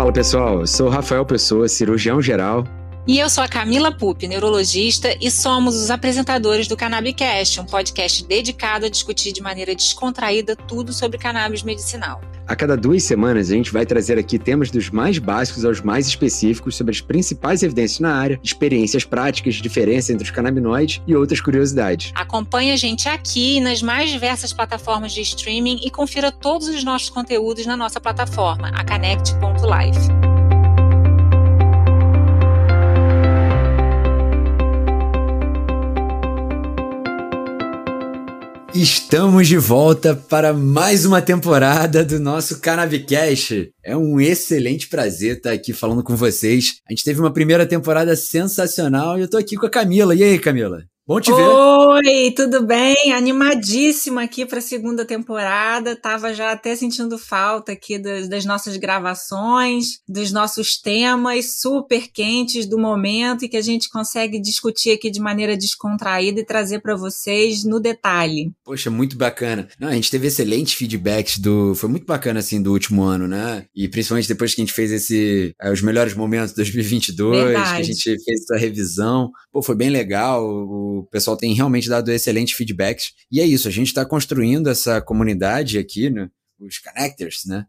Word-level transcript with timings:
Fala 0.00 0.14
pessoal, 0.14 0.66
sou 0.66 0.88
Rafael 0.88 1.26
Pessoa, 1.26 1.68
cirurgião 1.68 2.22
geral. 2.22 2.64
E 3.06 3.18
eu 3.18 3.28
sou 3.28 3.44
a 3.44 3.48
Camila 3.48 3.92
Pupi, 3.92 4.26
neurologista, 4.26 5.14
e 5.20 5.30
somos 5.30 5.76
os 5.76 5.90
apresentadores 5.90 6.66
do 6.66 6.74
Cannabicast, 6.74 7.60
um 7.60 7.66
podcast 7.66 8.24
dedicado 8.24 8.86
a 8.86 8.88
discutir 8.88 9.30
de 9.30 9.42
maneira 9.42 9.74
descontraída 9.74 10.56
tudo 10.56 10.90
sobre 10.94 11.18
cannabis 11.18 11.62
medicinal. 11.62 12.18
A 12.50 12.56
cada 12.56 12.76
duas 12.76 13.04
semanas, 13.04 13.48
a 13.48 13.54
gente 13.54 13.72
vai 13.72 13.86
trazer 13.86 14.18
aqui 14.18 14.36
temas 14.36 14.72
dos 14.72 14.90
mais 14.90 15.18
básicos 15.18 15.64
aos 15.64 15.80
mais 15.80 16.08
específicos 16.08 16.74
sobre 16.74 16.90
as 16.90 17.00
principais 17.00 17.62
evidências 17.62 18.00
na 18.00 18.12
área, 18.12 18.40
experiências 18.42 19.04
práticas, 19.04 19.54
diferença 19.54 20.12
entre 20.12 20.24
os 20.24 20.32
canabinoides 20.32 21.00
e 21.06 21.14
outras 21.14 21.40
curiosidades. 21.40 22.10
Acompanhe 22.12 22.72
a 22.72 22.76
gente 22.76 23.08
aqui 23.08 23.60
nas 23.60 23.80
mais 23.80 24.10
diversas 24.10 24.52
plataformas 24.52 25.12
de 25.12 25.20
streaming 25.20 25.78
e 25.84 25.92
confira 25.92 26.32
todos 26.32 26.66
os 26.66 26.82
nossos 26.82 27.08
conteúdos 27.08 27.66
na 27.66 27.76
nossa 27.76 28.00
plataforma, 28.00 28.70
a 28.70 28.84
Connect.life. 28.84 30.39
Estamos 38.74 39.48
de 39.48 39.58
volta 39.58 40.14
para 40.14 40.52
mais 40.52 41.04
uma 41.04 41.20
temporada 41.20 42.04
do 42.04 42.20
nosso 42.20 42.60
Cannabicast. 42.60 43.72
É 43.84 43.96
um 43.96 44.20
excelente 44.20 44.88
prazer 44.88 45.38
estar 45.38 45.52
aqui 45.52 45.72
falando 45.72 46.04
com 46.04 46.14
vocês. 46.14 46.76
A 46.88 46.92
gente 46.92 47.02
teve 47.02 47.20
uma 47.20 47.32
primeira 47.32 47.66
temporada 47.66 48.14
sensacional 48.14 49.18
e 49.18 49.22
eu 49.22 49.28
tô 49.28 49.36
aqui 49.36 49.56
com 49.56 49.66
a 49.66 49.70
Camila. 49.70 50.14
E 50.14 50.22
aí, 50.22 50.38
Camila? 50.38 50.84
Bom 51.10 51.20
te 51.20 51.32
ver. 51.32 51.42
Oi, 51.42 52.30
tudo 52.36 52.64
bem? 52.64 53.12
Animadíssima 53.12 54.22
aqui 54.22 54.46
para 54.46 54.60
a 54.60 54.62
segunda 54.62 55.04
temporada. 55.04 55.96
Tava 55.96 56.32
já 56.32 56.52
até 56.52 56.76
sentindo 56.76 57.18
falta 57.18 57.72
aqui 57.72 57.98
das, 57.98 58.28
das, 58.28 58.44
nossas 58.44 58.76
gravações, 58.76 59.98
dos 60.08 60.30
nossos 60.30 60.80
temas 60.80 61.58
super 61.58 62.06
quentes 62.12 62.64
do 62.64 62.78
momento 62.78 63.44
e 63.44 63.48
que 63.48 63.56
a 63.56 63.60
gente 63.60 63.88
consegue 63.88 64.40
discutir 64.40 64.92
aqui 64.92 65.10
de 65.10 65.18
maneira 65.18 65.56
descontraída 65.56 66.38
e 66.38 66.46
trazer 66.46 66.78
para 66.78 66.94
vocês 66.94 67.64
no 67.64 67.80
detalhe. 67.80 68.52
Poxa, 68.64 68.88
muito 68.88 69.16
bacana. 69.16 69.66
Não, 69.80 69.88
a 69.88 69.94
gente 69.94 70.12
teve 70.12 70.28
excelentes 70.28 70.74
feedbacks 70.74 71.40
do, 71.40 71.74
foi 71.74 71.88
muito 71.88 72.06
bacana 72.06 72.38
assim 72.38 72.62
do 72.62 72.70
último 72.70 73.02
ano, 73.02 73.26
né? 73.26 73.64
E 73.74 73.88
principalmente 73.88 74.28
depois 74.28 74.54
que 74.54 74.60
a 74.60 74.64
gente 74.64 74.72
fez 74.72 74.92
esse 74.92 75.56
é, 75.60 75.72
os 75.72 75.82
melhores 75.82 76.14
momentos 76.14 76.50
de 76.50 76.56
2022, 76.58 77.46
Verdade. 77.46 77.74
que 77.74 77.80
a 77.80 77.82
gente 77.82 78.04
fez 78.04 78.42
essa 78.42 78.56
revisão. 78.56 79.28
Pô, 79.50 79.60
foi 79.60 79.74
bem 79.74 79.90
legal. 79.90 80.46
O, 80.46 80.99
o 81.00 81.06
pessoal 81.06 81.36
tem 81.36 81.54
realmente 81.54 81.88
dado 81.88 82.10
excelentes 82.10 82.54
feedbacks. 82.54 83.12
E 83.30 83.40
é 83.40 83.44
isso, 83.44 83.68
a 83.68 83.70
gente 83.70 83.88
está 83.88 84.04
construindo 84.04 84.68
essa 84.68 85.00
comunidade 85.00 85.78
aqui, 85.78 86.10
né? 86.10 86.30
os 86.58 86.78
connectors, 86.78 87.44
né? 87.46 87.66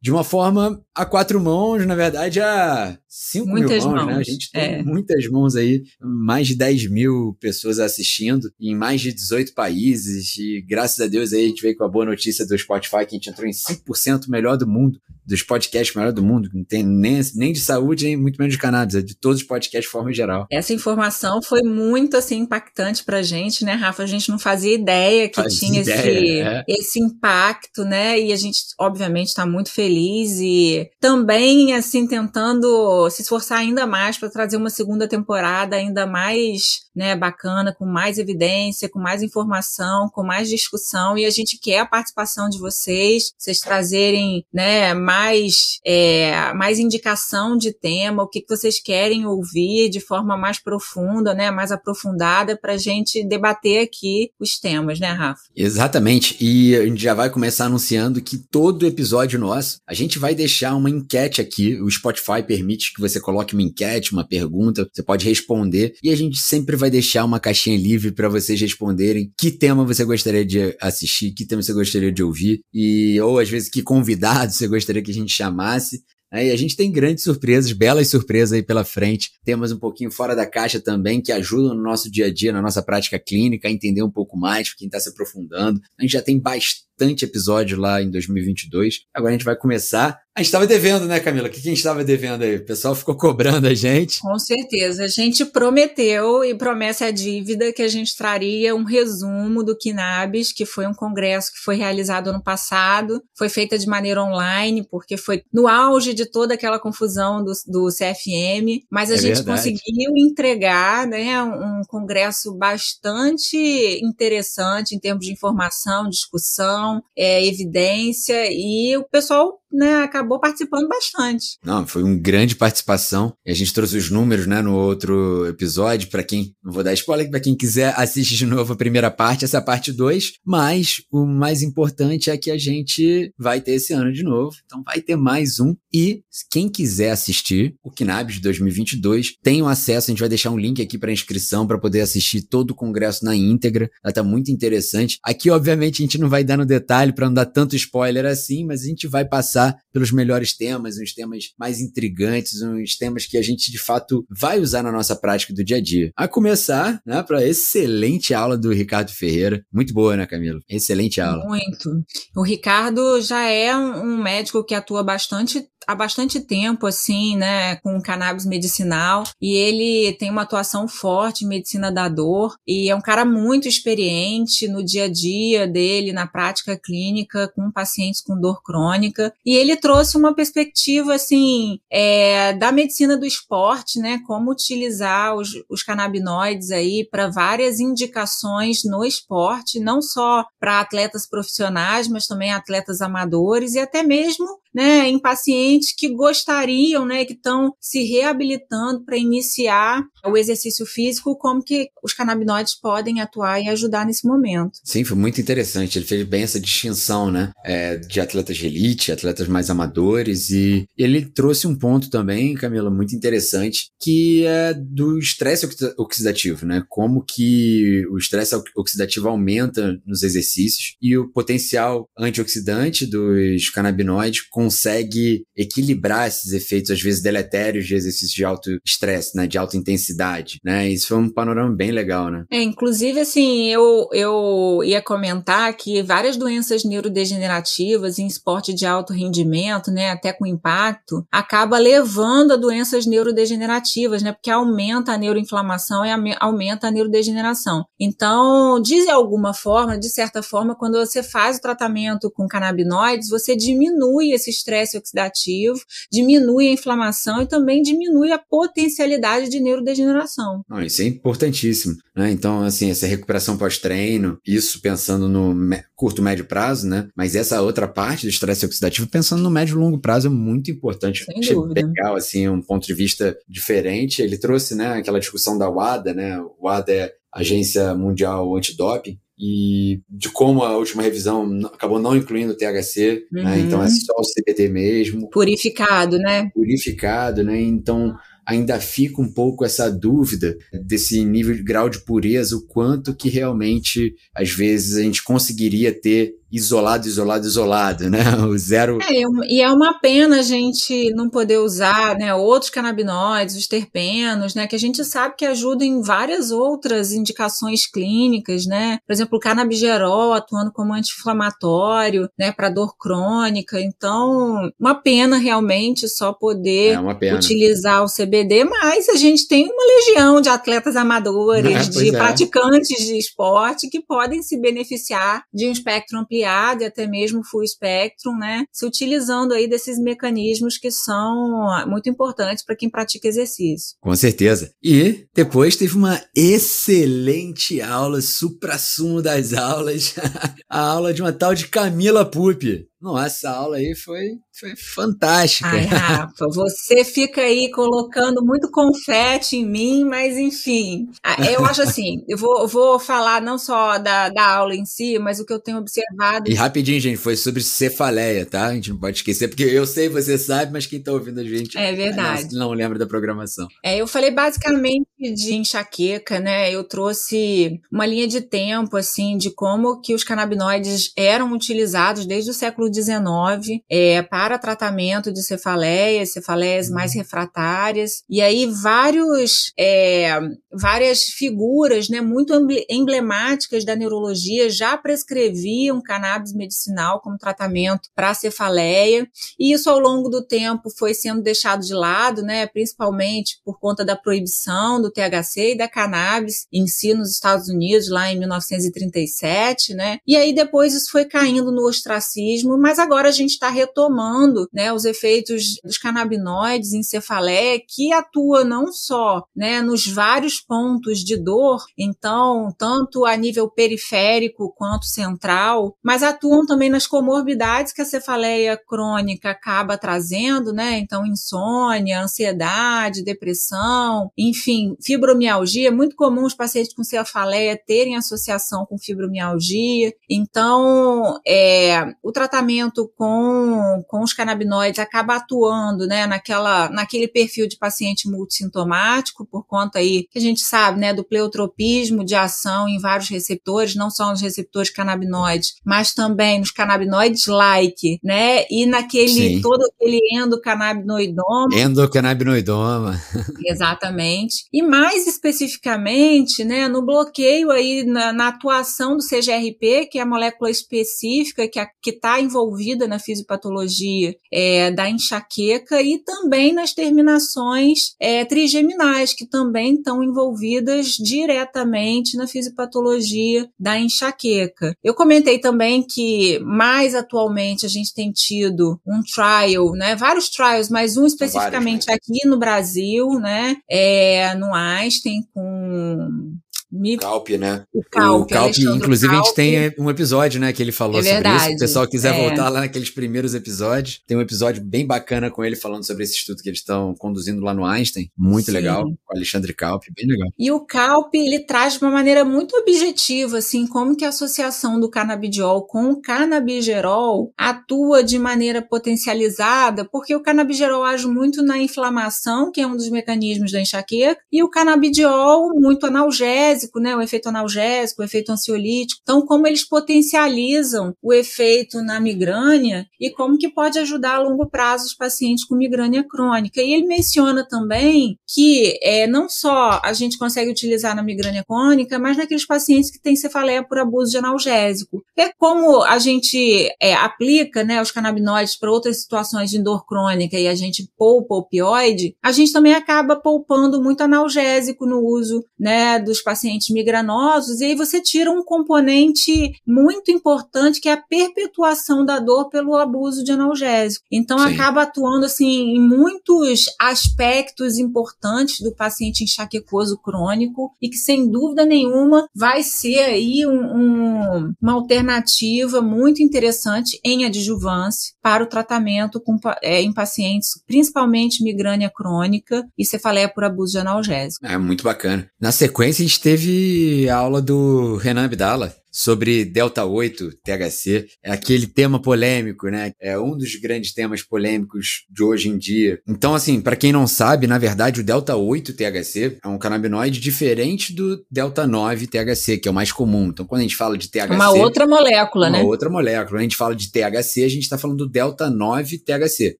De 0.00 0.10
uma 0.10 0.24
forma 0.24 0.82
a 0.94 1.04
quatro 1.04 1.40
mãos, 1.40 1.86
na 1.86 1.94
verdade, 1.94 2.40
a 2.40 2.98
5 3.12 3.44
muitas 3.44 3.84
mil 3.84 3.92
mãos, 3.92 4.04
mãos, 4.04 4.14
né? 4.14 4.20
A 4.20 4.22
gente 4.22 4.52
tem 4.52 4.62
é. 4.62 4.82
muitas 4.84 5.26
mãos 5.26 5.56
aí, 5.56 5.82
mais 6.00 6.46
de 6.46 6.54
10 6.54 6.88
mil 6.88 7.36
pessoas 7.40 7.80
assistindo 7.80 8.52
em 8.60 8.72
mais 8.76 9.00
de 9.00 9.12
18 9.12 9.52
países. 9.52 10.36
E 10.38 10.60
graças 10.62 11.00
a 11.00 11.08
Deus 11.08 11.32
aí 11.32 11.44
a 11.44 11.48
gente 11.48 11.60
veio 11.60 11.76
com 11.76 11.82
a 11.82 11.88
boa 11.88 12.04
notícia 12.04 12.46
do 12.46 12.56
Spotify 12.56 13.04
que 13.04 13.16
a 13.16 13.18
gente 13.18 13.28
entrou 13.28 13.48
em 13.48 13.50
5% 13.50 14.28
melhor 14.28 14.56
do 14.56 14.64
mundo, 14.64 15.00
dos 15.26 15.42
podcasts 15.42 15.94
melhor 15.96 16.12
do 16.12 16.22
mundo. 16.22 16.48
Não 16.54 16.62
tem 16.62 16.84
nem, 16.84 17.20
nem 17.34 17.52
de 17.52 17.60
saúde, 17.60 18.04
nem 18.04 18.16
muito 18.16 18.36
menos 18.38 18.54
de 18.54 18.60
cannabis, 18.60 18.94
é 18.94 19.02
de 19.02 19.16
todos 19.16 19.40
os 19.40 19.46
podcasts 19.46 19.88
de 19.88 19.92
forma 19.92 20.12
geral. 20.12 20.46
Essa 20.48 20.72
informação 20.72 21.42
foi 21.42 21.62
muito 21.62 22.16
assim 22.16 22.38
impactante 22.38 23.02
pra 23.02 23.22
gente, 23.22 23.64
né, 23.64 23.72
Rafa? 23.72 24.04
A 24.04 24.06
gente 24.06 24.30
não 24.30 24.38
fazia 24.38 24.74
ideia 24.74 25.28
que 25.28 25.42
fazia 25.42 25.58
tinha 25.58 25.80
ideia, 25.80 25.98
esse, 25.98 26.40
é. 26.40 26.64
esse 26.68 27.00
impacto, 27.00 27.84
né? 27.84 28.20
E 28.20 28.32
a 28.32 28.36
gente, 28.36 28.60
obviamente, 28.78 29.28
está 29.28 29.44
muito 29.44 29.72
feliz 29.72 30.38
e 30.40 30.88
também, 31.00 31.74
assim, 31.74 32.06
tentando 32.06 32.99
se 33.08 33.22
esforçar 33.22 33.58
ainda 33.58 33.86
mais 33.86 34.18
para 34.18 34.28
trazer 34.28 34.56
uma 34.56 34.70
segunda 34.70 35.08
temporada 35.08 35.76
ainda 35.76 36.06
mais 36.06 36.90
né, 36.94 37.16
bacana, 37.16 37.74
com 37.74 37.86
mais 37.86 38.18
evidência, 38.18 38.88
com 38.88 38.98
mais 38.98 39.22
informação, 39.22 40.08
com 40.10 40.22
mais 40.22 40.48
discussão, 40.48 41.16
e 41.16 41.24
a 41.24 41.30
gente 41.30 41.58
quer 41.58 41.78
a 41.78 41.86
participação 41.86 42.48
de 42.48 42.58
vocês, 42.58 43.32
vocês 43.38 43.60
trazerem 43.60 44.44
né, 44.52 44.92
mais, 44.92 45.78
é, 45.84 46.52
mais 46.52 46.78
indicação 46.78 47.56
de 47.56 47.72
tema, 47.72 48.22
o 48.22 48.28
que, 48.28 48.40
que 48.40 48.54
vocês 48.54 48.80
querem 48.80 49.26
ouvir 49.26 49.88
de 49.88 50.00
forma 50.00 50.36
mais 50.36 50.58
profunda, 50.58 51.32
né, 51.32 51.50
mais 51.50 51.72
aprofundada, 51.72 52.56
para 52.56 52.74
a 52.74 52.78
gente 52.78 53.24
debater 53.24 53.82
aqui 53.82 54.30
os 54.38 54.58
temas, 54.58 54.98
né, 54.98 55.12
Rafa? 55.12 55.42
Exatamente, 55.56 56.36
e 56.40 56.76
a 56.76 56.84
gente 56.84 57.00
já 57.02 57.14
vai 57.14 57.30
começar 57.30 57.66
anunciando 57.66 58.20
que 58.20 58.36
todo 58.36 58.86
episódio 58.86 59.38
nosso, 59.38 59.78
a 59.86 59.94
gente 59.94 60.18
vai 60.18 60.34
deixar 60.34 60.74
uma 60.74 60.90
enquete 60.90 61.40
aqui, 61.40 61.80
o 61.80 61.90
Spotify 61.90 62.42
permite 62.46 62.89
que 62.94 63.00
você 63.00 63.20
coloque 63.20 63.54
uma 63.54 63.62
enquete, 63.62 64.12
uma 64.12 64.26
pergunta, 64.26 64.88
você 64.92 65.02
pode 65.02 65.26
responder, 65.26 65.94
e 66.02 66.10
a 66.10 66.16
gente 66.16 66.38
sempre 66.38 66.76
vai 66.76 66.90
deixar 66.90 67.24
uma 67.24 67.40
caixinha 67.40 67.76
livre 67.76 68.12
para 68.12 68.28
vocês 68.28 68.60
responderem 68.60 69.32
que 69.38 69.50
tema 69.50 69.84
você 69.84 70.04
gostaria 70.04 70.44
de 70.44 70.76
assistir, 70.80 71.32
que 71.32 71.46
tema 71.46 71.62
você 71.62 71.72
gostaria 71.72 72.12
de 72.12 72.22
ouvir, 72.22 72.60
e 72.72 73.20
ou 73.20 73.38
às 73.38 73.48
vezes 73.48 73.68
que 73.68 73.82
convidado 73.82 74.52
você 74.52 74.66
gostaria 74.66 75.02
que 75.02 75.10
a 75.10 75.14
gente 75.14 75.32
chamasse. 75.32 76.02
Aí 76.32 76.52
a 76.52 76.56
gente 76.56 76.76
tem 76.76 76.92
grandes 76.92 77.24
surpresas, 77.24 77.72
belas 77.72 78.08
surpresas 78.08 78.52
aí 78.52 78.62
pela 78.62 78.84
frente. 78.84 79.32
Temos 79.44 79.72
um 79.72 79.78
pouquinho 79.78 80.12
fora 80.12 80.36
da 80.36 80.46
caixa 80.46 80.78
também, 80.78 81.20
que 81.20 81.32
ajudam 81.32 81.74
no 81.74 81.82
nosso 81.82 82.08
dia 82.08 82.26
a 82.26 82.32
dia, 82.32 82.52
na 82.52 82.62
nossa 82.62 82.80
prática 82.80 83.18
clínica, 83.18 83.66
a 83.66 83.70
entender 83.70 84.02
um 84.02 84.10
pouco 84.10 84.36
mais, 84.36 84.72
quem 84.72 84.86
está 84.86 85.00
se 85.00 85.08
aprofundando. 85.08 85.80
A 85.98 86.02
gente 86.02 86.12
já 86.12 86.22
tem 86.22 86.38
bastante 86.38 87.24
episódio 87.24 87.76
lá 87.76 88.00
em 88.00 88.10
2022. 88.10 89.00
Agora 89.12 89.30
a 89.30 89.36
gente 89.36 89.44
vai 89.44 89.56
começar 89.56 90.20
a 90.40 90.42
gente 90.42 90.46
estava 90.46 90.66
devendo, 90.66 91.06
né, 91.06 91.20
Camila? 91.20 91.48
O 91.48 91.50
que 91.50 91.58
a 91.58 91.62
gente 91.62 91.76
estava 91.76 92.02
devendo 92.02 92.42
aí? 92.42 92.56
O 92.56 92.64
pessoal 92.64 92.94
ficou 92.94 93.14
cobrando 93.14 93.66
a 93.66 93.74
gente. 93.74 94.20
Com 94.20 94.38
certeza. 94.38 95.04
A 95.04 95.08
gente 95.08 95.44
prometeu, 95.44 96.42
e 96.42 96.54
promessa 96.54 97.06
é 97.06 97.12
dívida, 97.12 97.72
que 97.72 97.82
a 97.82 97.88
gente 97.88 98.16
traria 98.16 98.74
um 98.74 98.82
resumo 98.82 99.62
do 99.62 99.76
Kinabis, 99.76 100.50
que 100.50 100.64
foi 100.64 100.86
um 100.86 100.94
congresso 100.94 101.52
que 101.52 101.58
foi 101.58 101.76
realizado 101.76 102.28
ano 102.28 102.42
passado. 102.42 103.22
Foi 103.36 103.50
feita 103.50 103.78
de 103.78 103.86
maneira 103.86 104.22
online, 104.22 104.86
porque 104.90 105.18
foi 105.18 105.42
no 105.52 105.68
auge 105.68 106.14
de 106.14 106.24
toda 106.24 106.54
aquela 106.54 106.78
confusão 106.78 107.44
do, 107.44 107.52
do 107.66 107.88
CFM. 107.88 108.82
Mas 108.90 109.10
a 109.10 109.14
é 109.14 109.18
gente 109.18 109.36
verdade. 109.36 109.58
conseguiu 109.58 110.12
entregar 110.16 111.06
né, 111.06 111.42
um 111.42 111.82
congresso 111.86 112.54
bastante 112.56 113.58
interessante 114.02 114.94
em 114.94 114.98
termos 114.98 115.26
de 115.26 115.32
informação, 115.32 116.08
discussão, 116.08 117.02
é, 117.16 117.44
evidência, 117.46 118.48
e 118.50 118.96
o 118.96 119.04
pessoal 119.04 119.59
né, 119.72 120.02
acabou 120.02 120.40
participando 120.40 120.88
bastante. 120.88 121.58
Não, 121.64 121.86
foi 121.86 122.02
uma 122.02 122.16
grande 122.16 122.56
participação. 122.56 123.34
A 123.46 123.52
gente 123.52 123.72
trouxe 123.72 123.96
os 123.96 124.10
números, 124.10 124.46
né, 124.46 124.60
no 124.62 124.74
outro 124.74 125.46
episódio, 125.46 126.08
para 126.08 126.22
quem, 126.22 126.54
não 126.62 126.72
vou 126.72 126.82
dar 126.82 126.92
spoiler, 126.94 127.30
para 127.30 127.40
quem 127.40 127.56
quiser 127.56 127.94
assistir 127.96 128.36
de 128.36 128.46
novo 128.46 128.72
a 128.72 128.76
primeira 128.76 129.10
parte, 129.10 129.44
essa 129.44 129.60
parte 129.60 129.92
2, 129.92 130.32
mas 130.44 131.02
o 131.10 131.24
mais 131.24 131.62
importante 131.62 132.30
é 132.30 132.36
que 132.36 132.50
a 132.50 132.58
gente 132.58 133.32
vai 133.38 133.60
ter 133.60 133.72
esse 133.72 133.92
ano 133.92 134.12
de 134.12 134.22
novo, 134.22 134.56
então 134.64 134.82
vai 134.82 135.00
ter 135.00 135.16
mais 135.16 135.60
um. 135.60 135.74
E 135.92 136.22
quem 136.50 136.68
quiser 136.68 137.10
assistir 137.10 137.74
o 137.82 137.90
Knabs 137.90 138.34
de 138.34 138.40
2022, 138.40 139.36
tem 139.42 139.62
o 139.62 139.68
acesso, 139.68 140.10
a 140.10 140.12
gente 140.12 140.20
vai 140.20 140.28
deixar 140.28 140.50
um 140.50 140.58
link 140.58 140.80
aqui 140.80 140.98
para 140.98 141.12
inscrição 141.12 141.66
para 141.66 141.78
poder 141.78 142.00
assistir 142.00 142.42
todo 142.42 142.70
o 142.70 142.74
congresso 142.74 143.24
na 143.24 143.34
íntegra. 143.34 143.90
Ela 144.02 144.12
tá 144.12 144.22
muito 144.22 144.50
interessante. 144.50 145.18
Aqui, 145.22 145.50
obviamente, 145.50 146.02
a 146.02 146.04
gente 146.04 146.18
não 146.18 146.28
vai 146.28 146.44
dar 146.44 146.56
no 146.56 146.66
detalhe 146.66 147.12
para 147.12 147.26
não 147.26 147.34
dar 147.34 147.46
tanto 147.46 147.76
spoiler 147.76 148.26
assim, 148.26 148.64
mas 148.64 148.82
a 148.82 148.86
gente 148.86 149.06
vai 149.06 149.24
passar 149.24 149.59
passar 149.60 149.76
pelos 149.92 150.12
melhores 150.12 150.56
temas, 150.56 150.96
uns 150.98 151.12
temas 151.12 151.52
mais 151.58 151.80
intrigantes, 151.80 152.62
uns 152.62 152.96
temas 152.96 153.26
que 153.26 153.36
a 153.36 153.42
gente 153.42 153.70
de 153.70 153.78
fato 153.78 154.24
vai 154.30 154.60
usar 154.60 154.82
na 154.82 154.92
nossa 154.92 155.14
prática 155.16 155.52
do 155.52 155.64
dia 155.64 155.76
a 155.76 155.80
dia. 155.80 156.12
A 156.16 156.28
começar, 156.28 157.00
né, 157.04 157.22
para 157.22 157.44
excelente 157.46 158.32
aula 158.32 158.56
do 158.56 158.72
Ricardo 158.72 159.10
Ferreira. 159.10 159.64
Muito 159.72 159.92
boa, 159.92 160.16
né, 160.16 160.26
Camila? 160.26 160.60
Excelente 160.68 161.20
aula. 161.20 161.44
Muito. 161.46 162.04
O 162.36 162.42
Ricardo 162.42 163.20
já 163.20 163.44
é 163.44 163.76
um 163.76 164.22
médico 164.22 164.64
que 164.64 164.74
atua 164.74 165.02
bastante 165.02 165.66
há 165.86 165.94
bastante 165.94 166.40
tempo, 166.40 166.86
assim, 166.86 167.36
né, 167.36 167.76
com 167.76 168.00
cannabis 168.00 168.46
medicinal, 168.46 169.24
e 169.40 169.54
ele 169.54 170.12
tem 170.14 170.30
uma 170.30 170.42
atuação 170.42 170.86
forte 170.86 171.44
em 171.44 171.48
medicina 171.48 171.90
da 171.90 172.08
dor, 172.08 172.56
e 172.66 172.88
é 172.88 172.94
um 172.94 173.00
cara 173.00 173.24
muito 173.24 173.66
experiente 173.66 174.68
no 174.68 174.84
dia 174.84 175.04
a 175.04 175.08
dia 175.08 175.66
dele, 175.66 176.12
na 176.12 176.26
prática 176.26 176.78
clínica, 176.78 177.50
com 177.54 177.70
pacientes 177.70 178.20
com 178.20 178.40
dor 178.40 178.62
crônica, 178.62 179.32
e 179.44 179.56
ele 179.56 179.76
trouxe 179.76 180.16
uma 180.16 180.34
perspectiva, 180.34 181.14
assim, 181.14 181.78
é, 181.90 182.52
da 182.54 182.70
medicina 182.70 183.16
do 183.16 183.26
esporte, 183.26 183.98
né, 183.98 184.20
como 184.26 184.50
utilizar 184.50 185.34
os, 185.34 185.50
os 185.68 185.82
canabinoides 185.82 186.70
aí 186.70 187.06
para 187.10 187.28
várias 187.28 187.80
indicações 187.80 188.84
no 188.84 189.04
esporte, 189.04 189.80
não 189.80 190.00
só 190.00 190.44
para 190.58 190.80
atletas 190.80 191.28
profissionais, 191.28 192.08
mas 192.08 192.26
também 192.26 192.52
atletas 192.52 193.00
amadores 193.00 193.74
e 193.74 193.78
até 193.78 194.02
mesmo 194.02 194.59
né, 194.74 195.08
em 195.08 195.18
pacientes 195.18 195.94
que 195.94 196.08
gostariam, 196.08 197.04
né, 197.04 197.24
que 197.24 197.32
estão 197.32 197.74
se 197.80 198.04
reabilitando 198.04 199.04
para 199.04 199.16
iniciar 199.16 200.02
o 200.24 200.36
exercício 200.36 200.86
físico, 200.86 201.36
como 201.36 201.62
que 201.62 201.88
os 202.02 202.12
canabinoides 202.12 202.78
podem 202.78 203.20
atuar 203.20 203.60
e 203.60 203.68
ajudar 203.68 204.06
nesse 204.06 204.26
momento. 204.26 204.78
Sim, 204.84 205.04
foi 205.04 205.16
muito 205.16 205.40
interessante. 205.40 205.98
Ele 205.98 206.06
fez 206.06 206.26
bem 206.26 206.42
essa 206.42 206.60
distinção, 206.60 207.30
né, 207.30 207.52
é, 207.64 207.96
de 207.96 208.20
atletas 208.20 208.56
de 208.56 208.66
elite, 208.66 209.12
atletas 209.12 209.48
mais 209.48 209.70
amadores, 209.70 210.50
e 210.50 210.86
ele 210.96 211.24
trouxe 211.24 211.66
um 211.66 211.76
ponto 211.76 212.10
também, 212.10 212.54
Camila, 212.54 212.90
muito 212.90 213.14
interessante, 213.14 213.90
que 214.00 214.44
é 214.46 214.74
do 214.74 215.18
estresse 215.18 215.68
oxidativo, 215.96 216.66
né, 216.66 216.82
como 216.88 217.24
que 217.24 218.06
o 218.10 218.18
estresse 218.18 218.54
oxidativo 218.76 219.28
aumenta 219.28 220.00
nos 220.06 220.22
exercícios 220.22 220.96
e 221.00 221.16
o 221.16 221.28
potencial 221.28 222.08
antioxidante 222.18 223.06
dos 223.06 223.70
canabinoides 223.70 224.42
consegue 224.60 225.42
equilibrar 225.56 226.28
esses 226.28 226.52
efeitos, 226.52 226.90
às 226.90 227.00
vezes 227.00 227.22
deletérios, 227.22 227.86
de 227.86 227.94
exercícios 227.94 228.30
de 228.30 228.44
alto 228.44 228.70
estresse, 228.84 229.34
né, 229.34 229.46
de 229.46 229.56
alta 229.56 229.74
intensidade, 229.74 230.58
né? 230.62 230.86
Isso 230.86 231.08
foi 231.08 231.16
um 231.16 231.32
panorama 231.32 231.74
bem 231.74 231.90
legal, 231.90 232.30
né? 232.30 232.44
É, 232.52 232.62
inclusive, 232.62 233.20
assim, 233.20 233.68
eu, 233.68 234.06
eu 234.12 234.82
ia 234.84 235.00
comentar 235.00 235.74
que 235.74 236.02
várias 236.02 236.36
doenças 236.36 236.84
neurodegenerativas 236.84 238.18
em 238.18 238.26
esporte 238.26 238.74
de 238.74 238.84
alto 238.84 239.14
rendimento, 239.14 239.90
né, 239.90 240.10
até 240.10 240.30
com 240.30 240.46
impacto, 240.46 241.24
acaba 241.32 241.78
levando 241.78 242.52
a 242.52 242.56
doenças 242.56 243.06
neurodegenerativas, 243.06 244.22
né, 244.22 244.32
porque 244.32 244.50
aumenta 244.50 245.12
a 245.12 245.18
neuroinflamação 245.18 246.04
e 246.04 246.36
aumenta 246.38 246.88
a 246.88 246.90
neurodegeneração. 246.90 247.86
Então, 247.98 248.78
de 248.82 249.08
alguma 249.08 249.54
forma, 249.54 249.98
de 249.98 250.10
certa 250.10 250.42
forma, 250.42 250.76
quando 250.76 250.98
você 250.98 251.22
faz 251.22 251.56
o 251.56 251.62
tratamento 251.62 252.30
com 252.30 252.46
canabinoides, 252.46 253.30
você 253.30 253.56
diminui 253.56 254.32
esse 254.32 254.49
estresse 254.50 254.98
oxidativo, 254.98 255.80
diminui 256.10 256.68
a 256.68 256.72
inflamação 256.72 257.42
e 257.42 257.46
também 257.46 257.82
diminui 257.82 258.32
a 258.32 258.38
potencialidade 258.38 259.48
de 259.48 259.60
neurodegeneração. 259.60 260.62
Não, 260.68 260.82
isso 260.82 261.02
é 261.02 261.06
importantíssimo. 261.06 261.96
Né? 262.14 262.30
Então, 262.30 262.62
assim, 262.62 262.90
essa 262.90 263.06
recuperação 263.06 263.56
pós-treino, 263.56 264.38
isso 264.46 264.80
pensando 264.80 265.28
no 265.28 265.54
curto, 265.94 266.22
médio 266.22 266.44
prazo, 266.44 266.88
né? 266.88 267.08
Mas 267.16 267.34
essa 267.34 267.60
outra 267.62 267.86
parte 267.86 268.26
do 268.26 268.30
estresse 268.30 268.64
oxidativo, 268.66 269.06
pensando 269.08 269.42
no 269.42 269.50
médio 269.50 269.76
e 269.76 269.78
longo 269.78 269.98
prazo, 269.98 270.26
é 270.26 270.30
muito 270.30 270.70
importante. 270.70 271.24
Sem 271.24 271.38
Achei 271.38 271.54
dúvida. 271.54 271.86
legal, 271.86 272.16
assim, 272.16 272.48
um 272.48 272.62
ponto 272.62 272.86
de 272.86 272.94
vista 272.94 273.36
diferente. 273.48 274.22
Ele 274.22 274.38
trouxe, 274.38 274.74
né, 274.74 274.94
aquela 274.94 275.20
discussão 275.20 275.58
da 275.58 275.68
WADA, 275.68 276.14
né? 276.14 276.40
O 276.40 276.56
WADA 276.62 276.92
é 276.92 277.12
Agência 277.32 277.94
Mundial 277.94 278.56
Antidoping, 278.56 279.18
e 279.40 280.02
de 280.10 280.28
como 280.28 280.62
a 280.62 280.76
última 280.76 281.02
revisão 281.02 281.60
acabou 281.72 281.98
não 281.98 282.14
incluindo 282.14 282.52
o 282.52 282.56
THC, 282.56 283.24
né? 283.32 283.42
uhum. 283.42 283.48
né? 283.48 283.60
então 283.60 283.82
é 283.82 283.88
só 283.88 284.12
o 284.12 284.22
CBD 284.22 284.68
mesmo. 284.68 285.30
Purificado, 285.30 286.18
né? 286.18 286.50
Purificado, 286.54 287.42
né? 287.42 287.58
Então 287.58 288.14
ainda 288.44 288.78
fica 288.78 289.22
um 289.22 289.32
pouco 289.32 289.64
essa 289.64 289.90
dúvida 289.90 290.58
desse 290.84 291.24
nível 291.24 291.54
de 291.54 291.62
grau 291.62 291.88
de 291.88 292.00
pureza, 292.00 292.56
o 292.56 292.66
quanto 292.66 293.14
que 293.14 293.30
realmente 293.30 294.14
às 294.34 294.50
vezes 294.50 294.98
a 294.98 295.02
gente 295.02 295.22
conseguiria 295.22 295.92
ter 295.92 296.34
isolado, 296.52 297.06
isolado, 297.06 297.46
isolado, 297.46 298.10
né? 298.10 298.20
O 298.50 298.58
zero. 298.58 298.98
É, 299.02 299.22
e 299.48 299.60
é 299.60 299.68
uma 299.70 300.00
pena 300.00 300.40
a 300.40 300.42
gente 300.42 301.12
não 301.14 301.28
poder 301.28 301.58
usar, 301.58 302.16
né, 302.16 302.34
outros 302.34 302.70
canabinoides, 302.70 303.54
os 303.54 303.66
terpenos, 303.66 304.54
né, 304.54 304.66
que 304.66 304.74
a 304.74 304.78
gente 304.78 305.04
sabe 305.04 305.36
que 305.36 305.44
ajudam 305.44 305.86
em 305.86 306.00
várias 306.02 306.50
outras 306.50 307.12
indicações 307.12 307.86
clínicas, 307.86 308.66
né? 308.66 308.98
Por 309.06 309.12
exemplo, 309.12 309.38
o 309.38 309.40
canabigerol 309.40 310.32
atuando 310.32 310.72
como 310.72 310.94
anti-inflamatório, 310.94 312.28
né, 312.38 312.50
para 312.50 312.70
dor 312.70 312.96
crônica. 312.98 313.80
Então, 313.80 314.70
uma 314.78 314.94
pena 314.94 315.36
realmente 315.36 316.08
só 316.08 316.32
poder 316.32 316.98
é 317.20 317.34
utilizar 317.34 318.02
o 318.02 318.06
CBD, 318.06 318.64
mas 318.64 319.08
a 319.08 319.16
gente 319.16 319.46
tem 319.46 319.64
uma 319.66 319.84
legião 319.84 320.40
de 320.40 320.48
atletas 320.48 320.96
amadores, 320.96 321.86
é, 321.88 321.90
de 321.90 322.08
é. 322.08 322.12
praticantes 322.12 323.06
de 323.06 323.16
esporte 323.16 323.88
que 323.88 324.00
podem 324.00 324.42
se 324.42 324.58
beneficiar 324.58 325.44
de 325.52 325.68
um 325.68 325.72
espectro 325.72 326.18
ampliado 326.18 326.39
e 326.82 326.86
até 326.86 327.06
mesmo 327.06 327.44
full 327.44 327.66
spectrum, 327.66 328.36
né? 328.36 328.64
Se 328.72 328.86
utilizando 328.86 329.52
aí 329.52 329.68
desses 329.68 329.98
mecanismos 329.98 330.78
que 330.78 330.90
são 330.90 331.68
muito 331.86 332.08
importantes 332.08 332.64
para 332.64 332.76
quem 332.76 332.90
pratica 332.90 333.28
exercício. 333.28 333.96
Com 334.00 334.14
certeza. 334.14 334.72
E 334.82 335.26
depois 335.34 335.76
teve 335.76 335.96
uma 335.96 336.20
excelente 336.34 337.80
aula, 337.80 338.20
supra-sumo 338.20 339.22
das 339.22 339.52
aulas, 339.52 340.14
a 340.68 340.80
aula 340.80 341.12
de 341.12 341.22
uma 341.22 341.32
tal 341.32 341.54
de 341.54 341.68
Camila 341.68 342.24
Pupi. 342.24 342.89
Nossa, 343.00 343.26
essa 343.26 343.50
aula 343.50 343.76
aí 343.76 343.94
foi, 343.94 344.32
foi 344.52 344.74
fantástica. 344.76 345.70
Ai, 345.70 345.86
Rafa, 345.86 346.46
você 346.52 347.02
fica 347.02 347.40
aí 347.40 347.70
colocando 347.70 348.44
muito 348.44 348.70
confete 348.70 349.56
em 349.56 349.66
mim, 349.66 350.04
mas 350.04 350.36
enfim. 350.36 351.08
Ah, 351.24 351.36
eu 351.50 351.64
acho 351.64 351.80
assim, 351.80 352.22
eu 352.28 352.36
vou, 352.36 352.68
vou 352.68 352.98
falar 352.98 353.40
não 353.40 353.56
só 353.56 353.96
da, 353.96 354.28
da 354.28 354.54
aula 354.54 354.74
em 354.74 354.84
si, 354.84 355.18
mas 355.18 355.40
o 355.40 355.46
que 355.46 355.52
eu 355.52 355.58
tenho 355.58 355.78
observado. 355.78 356.50
E 356.50 356.54
rapidinho, 356.54 357.00
gente, 357.00 357.16
foi 357.16 357.36
sobre 357.36 357.62
cefaleia, 357.62 358.44
tá? 358.44 358.66
A 358.66 358.74
gente 358.74 358.90
não 358.90 358.98
pode 358.98 359.16
esquecer, 359.16 359.48
porque 359.48 359.64
eu 359.64 359.86
sei, 359.86 360.10
você 360.10 360.36
sabe, 360.36 360.70
mas 360.70 360.84
quem 360.84 361.02
tá 361.02 361.10
ouvindo 361.12 361.40
a 361.40 361.44
gente 361.44 361.78
é 361.78 361.94
verdade. 361.94 362.52
Não, 362.52 362.68
não 362.68 362.72
lembra 362.72 362.98
da 362.98 363.06
programação. 363.06 363.66
É, 363.82 363.96
eu 363.96 364.06
falei 364.06 364.30
basicamente 364.30 365.06
de 365.20 365.54
enxaqueca, 365.54 366.40
né? 366.40 366.72
Eu 366.72 366.82
trouxe 366.82 367.78
uma 367.92 368.06
linha 368.06 368.26
de 368.26 368.40
tempo, 368.40 368.96
assim, 368.96 369.36
de 369.36 369.50
como 369.50 370.00
que 370.00 370.14
os 370.14 370.24
canabinoides 370.24 371.12
eram 371.14 371.52
utilizados 371.52 372.24
desde 372.24 372.50
o 372.50 372.54
século 372.54 372.92
XIX 372.92 373.82
é, 373.88 374.22
para 374.22 374.58
tratamento 374.58 375.30
de 375.30 375.42
cefaleias, 375.42 376.32
cefaleias 376.32 376.88
uhum. 376.88 376.94
mais 376.94 377.14
refratárias, 377.14 378.22
e 378.28 378.40
aí 378.40 378.66
vários, 378.66 379.72
é, 379.78 380.40
várias 380.72 381.24
figuras 381.24 382.08
né, 382.08 382.20
muito 382.20 382.54
emblemáticas 382.88 383.84
da 383.84 383.94
neurologia 383.94 384.70
já 384.70 384.96
prescreviam 384.96 386.00
cannabis 386.02 386.54
medicinal 386.54 387.20
como 387.20 387.36
tratamento 387.36 388.08
para 388.14 388.32
cefaleia, 388.32 389.28
e 389.58 389.72
isso 389.72 389.90
ao 389.90 389.98
longo 389.98 390.30
do 390.30 390.42
tempo 390.42 390.88
foi 390.96 391.12
sendo 391.12 391.42
deixado 391.42 391.82
de 391.82 391.92
lado, 391.92 392.42
né, 392.42 392.66
principalmente 392.66 393.60
por 393.64 393.78
conta 393.78 394.04
da 394.04 394.16
proibição 394.16 395.00
do 395.00 395.09
THC 395.10 395.72
e 395.72 395.76
da 395.76 395.88
cannabis 395.88 396.66
em 396.72 396.86
si 396.86 397.14
nos 397.14 397.30
Estados 397.30 397.68
Unidos, 397.68 398.08
lá 398.10 398.30
em 398.32 398.38
1937, 398.38 399.94
né, 399.94 400.18
e 400.26 400.36
aí 400.36 400.54
depois 400.54 400.94
isso 400.94 401.10
foi 401.10 401.24
caindo 401.24 401.72
no 401.72 401.86
ostracismo, 401.86 402.78
mas 402.78 402.98
agora 402.98 403.28
a 403.28 403.32
gente 403.32 403.50
está 403.50 403.70
retomando 403.70 404.68
né, 404.72 404.92
os 404.92 405.04
efeitos 405.04 405.76
dos 405.84 405.98
canabinoides 405.98 406.92
em 406.92 407.02
cefaleia, 407.02 407.80
que 407.86 408.12
atua 408.12 408.64
não 408.64 408.92
só 408.92 409.44
né, 409.54 409.80
nos 409.80 410.06
vários 410.06 410.60
pontos 410.60 411.20
de 411.20 411.36
dor, 411.36 411.84
então, 411.98 412.68
tanto 412.78 413.24
a 413.24 413.36
nível 413.36 413.68
periférico 413.68 414.72
quanto 414.76 415.06
central, 415.06 415.96
mas 416.02 416.22
atuam 416.22 416.66
também 416.66 416.90
nas 416.90 417.06
comorbidades 417.06 417.92
que 417.92 418.02
a 418.02 418.04
cefaleia 418.04 418.76
crônica 418.76 419.50
acaba 419.50 419.98
trazendo, 419.98 420.72
né? 420.72 420.98
Então, 420.98 421.26
insônia, 421.26 422.22
ansiedade, 422.22 423.24
depressão, 423.24 424.30
enfim, 424.36 424.96
fibromialgia. 425.02 425.88
É 425.88 425.90
muito 425.90 426.16
comum 426.16 426.44
os 426.44 426.54
pacientes 426.54 426.94
com 426.94 427.02
cefaleia 427.02 427.80
terem 427.86 428.16
associação 428.16 428.86
com 428.86 428.98
fibromialgia. 428.98 430.12
Então, 430.28 431.40
é, 431.46 432.14
o 432.22 432.32
tratamento 432.32 433.10
com, 433.16 434.04
com 434.06 434.22
os 434.22 434.32
canabinoides 434.32 434.98
acaba 434.98 435.36
atuando, 435.36 436.06
né, 436.06 436.26
naquela, 436.26 436.88
naquele 436.90 437.28
perfil 437.28 437.66
de 437.68 437.76
paciente 437.76 438.28
multissintomático, 438.28 439.46
por 439.46 439.66
conta 439.66 439.98
aí, 439.98 440.26
que 440.30 440.38
a 440.38 440.42
gente 440.42 440.60
sabe, 440.60 441.00
né, 441.00 441.12
do 441.14 441.24
pleiotropismo 441.24 442.24
de 442.24 442.34
ação 442.34 442.88
em 442.88 442.98
vários 442.98 443.28
receptores, 443.28 443.94
não 443.94 444.10
só 444.10 444.30
nos 444.30 444.40
receptores 444.40 444.90
canabinoides, 444.90 445.74
mas 445.84 446.12
também 446.12 446.60
nos 446.60 446.70
canabinoides 446.70 447.46
like, 447.46 448.18
né, 448.22 448.64
e 448.70 448.86
naquele, 448.86 449.56
Sim. 449.56 449.60
todo 449.60 449.82
aquele 449.84 450.20
endocannabinoidoma. 450.32 451.74
Endocannabinoidoma. 451.74 453.20
Exatamente. 453.64 454.66
E 454.72 454.82
mais 454.90 455.26
especificamente, 455.26 456.64
né, 456.64 456.88
no 456.88 457.00
bloqueio 457.00 457.70
aí, 457.70 458.04
na, 458.04 458.32
na 458.32 458.48
atuação 458.48 459.16
do 459.16 459.24
CGRP, 459.24 460.06
que 460.10 460.18
é 460.18 460.22
a 460.22 460.26
molécula 460.26 460.68
específica 460.68 461.68
que 461.68 462.10
está 462.10 462.40
envolvida 462.40 463.06
na 463.06 463.20
fisiopatologia 463.20 464.34
é, 464.52 464.90
da 464.90 465.08
enxaqueca 465.08 466.02
e 466.02 466.18
também 466.18 466.72
nas 466.72 466.92
terminações 466.92 468.16
é, 468.18 468.44
trigeminais, 468.44 469.32
que 469.32 469.46
também 469.46 469.94
estão 469.94 470.24
envolvidas 470.24 471.12
diretamente 471.12 472.36
na 472.36 472.48
fisiopatologia 472.48 473.70
da 473.78 473.96
enxaqueca. 473.98 474.96
Eu 475.04 475.14
comentei 475.14 475.60
também 475.60 476.02
que 476.02 476.58
mais 476.60 477.14
atualmente 477.14 477.86
a 477.86 477.88
gente 477.88 478.12
tem 478.12 478.32
tido 478.32 479.00
um 479.06 479.20
trial, 479.22 479.92
né, 479.92 480.16
vários 480.16 480.48
trials, 480.48 480.88
mas 480.88 481.16
um 481.16 481.26
especificamente 481.26 482.06
vários, 482.06 482.06
né? 482.06 482.14
aqui 482.14 482.48
no 482.48 482.58
Brasil, 482.58 483.28
né, 483.38 483.76
é, 483.88 484.52
no 484.54 484.74
Einstein, 484.80 485.46
com 485.52 486.60
Me... 486.90 487.16
Calp, 487.16 487.48
né? 487.50 487.84
O 487.92 488.02
Calp, 488.10 488.42
o 488.42 488.46
Calp 488.46 488.74
inclusive 488.78 489.32
Calp. 489.32 489.42
a 489.42 489.46
gente 489.46 489.54
tem 489.54 489.94
um 489.98 490.10
episódio, 490.10 490.60
né, 490.60 490.72
que 490.72 490.82
ele 490.82 490.92
falou 490.92 491.20
é 491.20 491.22
sobre 491.22 491.34
verdade. 491.34 491.56
isso. 491.56 491.66
Se 491.66 491.74
o 491.74 491.78
pessoal 491.78 492.08
quiser 492.08 492.34
é. 492.34 492.48
voltar 492.48 492.68
lá 492.68 492.80
naqueles 492.80 493.10
primeiros 493.10 493.54
episódios, 493.54 494.22
tem 494.26 494.36
um 494.36 494.40
episódio 494.40 494.82
bem 494.82 495.06
bacana 495.06 495.50
com 495.50 495.64
ele 495.64 495.76
falando 495.76 496.04
sobre 496.04 496.24
esse 496.24 496.34
estudo 496.34 496.62
que 496.62 496.68
eles 496.68 496.80
estão 496.80 497.14
conduzindo 497.14 497.62
lá 497.62 497.72
no 497.72 497.84
Einstein. 497.84 498.30
Muito 498.36 498.66
Sim. 498.66 498.72
legal, 498.72 499.04
com 499.04 499.34
o 499.34 499.36
Alexandre 499.36 499.74
Calp, 499.74 500.02
bem 500.16 500.26
legal. 500.26 500.48
E 500.58 500.70
o 500.70 500.80
Calp, 500.80 501.34
ele 501.34 501.60
traz 501.60 501.94
de 501.94 502.00
uma 502.02 502.10
maneira 502.10 502.44
muito 502.44 502.76
objetiva, 502.76 503.58
assim, 503.58 503.86
como 503.86 504.16
que 504.16 504.24
a 504.24 504.28
associação 504.28 504.98
do 504.98 505.10
canabidiol 505.10 505.86
com 505.86 506.10
o 506.10 506.20
canabigerol 506.20 507.52
atua 507.56 508.22
de 508.22 508.38
maneira 508.38 508.82
potencializada, 508.82 510.04
porque 510.04 510.34
o 510.34 510.42
canabigerol 510.42 511.04
age 511.04 511.26
muito 511.26 511.62
na 511.62 511.78
inflamação, 511.78 512.70
que 512.72 512.80
é 512.80 512.86
um 512.86 512.96
dos 512.96 513.10
mecanismos 513.10 513.72
da 513.72 513.80
enxaqueca, 513.80 514.40
e 514.50 514.62
o 514.62 514.68
canabidiol 514.68 515.70
muito 515.74 516.06
analgésico, 516.06 516.79
né, 516.96 517.16
o 517.16 517.22
efeito 517.22 517.48
analgésico, 517.48 518.22
o 518.22 518.24
efeito 518.24 518.52
ansiolítico. 518.52 519.20
Então, 519.22 519.44
como 519.44 519.66
eles 519.66 519.86
potencializam 519.86 521.14
o 521.22 521.32
efeito 521.32 522.02
na 522.02 522.20
migrânia 522.20 523.06
e 523.20 523.30
como 523.30 523.58
que 523.58 523.68
pode 523.68 523.98
ajudar 523.98 524.36
a 524.36 524.42
longo 524.42 524.68
prazo 524.68 525.06
os 525.06 525.14
pacientes 525.14 525.64
com 525.64 525.74
migrânia 525.74 526.24
crônica. 526.24 526.80
E 526.80 526.92
ele 526.92 527.06
menciona 527.06 527.66
também 527.66 528.38
que 528.46 528.98
é, 529.02 529.26
não 529.26 529.48
só 529.48 530.00
a 530.02 530.12
gente 530.12 530.38
consegue 530.38 530.70
utilizar 530.70 531.14
na 531.14 531.22
migrânia 531.22 531.64
crônica, 531.64 532.18
mas 532.18 532.36
naqueles 532.36 532.66
pacientes 532.66 533.10
que 533.10 533.20
têm 533.20 533.36
cefaleia 533.36 533.82
por 533.82 533.98
abuso 533.98 534.30
de 534.30 534.38
analgésico. 534.38 535.22
É 535.36 535.50
como 535.56 536.02
a 536.02 536.18
gente 536.18 536.90
é, 537.00 537.14
aplica 537.14 537.84
né, 537.84 538.00
os 538.00 538.10
canabinoides 538.10 538.78
para 538.78 538.90
outras 538.90 539.22
situações 539.22 539.70
de 539.70 539.82
dor 539.82 540.06
crônica 540.06 540.58
e 540.58 540.68
a 540.68 540.74
gente 540.74 541.10
poupa 541.16 541.54
opioide, 541.54 542.34
a 542.42 542.52
gente 542.52 542.72
também 542.72 542.94
acaba 542.94 543.36
poupando 543.36 544.02
muito 544.02 544.22
analgésico 544.22 545.06
no 545.06 545.20
uso 545.20 545.64
né, 545.78 546.18
dos 546.18 546.40
pacientes 546.42 546.69
migranosos, 546.90 547.80
e 547.80 547.86
aí 547.86 547.94
você 547.94 548.20
tira 548.20 548.50
um 548.50 548.62
componente 548.64 549.72
muito 549.86 550.30
importante 550.30 551.00
que 551.00 551.08
é 551.08 551.12
a 551.12 551.22
perpetuação 551.22 552.24
da 552.24 552.38
dor 552.38 552.68
pelo 552.68 552.96
abuso 552.96 553.42
de 553.42 553.52
analgésico. 553.52 554.24
Então 554.30 554.58
Sim. 554.58 554.74
acaba 554.74 555.02
atuando 555.02 555.46
assim 555.46 555.96
em 555.96 556.00
muitos 556.00 556.86
aspectos 557.00 557.98
importantes 557.98 558.80
do 558.80 558.94
paciente 558.94 559.44
enxaquecoso 559.44 560.18
crônico 560.18 560.92
e 561.00 561.08
que 561.08 561.16
sem 561.16 561.48
dúvida 561.50 561.84
nenhuma 561.84 562.46
vai 562.54 562.82
ser 562.82 563.18
aí 563.20 563.66
um, 563.66 563.80
um, 563.80 564.74
uma 564.80 564.92
alternativa 564.92 566.00
muito 566.00 566.42
interessante 566.42 567.20
em 567.24 567.44
adjuvância 567.44 568.34
para 568.42 568.62
o 568.62 568.66
tratamento 568.66 569.40
com, 569.40 569.58
é, 569.82 570.00
em 570.00 570.12
pacientes, 570.12 570.82
principalmente 570.86 571.62
migrânia 571.62 572.10
crônica 572.10 572.86
e 572.98 573.04
cefaleia 573.04 573.48
por 573.48 573.64
abuso 573.64 573.92
de 573.92 573.98
analgésico. 573.98 574.66
É 574.66 574.76
muito 574.78 575.04
bacana. 575.04 575.48
Na 575.60 575.72
sequência, 575.72 576.24
a 576.24 576.28
gente 576.28 576.40
teve 576.40 576.59
a 576.68 577.36
aula 577.36 577.62
do 577.62 578.16
Renan 578.16 578.44
Abdala, 578.44 578.94
sobre 579.10 579.64
Delta 579.64 580.04
8 580.04 580.52
THC. 580.64 581.26
É 581.42 581.52
aquele 581.52 581.86
tema 581.86 582.20
polêmico, 582.20 582.88
né? 582.88 583.12
É 583.20 583.38
um 583.38 583.56
dos 583.56 583.74
grandes 583.76 584.12
temas 584.12 584.42
polêmicos 584.42 585.24
de 585.30 585.42
hoje 585.42 585.68
em 585.68 585.78
dia. 585.78 586.20
Então, 586.28 586.54
assim, 586.54 586.80
para 586.80 586.96
quem 586.96 587.12
não 587.12 587.26
sabe, 587.26 587.66
na 587.66 587.78
verdade, 587.78 588.20
o 588.20 588.24
Delta 588.24 588.56
8 588.56 588.92
THC 588.92 589.58
é 589.62 589.68
um 589.68 589.78
canabinoide 589.78 590.40
diferente 590.40 591.12
do 591.12 591.44
Delta 591.50 591.86
9 591.86 592.26
THC, 592.26 592.78
que 592.78 592.88
é 592.88 592.90
o 592.90 592.94
mais 592.94 593.12
comum. 593.12 593.48
Então, 593.48 593.66
quando 593.66 593.80
a 593.80 593.82
gente 593.82 593.96
fala 593.96 594.16
de 594.16 594.28
THC. 594.28 594.54
Uma 594.54 594.70
outra 594.70 595.06
molécula, 595.06 595.66
uma 595.66 595.70
né? 595.70 595.82
Uma 595.82 595.88
outra 595.88 596.08
molécula. 596.08 596.46
Quando 596.46 596.60
a 596.60 596.62
gente 596.62 596.76
fala 596.76 596.94
de 596.94 597.10
THC, 597.10 597.64
a 597.64 597.68
gente 597.68 597.82
está 597.82 597.98
falando 597.98 598.18
do 598.18 598.28
Delta 598.28 598.70
9 598.70 599.18
THC. 599.18 599.76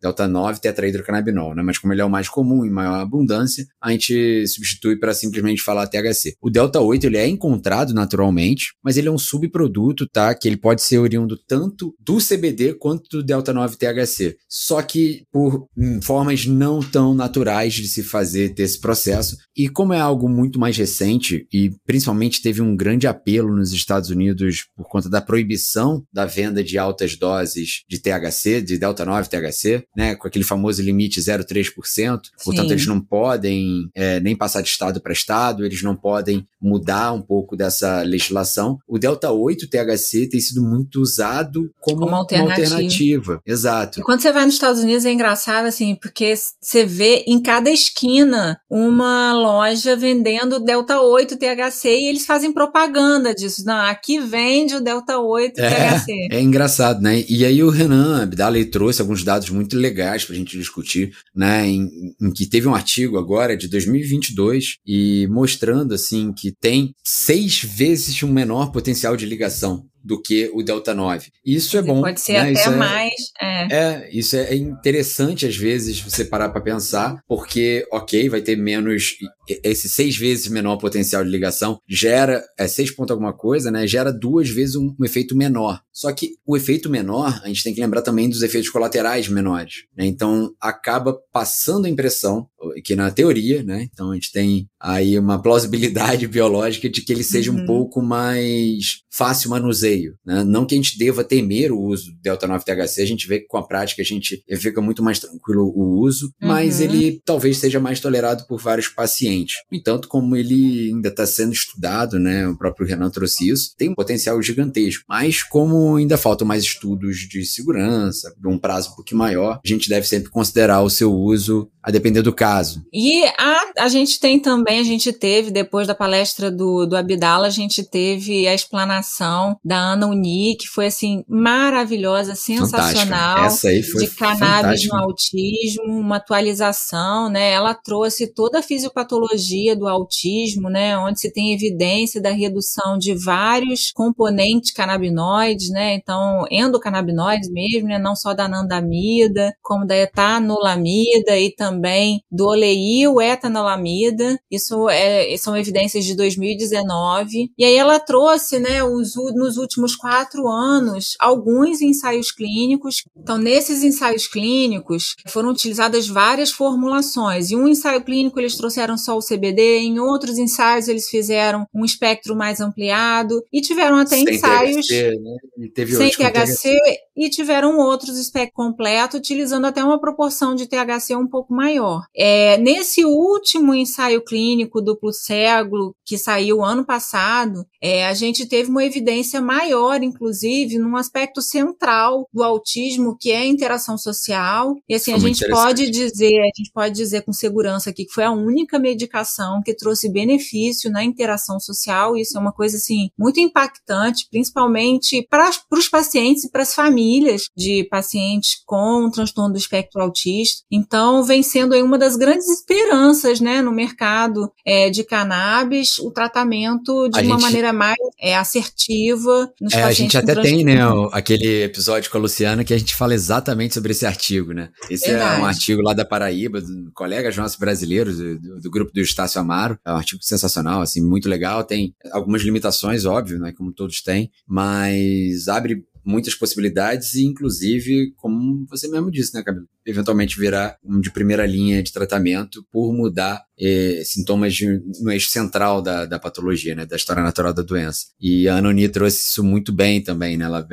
Delta 0.00 0.28
9 0.28 0.60
tetrahidrocannabinol, 0.60 1.54
né? 1.54 1.62
Mas 1.62 1.78
como 1.78 1.92
ele 1.92 2.00
é 2.00 2.04
o 2.04 2.10
mais 2.10 2.28
comum 2.28 2.64
em 2.64 2.70
maior 2.70 3.00
abundância, 3.00 3.66
a 3.82 3.90
gente 3.90 4.46
substitui 4.46 4.96
para 4.98 5.14
simplesmente 5.14 5.62
falar 5.62 5.86
THC. 5.86 6.34
O 6.40 6.50
Delta 6.50 6.80
8 6.80 7.06
ele 7.06 7.16
é 7.16 7.26
encontrado 7.26 7.92
naturalmente, 7.92 8.74
mas 8.82 8.96
ele 8.96 9.08
é 9.08 9.10
um 9.10 9.15
um 9.16 9.18
subproduto, 9.18 10.06
tá? 10.06 10.34
Que 10.34 10.48
ele 10.48 10.56
pode 10.56 10.82
ser 10.82 10.98
oriundo 10.98 11.36
tanto 11.36 11.94
do 11.98 12.18
CBD 12.18 12.74
quanto 12.74 13.08
do 13.10 13.22
Delta 13.22 13.52
9 13.52 13.76
THC. 13.76 14.36
Só 14.48 14.80
que 14.82 15.24
por 15.32 15.66
hum, 15.76 16.00
formas 16.00 16.46
não 16.46 16.80
tão 16.80 17.14
naturais 17.14 17.74
de 17.74 17.88
se 17.88 18.02
fazer 18.02 18.50
desse 18.50 18.80
processo. 18.80 19.36
E 19.56 19.68
como 19.68 19.92
é 19.92 20.00
algo 20.00 20.28
muito 20.28 20.58
mais 20.58 20.76
recente 20.76 21.46
e 21.52 21.72
principalmente 21.86 22.42
teve 22.42 22.60
um 22.60 22.76
grande 22.76 23.06
apelo 23.06 23.56
nos 23.56 23.72
Estados 23.72 24.10
Unidos 24.10 24.66
por 24.76 24.88
conta 24.88 25.08
da 25.08 25.20
proibição 25.20 26.04
da 26.12 26.26
venda 26.26 26.62
de 26.62 26.78
altas 26.78 27.16
doses 27.16 27.82
de 27.88 27.98
THC, 27.98 28.60
de 28.60 28.78
Delta 28.78 29.04
9 29.04 29.28
THC, 29.28 29.84
né? 29.96 30.14
Com 30.14 30.28
aquele 30.28 30.44
famoso 30.44 30.82
limite 30.82 31.20
0,3%. 31.20 32.20
Portanto, 32.44 32.70
eles 32.70 32.86
não 32.86 33.00
podem 33.00 33.88
é, 33.94 34.20
nem 34.20 34.36
passar 34.36 34.60
de 34.60 34.68
estado 34.68 35.00
para 35.00 35.12
estado, 35.12 35.64
eles 35.64 35.82
não 35.82 35.96
podem 35.96 36.46
mudar 36.60 37.12
um 37.12 37.22
pouco 37.22 37.56
dessa 37.56 38.02
legislação. 38.02 38.78
O 38.86 38.98
delta 39.06 39.30
8 39.30 39.68
THC 39.68 40.28
tem 40.28 40.40
sido 40.40 40.62
muito 40.62 41.00
usado 41.00 41.70
como, 41.80 42.00
como 42.00 42.14
alternativa. 42.16 42.44
Uma 42.44 42.72
alternativa. 42.72 43.40
Exato. 43.46 44.00
E 44.00 44.02
quando 44.02 44.20
você 44.20 44.32
vai 44.32 44.44
nos 44.44 44.54
Estados 44.54 44.82
Unidos 44.82 45.04
é 45.04 45.12
engraçado, 45.12 45.66
assim, 45.66 45.94
porque 45.94 46.34
você 46.60 46.84
vê 46.84 47.24
em 47.26 47.40
cada 47.40 47.70
esquina 47.70 48.58
uma 48.68 49.32
loja 49.32 49.94
vendendo 49.94 50.58
Delta 50.58 51.00
8 51.00 51.36
THC 51.36 51.88
e 51.88 52.08
eles 52.08 52.26
fazem 52.26 52.52
propaganda 52.52 53.32
disso. 53.32 53.64
Não, 53.64 53.76
aqui 53.76 54.18
vende 54.18 54.74
o 54.74 54.80
Delta 54.80 55.18
8 55.18 55.60
é, 55.60 55.70
THC. 55.70 56.12
É 56.32 56.40
engraçado, 56.40 57.00
né? 57.00 57.24
E 57.28 57.44
aí 57.44 57.62
o 57.62 57.70
Renan 57.70 58.22
Abdala 58.22 58.56
trouxe 58.64 59.00
alguns 59.00 59.22
dados 59.22 59.50
muito 59.50 59.76
legais 59.76 60.24
para 60.24 60.34
a 60.34 60.38
gente 60.38 60.58
discutir, 60.58 61.12
né? 61.34 61.66
Em, 61.66 61.88
em 62.20 62.32
que 62.32 62.46
teve 62.46 62.66
um 62.66 62.74
artigo 62.74 63.18
agora 63.18 63.56
de 63.56 63.68
2022 63.68 64.78
e 64.84 65.28
mostrando, 65.30 65.94
assim, 65.94 66.32
que 66.32 66.52
tem 66.52 66.92
seis 67.04 67.62
vezes 67.62 68.20
um 68.22 68.32
menor 68.32 68.72
potencial 68.72 68.95
potencial 68.96 69.14
de 69.16 69.26
ligação 69.26 69.86
do 70.06 70.22
que 70.22 70.48
o 70.54 70.62
Delta 70.62 70.94
9. 70.94 71.30
Isso 71.44 71.76
é 71.76 71.82
bom. 71.82 72.00
Pode 72.00 72.20
ser 72.20 72.34
né? 72.34 72.38
até 72.40 72.52
isso 72.52 72.68
é 72.68 72.76
mais. 72.76 73.14
É. 73.40 73.76
é. 73.76 74.10
isso 74.12 74.36
é 74.36 74.54
interessante 74.54 75.44
às 75.44 75.56
vezes 75.56 76.00
você 76.00 76.24
parar 76.24 76.50
para 76.50 76.60
pensar, 76.60 77.20
porque, 77.26 77.86
ok, 77.90 78.28
vai 78.28 78.40
ter 78.40 78.56
menos. 78.56 79.16
Esse 79.62 79.88
seis 79.88 80.16
vezes 80.16 80.48
menor 80.48 80.76
potencial 80.76 81.24
de 81.24 81.30
ligação 81.30 81.78
gera. 81.88 82.44
É 82.58 82.68
seis 82.68 82.90
ponto 82.90 83.12
alguma 83.12 83.32
coisa, 83.32 83.70
né? 83.70 83.86
Gera 83.86 84.12
duas 84.12 84.48
vezes 84.48 84.76
um, 84.76 84.94
um, 84.98 85.04
efeito 85.04 85.36
menor. 85.36 85.80
Só 85.92 86.12
que 86.12 86.32
o 86.46 86.56
efeito 86.56 86.88
menor, 86.88 87.40
a 87.42 87.48
gente 87.48 87.62
tem 87.62 87.74
que 87.74 87.80
lembrar 87.80 88.02
também 88.02 88.28
dos 88.28 88.42
efeitos 88.42 88.70
colaterais 88.70 89.28
menores. 89.28 89.86
Né? 89.96 90.06
Então, 90.06 90.52
acaba 90.60 91.16
passando 91.32 91.86
a 91.86 91.88
impressão, 91.88 92.46
que 92.84 92.94
na 92.94 93.10
teoria, 93.10 93.62
né? 93.62 93.88
Então, 93.92 94.10
a 94.10 94.14
gente 94.14 94.32
tem 94.32 94.68
aí 94.80 95.18
uma 95.18 95.40
plausibilidade 95.40 96.26
biológica 96.28 96.88
de 96.88 97.02
que 97.02 97.12
ele 97.12 97.24
seja 97.24 97.50
uhum. 97.50 97.62
um 97.62 97.66
pouco 97.66 98.02
mais 98.02 99.02
fácil 99.10 99.50
manuseio. 99.50 99.95
Né? 100.24 100.44
Não 100.44 100.66
que 100.66 100.74
a 100.74 100.78
gente 100.78 100.98
deva 100.98 101.24
temer 101.24 101.72
o 101.72 101.80
uso 101.80 102.12
do 102.12 102.20
Delta 102.20 102.46
9 102.46 102.64
THC, 102.64 103.02
a 103.02 103.06
gente 103.06 103.26
vê 103.26 103.40
que 103.40 103.46
com 103.46 103.58
a 103.58 103.66
prática 103.66 104.02
a 104.02 104.04
gente 104.04 104.42
fica 104.58 104.80
muito 104.80 105.02
mais 105.02 105.18
tranquilo 105.18 105.72
o 105.74 106.00
uso, 106.00 106.26
uhum. 106.40 106.48
mas 106.48 106.80
ele 106.80 107.20
talvez 107.24 107.58
seja 107.58 107.80
mais 107.80 108.00
tolerado 108.00 108.46
por 108.46 108.60
vários 108.60 108.88
pacientes. 108.88 109.56
No 109.70 109.78
entanto, 109.78 110.08
como 110.08 110.36
ele 110.36 110.90
ainda 110.92 111.08
está 111.08 111.26
sendo 111.26 111.52
estudado, 111.52 112.18
né, 112.18 112.46
o 112.48 112.56
próprio 112.56 112.86
Renan 112.86 113.10
trouxe 113.10 113.48
isso, 113.48 113.74
tem 113.76 113.88
um 113.88 113.94
potencial 113.94 114.40
gigantesco. 114.42 115.04
Mas 115.08 115.42
como 115.42 115.96
ainda 115.96 116.16
faltam 116.16 116.46
mais 116.46 116.62
estudos 116.62 117.18
de 117.18 117.44
segurança, 117.44 118.34
de 118.38 118.48
um 118.48 118.58
prazo 118.58 118.90
um 118.92 118.96
pouquinho 118.96 119.18
maior, 119.18 119.60
a 119.64 119.68
gente 119.68 119.88
deve 119.88 120.06
sempre 120.06 120.30
considerar 120.30 120.82
o 120.82 120.90
seu 120.90 121.12
uso 121.12 121.70
a 121.86 121.90
depender 121.92 122.20
do 122.20 122.32
caso. 122.32 122.84
E 122.92 123.24
a, 123.38 123.84
a 123.84 123.88
gente 123.88 124.18
tem 124.18 124.40
também, 124.40 124.80
a 124.80 124.82
gente 124.82 125.12
teve, 125.12 125.52
depois 125.52 125.86
da 125.86 125.94
palestra 125.94 126.50
do, 126.50 126.84
do 126.84 126.96
Abdala, 126.96 127.46
a 127.46 127.50
gente 127.50 127.84
teve 127.84 128.48
a 128.48 128.52
explanação 128.52 129.56
da 129.64 129.76
Ana 129.76 130.08
Uni, 130.08 130.56
que 130.56 130.66
foi 130.66 130.86
assim, 130.86 131.22
maravilhosa, 131.28 132.34
sensacional. 132.34 133.44
Essa 133.44 133.68
aí 133.68 133.84
foi 133.84 134.04
De 134.04 134.10
cannabis 134.10 134.84
no 134.88 134.96
autismo, 134.96 135.84
uma 135.84 136.16
atualização, 136.16 137.28
né? 137.28 137.52
Ela 137.52 137.72
trouxe 137.72 138.34
toda 138.34 138.58
a 138.58 138.62
fisiopatologia 138.62 139.76
do 139.76 139.86
autismo, 139.86 140.68
né? 140.68 140.98
Onde 140.98 141.20
se 141.20 141.32
tem 141.32 141.54
evidência 141.54 142.20
da 142.20 142.30
redução 142.30 142.98
de 142.98 143.14
vários 143.14 143.92
componentes 143.92 144.72
canabinoides, 144.72 145.70
né? 145.70 145.94
Então, 145.94 146.46
endocannabinoides 146.50 147.48
mesmo, 147.48 147.86
né? 147.86 147.96
Não 147.96 148.16
só 148.16 148.34
da 148.34 148.46
anandamida, 148.46 149.54
como 149.62 149.86
da 149.86 149.96
etanolamida 149.96 151.38
e 151.38 151.54
também 151.54 151.75
também 151.76 152.22
do 152.30 152.46
oleil 152.46 153.20
etanolamida, 153.20 154.38
isso 154.50 154.88
é, 154.88 155.36
são 155.36 155.56
evidências 155.56 156.04
de 156.04 156.16
2019, 156.16 157.50
e 157.56 157.64
aí 157.64 157.76
ela 157.76 158.00
trouxe, 158.00 158.58
né, 158.58 158.82
os, 158.82 159.14
nos 159.34 159.58
últimos 159.58 159.94
quatro 159.94 160.48
anos, 160.48 161.14
alguns 161.20 161.80
ensaios 161.80 162.32
clínicos. 162.32 163.02
Então, 163.16 163.36
nesses 163.36 163.82
ensaios 163.82 164.26
clínicos, 164.26 165.14
foram 165.28 165.50
utilizadas 165.50 166.08
várias 166.08 166.50
formulações. 166.50 167.50
Em 167.50 167.56
um 167.56 167.68
ensaio 167.68 168.02
clínico, 168.02 168.40
eles 168.40 168.56
trouxeram 168.56 168.96
só 168.96 169.16
o 169.16 169.22
CBD, 169.22 169.78
em 169.78 169.98
outros 169.98 170.38
ensaios, 170.38 170.88
eles 170.88 171.08
fizeram 171.08 171.66
um 171.74 171.84
espectro 171.84 172.34
mais 172.34 172.60
ampliado, 172.60 173.42
e 173.52 173.60
tiveram 173.60 173.98
até 173.98 174.16
sem 174.16 174.34
ensaios 174.34 174.86
THC, 174.86 175.10
né? 175.20 175.86
sem 175.86 176.10
THC, 176.10 176.78
e 177.16 177.28
tiveram 177.28 177.78
outros 177.78 178.18
espectro 178.18 178.54
completo, 178.54 179.16
utilizando 179.16 179.66
até 179.66 179.82
uma 179.84 180.00
proporção 180.00 180.54
de 180.54 180.66
THC 180.66 181.14
um 181.16 181.26
pouco 181.26 181.52
mais 181.52 181.65
maior. 181.66 182.02
É, 182.14 182.56
nesse 182.58 183.04
último 183.04 183.74
ensaio 183.74 184.22
clínico 184.22 184.80
duplo 184.80 185.12
cego 185.12 185.94
que 186.04 186.16
saiu 186.16 186.64
ano 186.64 186.84
passado, 186.84 187.66
é, 187.82 188.06
a 188.06 188.14
gente 188.14 188.46
teve 188.46 188.70
uma 188.70 188.84
evidência 188.84 189.40
maior, 189.40 190.02
inclusive, 190.02 190.78
num 190.78 190.96
aspecto 190.96 191.42
central 191.42 192.28
do 192.32 192.42
autismo, 192.42 193.16
que 193.18 193.32
é 193.32 193.38
a 193.38 193.46
interação 193.46 193.98
social. 193.98 194.76
E 194.88 194.94
assim, 194.94 195.12
a 195.12 195.18
gente 195.18 195.46
pode 195.48 195.90
dizer, 195.90 196.38
a 196.40 196.56
gente 196.56 196.70
pode 196.72 196.94
dizer 196.94 197.22
com 197.22 197.32
segurança 197.32 197.90
aqui 197.90 198.04
que 198.04 198.12
foi 198.12 198.24
a 198.24 198.30
única 198.30 198.78
medicação 198.78 199.60
que 199.64 199.74
trouxe 199.74 200.08
benefício 200.08 200.90
na 200.90 201.02
interação 201.02 201.58
social. 201.58 202.16
Isso 202.16 202.36
é 202.36 202.40
uma 202.40 202.52
coisa 202.52 202.76
assim 202.76 203.10
muito 203.18 203.40
impactante, 203.40 204.28
principalmente 204.30 205.26
para 205.28 205.50
os 205.72 205.88
pacientes 205.88 206.44
e 206.44 206.50
para 206.50 206.62
as 206.62 206.74
famílias 206.74 207.48
de 207.56 207.84
pacientes 207.90 208.62
com 208.64 209.10
transtorno 209.10 209.52
do 209.52 209.58
espectro 209.58 210.00
autista. 210.00 210.62
Então, 210.70 211.22
vem 211.24 211.42
sendo 211.56 211.72
aí 211.72 211.82
uma 211.82 211.96
das 211.96 212.16
grandes 212.16 212.46
esperanças, 212.50 213.40
né, 213.40 213.62
no 213.62 213.72
mercado 213.72 214.52
é, 214.62 214.90
de 214.90 215.02
cannabis, 215.02 215.98
o 215.98 216.10
tratamento 216.10 217.08
de 217.08 217.18
a 217.18 217.22
uma 217.22 217.36
gente... 217.36 217.42
maneira 217.42 217.72
mais 217.72 217.96
é, 218.20 218.36
assertiva 218.36 219.50
nos 219.58 219.72
é, 219.72 219.80
pacientes. 219.80 220.16
A 220.16 220.18
gente 220.18 220.18
até 220.18 220.42
tem, 220.42 220.62
né, 220.62 220.80
aquele 221.12 221.62
episódio 221.62 222.10
com 222.10 222.18
a 222.18 222.20
Luciana 222.20 222.62
que 222.62 222.74
a 222.74 222.78
gente 222.78 222.94
fala 222.94 223.14
exatamente 223.14 223.72
sobre 223.72 223.92
esse 223.92 224.04
artigo, 224.04 224.52
né? 224.52 224.68
Esse 224.90 225.08
Verdade. 225.08 225.40
é 225.40 225.42
um 225.42 225.46
artigo 225.46 225.80
lá 225.80 225.94
da 225.94 226.04
Paraíba, 226.04 226.60
do 226.60 226.92
colegas 226.92 227.34
nossos 227.38 227.58
brasileiros, 227.58 228.18
do, 228.18 228.60
do, 228.60 228.70
grupo 228.70 228.92
do 228.92 229.00
Estácio 229.00 229.40
Amaro. 229.40 229.78
É 229.82 229.90
um 229.90 229.96
artigo 229.96 230.22
sensacional, 230.22 230.82
assim, 230.82 231.00
muito 231.00 231.26
legal. 231.26 231.64
Tem 231.64 231.94
algumas 232.12 232.42
limitações, 232.42 233.06
óbvio, 233.06 233.38
né, 233.38 233.54
como 233.56 233.72
todos 233.72 234.02
têm, 234.02 234.30
mas 234.46 235.48
abre 235.48 235.86
muitas 236.04 236.34
possibilidades 236.34 237.14
e, 237.14 237.24
inclusive, 237.24 238.12
como 238.16 238.66
você 238.68 238.88
mesmo 238.88 239.10
disse, 239.10 239.34
né, 239.34 239.42
Camilo? 239.42 239.66
Eventualmente 239.86 240.38
virar 240.38 240.76
um 240.84 241.00
de 241.00 241.10
primeira 241.10 241.46
linha 241.46 241.82
de 241.82 241.92
tratamento 241.92 242.64
por 242.72 242.92
mudar 242.92 243.46
eh, 243.58 244.02
sintomas 244.04 244.54
de, 244.54 244.80
no 245.00 245.10
eixo 245.10 245.30
central 245.30 245.80
da, 245.80 246.04
da 246.04 246.18
patologia, 246.18 246.74
né, 246.74 246.84
da 246.84 246.96
história 246.96 247.22
natural 247.22 247.54
da 247.54 247.62
doença. 247.62 248.06
E 248.20 248.48
a 248.48 248.56
Anoni 248.56 248.88
trouxe 248.88 249.18
isso 249.30 249.42
muito 249.42 249.72
bem 249.72 250.02
também, 250.02 250.36
né? 250.36 250.44
Ela 250.44 250.66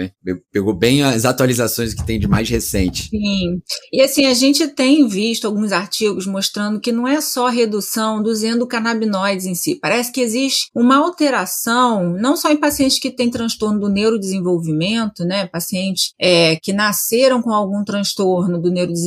pegou 0.51 0.74
bem 0.74 1.03
as 1.03 1.25
atualizações 1.25 1.93
que 1.93 2.05
tem 2.05 2.20
de 2.20 2.27
mais 2.27 2.50
recente. 2.50 3.10
Sim. 3.10 3.62
E 3.91 4.01
assim, 4.01 4.25
a 4.25 4.34
gente 4.34 4.67
tem 4.67 5.08
visto 5.08 5.46
alguns 5.46 5.72
artigos 5.72 6.27
mostrando 6.27 6.79
que 6.79 6.91
não 6.91 7.08
é 7.08 7.22
só 7.22 7.48
redução 7.48 8.22
dos 8.22 8.43
endocannabinoides 8.43 9.46
em 9.46 9.55
si. 9.55 9.79
Parece 9.82 10.12
que 10.12 10.22
existe 10.22 10.70
uma 10.75 10.98
alteração, 10.98 12.10
não 12.20 12.36
só 12.36 12.51
em 12.51 12.58
pacientes 12.58 13.00
que 13.00 13.12
têm 13.12 13.32
transtorno 13.32 13.79
do 13.79 13.89
neurodesenvolvimento, 13.89 15.24
né? 15.24 15.48
Pacientes 15.48 16.13
é, 16.20 16.58
que 16.58 16.74
nasceram 16.74 17.41
com 17.41 17.51
algum 17.51 17.84
transtorno 17.84 18.62
do 18.62 18.70
neurodesenvolvimento, 18.70 19.02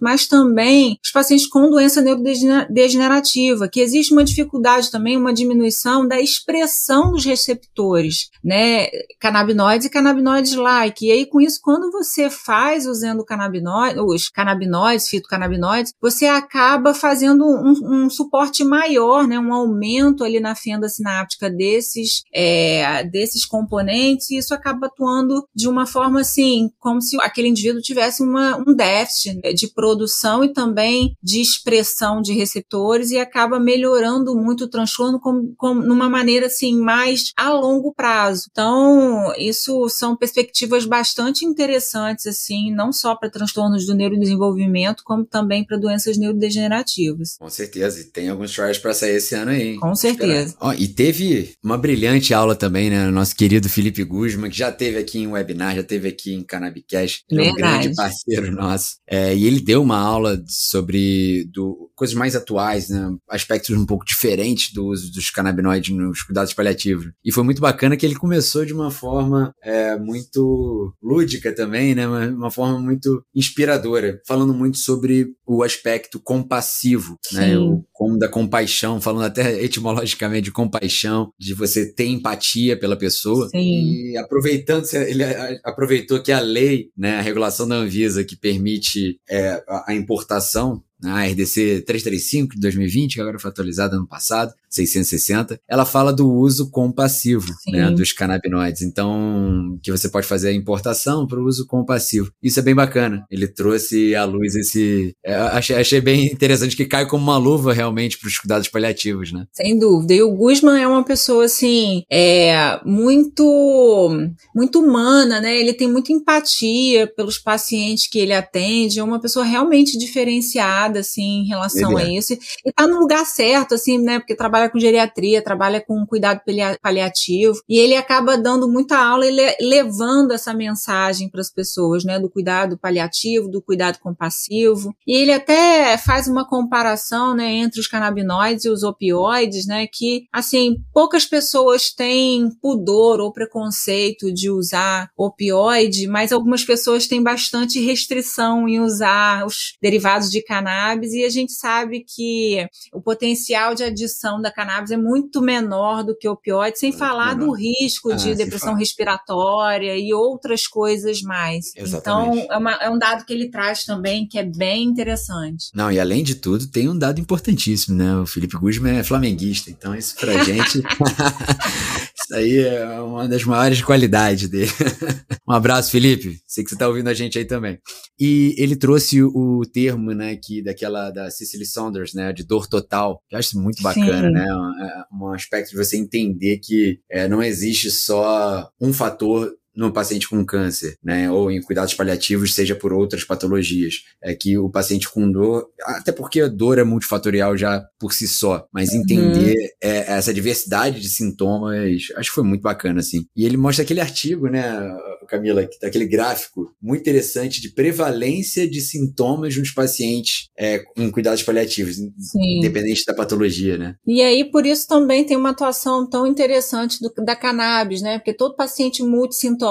mas 0.00 0.26
também 0.26 0.98
os 1.04 1.10
pacientes 1.10 1.46
com 1.46 1.70
doença 1.70 2.00
neurodegenerativa 2.00 2.68
degenerativa, 2.70 3.68
que 3.68 3.80
existe 3.80 4.12
uma 4.12 4.24
dificuldade 4.24 4.90
também, 4.90 5.16
uma 5.16 5.32
diminuição 5.32 6.06
da 6.06 6.20
expressão 6.20 7.12
dos 7.12 7.24
receptores, 7.24 8.28
né, 8.42 8.86
canabinoides 9.20 9.86
e 9.86 9.90
canabinoides-like. 9.90 11.06
E 11.06 11.12
aí, 11.12 11.26
com 11.26 11.40
isso, 11.40 11.58
quando 11.62 11.90
você 11.90 12.30
faz 12.30 12.86
endocannabinoides, 13.02 14.02
os 14.02 14.28
canabinoides, 14.28 15.08
fitocannabinoides, 15.08 15.92
você 16.00 16.26
acaba 16.26 16.94
fazendo 16.94 17.44
um, 17.44 18.04
um 18.04 18.10
suporte 18.10 18.64
maior, 18.64 19.26
né, 19.26 19.38
um 19.38 19.52
aumento 19.52 20.24
ali 20.24 20.40
na 20.40 20.54
fenda 20.54 20.88
sináptica 20.88 21.50
desses, 21.50 22.22
é, 22.34 23.04
desses 23.04 23.44
componentes, 23.44 24.30
e 24.30 24.38
isso 24.38 24.54
acaba 24.54 24.86
atuando 24.86 25.46
de 25.54 25.68
uma 25.68 25.86
forma 25.86 26.20
assim, 26.20 26.70
como 26.78 27.00
se 27.00 27.20
aquele 27.20 27.48
indivíduo 27.48 27.82
tivesse 27.82 28.22
uma, 28.22 28.56
um 28.56 28.74
déficit 28.74 29.17
de 29.54 29.68
produção 29.72 30.44
e 30.44 30.52
também 30.52 31.16
de 31.22 31.40
expressão 31.40 32.20
de 32.20 32.32
receptores 32.32 33.10
e 33.10 33.18
acaba 33.18 33.58
melhorando 33.58 34.34
muito 34.34 34.64
o 34.64 34.68
transtorno 34.68 35.20
com, 35.20 35.52
com, 35.56 35.74
numa 35.74 36.08
maneira 36.08 36.46
assim 36.46 36.78
mais 36.78 37.32
a 37.36 37.50
longo 37.50 37.92
prazo. 37.94 38.48
Então, 38.50 39.32
isso 39.36 39.88
são 39.88 40.16
perspectivas 40.16 40.84
bastante 40.84 41.44
interessantes 41.44 42.26
assim, 42.26 42.72
não 42.72 42.92
só 42.92 43.14
para 43.14 43.30
transtornos 43.30 43.86
do 43.86 43.94
neurodesenvolvimento, 43.94 45.02
como 45.04 45.24
também 45.24 45.64
para 45.64 45.76
doenças 45.76 46.16
neurodegenerativas. 46.16 47.36
Com 47.38 47.50
certeza, 47.50 48.00
e 48.00 48.04
tem 48.04 48.28
alguns 48.28 48.52
trials 48.52 48.78
para 48.78 48.94
sair 48.94 49.16
esse 49.16 49.34
ano 49.34 49.50
aí. 49.50 49.76
Com 49.76 49.94
certeza. 49.94 50.54
Ó, 50.60 50.72
e 50.72 50.88
teve 50.88 51.54
uma 51.62 51.78
brilhante 51.78 52.32
aula 52.34 52.54
também, 52.54 52.90
né, 52.90 53.08
nosso 53.10 53.34
querido 53.34 53.68
Felipe 53.68 54.04
Guzman, 54.04 54.50
que 54.50 54.58
já 54.58 54.72
teve 54.72 54.98
aqui 54.98 55.18
em 55.18 55.26
webinar, 55.26 55.76
já 55.76 55.82
teve 55.82 56.08
aqui 56.08 56.34
em 56.34 56.42
Cannabicast, 56.42 57.24
ele 57.30 57.46
é 57.46 57.52
um 57.52 57.54
grande 57.54 57.94
parceiro 57.94 58.50
nosso. 58.52 58.96
É, 59.10 59.34
e 59.34 59.46
ele 59.46 59.60
deu 59.60 59.82
uma 59.82 59.98
aula 59.98 60.42
sobre 60.46 61.44
do, 61.46 61.87
coisas 61.98 62.14
mais 62.14 62.36
atuais 62.36 62.88
né? 62.88 63.14
Aspectos 63.28 63.76
um 63.76 63.84
pouco 63.84 64.04
diferentes 64.04 64.72
do 64.72 64.86
uso 64.86 65.12
dos 65.12 65.30
canabinoides 65.30 65.94
nos 65.94 66.22
cuidados 66.22 66.54
paliativos. 66.54 67.10
E 67.24 67.32
foi 67.32 67.42
muito 67.42 67.60
bacana 67.60 67.96
que 67.96 68.06
ele 68.06 68.14
começou 68.14 68.64
de 68.64 68.72
uma 68.72 68.90
forma 68.90 69.52
é, 69.62 69.98
muito 69.98 70.94
lúdica 71.02 71.52
também, 71.52 71.94
né? 71.94 72.06
Uma, 72.06 72.26
uma, 72.26 72.50
forma 72.50 72.78
muito 72.78 73.22
inspiradora, 73.34 74.20
falando 74.26 74.54
muito 74.54 74.78
sobre 74.78 75.32
o 75.44 75.62
aspecto 75.62 76.20
compassivo, 76.20 77.18
né? 77.32 77.40
Sim. 77.40 77.50
né? 77.50 77.58
O, 77.58 77.84
como 77.92 78.16
da 78.16 78.28
compaixão, 78.28 79.00
falando 79.00 79.24
até 79.24 79.60
etimologicamente 79.60 80.44
de 80.44 80.52
compaixão, 80.52 81.32
de 81.36 81.52
você 81.52 81.92
ter 81.92 82.06
empatia 82.06 82.78
pela 82.78 82.96
pessoa. 82.96 83.48
Sim. 83.48 84.12
E 84.12 84.16
aproveitando, 84.16 84.86
ele 84.94 85.24
aproveitou 85.64 86.22
que 86.22 86.30
a 86.30 86.38
lei, 86.38 86.90
né, 86.96 87.16
a 87.16 87.20
regulação 87.20 87.66
da 87.66 87.74
Anvisa 87.74 88.22
que 88.22 88.36
permite 88.36 89.18
é, 89.28 89.60
a 89.86 89.92
importação 89.94 90.80
a 91.04 91.24
RDC 91.26 91.82
335 91.86 92.54
de 92.54 92.60
2020, 92.60 93.14
que 93.14 93.20
agora 93.20 93.38
foi 93.38 93.50
atualizada 93.50 93.96
ano 93.96 94.06
passado, 94.06 94.52
660, 94.68 95.60
ela 95.68 95.84
fala 95.84 96.12
do 96.12 96.30
uso 96.30 96.70
compassivo 96.70 97.52
né, 97.68 97.90
dos 97.90 98.12
canabinoides. 98.12 98.82
Então, 98.82 99.78
que 99.82 99.90
você 99.90 100.08
pode 100.08 100.26
fazer 100.26 100.48
a 100.48 100.52
importação 100.52 101.26
para 101.26 101.40
o 101.40 101.44
uso 101.44 101.66
compassivo. 101.66 102.30
Isso 102.42 102.60
é 102.60 102.62
bem 102.62 102.74
bacana. 102.74 103.24
Ele 103.30 103.46
trouxe 103.46 104.14
à 104.14 104.24
luz 104.24 104.54
esse. 104.54 105.14
É, 105.24 105.34
achei, 105.34 105.76
achei 105.76 106.00
bem 106.00 106.26
interessante 106.26 106.76
que 106.76 106.84
cai 106.84 107.06
como 107.06 107.24
uma 107.24 107.38
luva 107.38 107.72
realmente 107.72 108.18
para 108.18 108.28
os 108.28 108.38
cuidados 108.38 108.68
paliativos, 108.68 109.32
né? 109.32 109.46
Sem 109.52 109.78
dúvida. 109.78 110.14
E 110.14 110.22
o 110.22 110.34
Guzman 110.34 110.80
é 110.80 110.86
uma 110.86 111.04
pessoa, 111.04 111.44
assim, 111.44 112.02
é, 112.10 112.80
muito, 112.84 114.10
muito 114.54 114.80
humana, 114.80 115.40
né? 115.40 115.58
Ele 115.58 115.72
tem 115.72 115.90
muita 115.90 116.12
empatia 116.12 117.06
pelos 117.06 117.38
pacientes 117.38 118.08
que 118.08 118.18
ele 118.18 118.32
atende. 118.32 118.98
É 118.98 119.04
uma 119.04 119.20
pessoa 119.20 119.44
realmente 119.44 119.98
diferenciada, 119.98 121.00
assim, 121.00 121.42
em 121.42 121.48
relação 121.48 121.98
ele 121.98 122.02
a 122.02 122.14
é. 122.14 122.18
isso. 122.18 122.34
E 122.34 122.72
tá 122.72 122.86
no 122.86 122.98
lugar 122.98 123.24
certo, 123.24 123.74
assim, 123.74 123.98
né? 123.98 124.18
Porque 124.18 124.34
trabalha 124.34 124.57
trabalha 124.58 124.70
com 124.70 124.80
geriatria, 124.80 125.42
trabalha 125.42 125.80
com 125.80 126.06
cuidado 126.06 126.40
paliativo, 126.82 127.60
e 127.68 127.78
ele 127.78 127.94
acaba 127.94 128.36
dando 128.36 128.68
muita 128.68 128.98
aula 128.98 129.24
e 129.26 129.56
levando 129.60 130.32
essa 130.32 130.52
mensagem 130.52 131.28
para 131.28 131.40
as 131.40 131.50
pessoas, 131.50 132.04
né, 132.04 132.18
do 132.18 132.28
cuidado 132.28 132.76
paliativo, 132.76 133.48
do 133.48 133.62
cuidado 133.62 133.98
compassivo. 133.98 134.94
E 135.06 135.16
ele 135.16 135.32
até 135.32 135.96
faz 135.98 136.26
uma 136.26 136.46
comparação, 136.46 137.34
né, 137.34 137.52
entre 137.54 137.80
os 137.80 137.86
canabinoides 137.86 138.64
e 138.64 138.70
os 138.70 138.82
opioides, 138.82 139.66
né, 139.66 139.86
que 139.86 140.26
assim, 140.32 140.76
poucas 140.92 141.24
pessoas 141.24 141.92
têm 141.92 142.50
pudor 142.60 143.20
ou 143.20 143.32
preconceito 143.32 144.32
de 144.32 144.50
usar 144.50 145.10
opioide, 145.16 146.06
mas 146.06 146.32
algumas 146.32 146.64
pessoas 146.64 147.06
têm 147.06 147.22
bastante 147.22 147.80
restrição 147.80 148.68
em 148.68 148.80
usar 148.80 149.46
os 149.46 149.76
derivados 149.80 150.30
de 150.30 150.42
cannabis 150.42 151.12
e 151.12 151.24
a 151.24 151.28
gente 151.28 151.52
sabe 151.52 152.04
que 152.04 152.66
o 152.92 153.00
potencial 153.00 153.74
de 153.74 153.84
adição 153.84 154.40
da 154.40 154.47
da 154.48 154.50
cannabis 154.54 154.90
é 154.90 154.96
muito 154.96 155.40
menor 155.40 156.02
do 156.02 156.16
que 156.16 156.28
opioide, 156.28 156.78
sem 156.78 156.90
muito 156.90 156.98
falar 156.98 157.36
menor. 157.36 157.46
do 157.46 157.52
risco 157.52 158.10
ah, 158.10 158.16
de 158.16 158.34
depressão 158.34 158.74
respiratória 158.74 159.96
e 159.96 160.12
outras 160.12 160.66
coisas 160.66 161.22
mais. 161.22 161.72
Exatamente. 161.76 162.38
Então, 162.38 162.46
é, 162.50 162.58
uma, 162.58 162.72
é, 162.74 162.90
um 162.90 162.98
dado 162.98 163.24
que 163.24 163.32
ele 163.32 163.50
traz 163.50 163.84
também 163.84 164.26
que 164.26 164.38
é 164.38 164.44
bem 164.44 164.84
interessante. 164.84 165.70
Não, 165.74 165.90
e 165.92 166.00
além 166.00 166.22
de 166.22 166.34
tudo, 166.34 166.66
tem 166.66 166.88
um 166.88 166.98
dado 166.98 167.20
importantíssimo, 167.20 167.96
né? 167.96 168.16
O 168.16 168.26
Felipe 168.26 168.56
Guzman 168.56 168.98
é 168.98 169.04
flamenguista, 169.04 169.70
então 169.70 169.94
isso 169.94 170.16
pra 170.16 170.42
gente. 170.44 170.82
isso 172.28 172.34
aí 172.34 172.58
é 172.58 173.00
uma 173.00 173.26
das 173.26 173.42
maiores 173.42 173.80
qualidades 173.80 174.50
dele. 174.50 174.70
um 175.48 175.52
abraço, 175.52 175.90
Felipe. 175.90 176.38
Sei 176.46 176.62
que 176.62 176.68
você 176.68 176.76
tá 176.76 176.86
ouvindo 176.86 177.08
a 177.08 177.14
gente 177.14 177.38
aí 177.38 177.44
também. 177.46 177.78
E 178.20 178.54
ele 178.58 178.76
trouxe 178.76 179.22
o, 179.22 179.62
termo, 179.72 180.12
né, 180.12 180.36
que 180.36 180.62
daquela 180.62 181.10
da 181.10 181.30
Cicely 181.30 181.64
Saunders, 181.64 182.12
né, 182.12 182.30
de 182.34 182.44
dor 182.44 182.66
total. 182.66 183.22
Que 183.30 183.34
eu 183.34 183.38
acho 183.38 183.58
muito 183.58 183.82
bacana, 183.82 184.28
Sim. 184.28 184.34
né? 184.34 184.44
Um, 184.44 184.84
é, 184.84 185.04
um, 185.10 185.32
aspecto 185.32 185.70
de 185.70 185.76
você 185.76 185.96
entender 185.96 186.58
que 186.58 187.00
é, 187.10 187.26
não 187.26 187.42
existe 187.42 187.90
só 187.90 188.68
um 188.78 188.92
fator 188.92 189.50
no 189.78 189.92
paciente 189.92 190.28
com 190.28 190.44
câncer, 190.44 190.96
né, 191.02 191.30
ou 191.30 191.52
em 191.52 191.62
cuidados 191.62 191.94
paliativos, 191.94 192.52
seja 192.52 192.74
por 192.74 192.92
outras 192.92 193.22
patologias. 193.22 193.94
É 194.22 194.34
que 194.34 194.58
o 194.58 194.68
paciente 194.68 195.08
com 195.08 195.30
dor, 195.30 195.68
até 195.82 196.10
porque 196.10 196.40
a 196.40 196.48
dor 196.48 196.78
é 196.78 196.84
multifatorial 196.84 197.56
já 197.56 197.86
por 197.98 198.12
si 198.12 198.26
só, 198.26 198.66
mas 198.72 198.90
uhum. 198.90 199.00
entender 199.00 199.54
uhum. 199.54 199.68
é, 199.80 200.12
essa 200.12 200.34
diversidade 200.34 201.00
de 201.00 201.08
sintomas, 201.08 202.08
acho 202.16 202.30
que 202.30 202.34
foi 202.34 202.44
muito 202.44 202.62
bacana, 202.62 202.98
assim. 202.98 203.24
E 203.36 203.46
ele 203.46 203.56
mostra 203.56 203.84
aquele 203.84 204.00
artigo, 204.00 204.48
né, 204.48 204.92
Camila, 205.28 205.68
aquele 205.82 206.06
gráfico 206.06 206.74
muito 206.82 207.02
interessante 207.02 207.60
de 207.60 207.68
prevalência 207.68 208.68
de 208.68 208.80
sintomas 208.80 209.56
nos 209.56 209.70
pacientes 209.70 210.48
é, 210.58 210.82
em 210.96 211.10
cuidados 211.10 211.42
paliativos, 211.42 211.96
Sim. 211.96 212.58
independente 212.58 213.04
da 213.06 213.14
patologia, 213.14 213.76
né? 213.76 213.94
E 214.06 214.22
aí, 214.22 214.44
por 214.50 214.66
isso 214.66 214.88
também 214.88 215.24
tem 215.24 215.36
uma 215.36 215.50
atuação 215.50 216.08
tão 216.08 216.26
interessante 216.26 216.98
do, 217.00 217.12
da 217.24 217.36
cannabis, 217.36 218.00
né? 218.00 218.18
Porque 218.18 218.32
todo 218.32 218.56
paciente 218.56 219.02
multissintomático, 219.02 219.67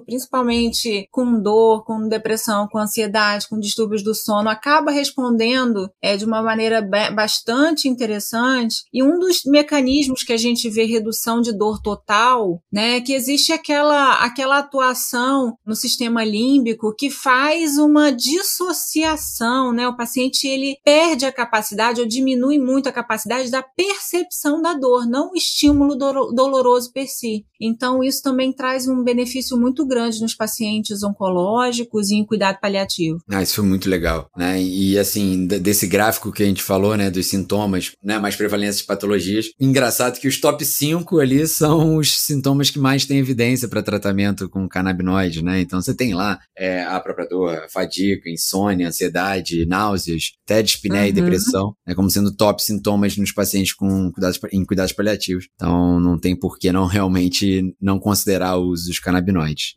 principalmente 0.00 1.08
com 1.10 1.40
dor, 1.40 1.84
com 1.84 2.08
depressão, 2.08 2.68
com 2.68 2.78
ansiedade, 2.78 3.48
com 3.48 3.58
distúrbios 3.58 4.02
do 4.02 4.14
sono, 4.14 4.48
acaba 4.48 4.90
respondendo 4.90 5.90
é, 6.02 6.16
de 6.16 6.24
uma 6.24 6.42
maneira 6.42 6.82
bastante 7.14 7.88
interessante. 7.88 8.84
E 8.92 9.02
um 9.02 9.18
dos 9.18 9.42
mecanismos 9.44 10.22
que 10.22 10.32
a 10.32 10.36
gente 10.36 10.68
vê 10.68 10.84
redução 10.84 11.40
de 11.40 11.52
dor 11.52 11.80
total, 11.80 12.60
né? 12.72 12.96
É 12.96 13.00
que 13.00 13.12
existe 13.12 13.52
aquela, 13.52 14.14
aquela 14.24 14.58
atuação 14.58 15.56
no 15.66 15.74
sistema 15.74 16.24
límbico 16.24 16.94
que 16.96 17.10
faz 17.10 17.78
uma 17.78 18.10
dissociação, 18.10 19.72
né? 19.72 19.88
O 19.88 19.96
paciente 19.96 20.46
ele 20.46 20.76
perde 20.84 21.26
a 21.26 21.32
capacidade 21.32 22.00
ou 22.00 22.06
diminui 22.06 22.58
muito 22.58 22.88
a 22.88 22.92
capacidade 22.92 23.50
da 23.50 23.62
percepção 23.62 24.60
da 24.60 24.74
dor, 24.74 25.06
não 25.06 25.30
o 25.30 25.36
estímulo 25.36 25.96
do 25.96 26.32
doloroso 26.32 26.92
per 26.92 27.08
si. 27.08 27.44
Então, 27.60 28.02
isso 28.02 28.22
também 28.22 28.52
traz 28.52 28.86
um 28.86 29.02
benefício 29.02 29.33
muito 29.58 29.86
grande 29.86 30.20
nos 30.20 30.34
pacientes 30.34 31.02
oncológicos 31.02 32.10
e 32.10 32.16
em 32.16 32.24
cuidado 32.24 32.58
paliativo. 32.60 33.18
Ah, 33.30 33.42
isso 33.42 33.56
foi 33.56 33.64
muito 33.64 33.88
legal, 33.88 34.28
né? 34.36 34.60
E 34.62 34.98
assim, 34.98 35.46
desse 35.46 35.86
gráfico 35.86 36.32
que 36.32 36.42
a 36.42 36.46
gente 36.46 36.62
falou, 36.62 36.96
né, 36.96 37.10
dos 37.10 37.26
sintomas, 37.26 37.92
né, 38.02 38.18
mais 38.18 38.36
prevalência 38.36 38.80
de 38.80 38.86
patologias, 38.86 39.50
engraçado 39.60 40.18
que 40.18 40.28
os 40.28 40.40
top 40.40 40.64
5 40.64 41.18
ali 41.18 41.46
são 41.46 41.96
os 41.96 42.12
sintomas 42.18 42.70
que 42.70 42.78
mais 42.78 43.04
têm 43.04 43.18
evidência 43.18 43.68
para 43.68 43.82
tratamento 43.82 44.48
com 44.48 44.68
canabinoide, 44.68 45.42
né? 45.42 45.60
Então, 45.60 45.80
você 45.80 45.94
tem 45.94 46.14
lá 46.14 46.38
é, 46.56 46.82
a 46.84 47.00
própria 47.00 47.28
dor, 47.28 47.66
fadiga, 47.70 48.28
insônia, 48.30 48.88
ansiedade, 48.88 49.66
náuseas, 49.66 50.32
até 50.44 50.62
dispneia 50.62 51.04
uhum. 51.04 51.08
e 51.08 51.12
depressão, 51.12 51.76
né, 51.86 51.94
como 51.94 52.10
sendo 52.10 52.34
top 52.34 52.62
sintomas 52.62 53.16
nos 53.16 53.32
pacientes 53.32 53.72
com 53.72 54.10
cuidados, 54.12 54.40
em 54.52 54.64
cuidados 54.64 54.92
paliativos. 54.92 55.46
Então, 55.54 56.00
não 56.00 56.18
tem 56.18 56.36
por 56.36 56.58
que 56.58 56.72
não 56.72 56.86
realmente 56.86 57.74
não 57.80 57.98
considerar 57.98 58.56
o 58.56 58.68
uso 58.68 58.88
dos 58.88 58.98
canabinoides. 58.98 59.23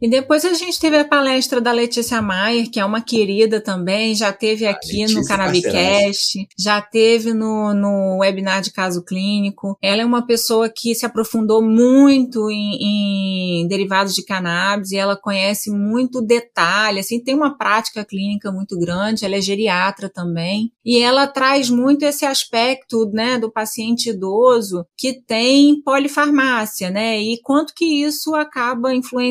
E 0.02 0.10
depois 0.10 0.44
a 0.46 0.54
gente 0.54 0.80
teve 0.80 0.98
a 0.98 1.06
palestra 1.06 1.62
da 1.62 1.72
Letícia 1.72 2.22
Maier, 2.22 2.70
que 2.70 2.80
é 2.80 2.86
uma 2.86 3.02
querida 3.02 3.62
também, 3.62 4.16
já 4.16 4.32
teve 4.34 4.66
ah, 4.66 4.72
aqui 4.72 4.98
Letícia 4.98 5.20
no 5.20 5.26
Canabicast, 5.26 6.48
já 6.58 6.82
teve 6.82 7.34
no, 7.34 7.74
no 7.74 8.18
webinar 8.20 8.62
de 8.62 8.72
caso 8.72 9.04
clínico. 9.04 9.78
Ela 9.82 10.02
é 10.02 10.06
uma 10.06 10.26
pessoa 10.26 10.70
que 10.70 10.94
se 10.96 11.06
aprofundou 11.06 11.62
muito 11.62 12.50
em, 12.50 13.64
em 13.64 13.68
derivados 13.68 14.14
de 14.14 14.24
cannabis 14.24 14.92
e 14.92 14.98
ela 14.98 15.16
conhece 15.16 15.72
muito 15.72 16.22
detalhe, 16.22 17.00
assim, 17.00 17.24
tem 17.24 17.36
uma 17.36 17.58
prática 17.58 18.04
clínica 18.06 18.52
muito 18.52 18.78
grande, 18.78 19.26
ela 19.26 19.36
é 19.36 19.42
geriatra 19.42 20.10
também, 20.10 20.72
e 20.86 21.00
ela 21.00 21.28
traz 21.28 21.70
muito 21.70 22.04
esse 22.04 22.26
aspecto, 22.26 23.10
né, 23.12 23.38
do 23.38 23.52
paciente 23.52 24.10
idoso 24.10 24.86
que 24.98 25.14
tem 25.14 25.82
polifarmácia, 25.82 26.90
né, 26.90 27.20
e 27.20 27.40
quanto 27.42 27.74
que 27.74 27.86
isso 27.86 28.36
acaba 28.36 28.94
influenciando 28.94 29.27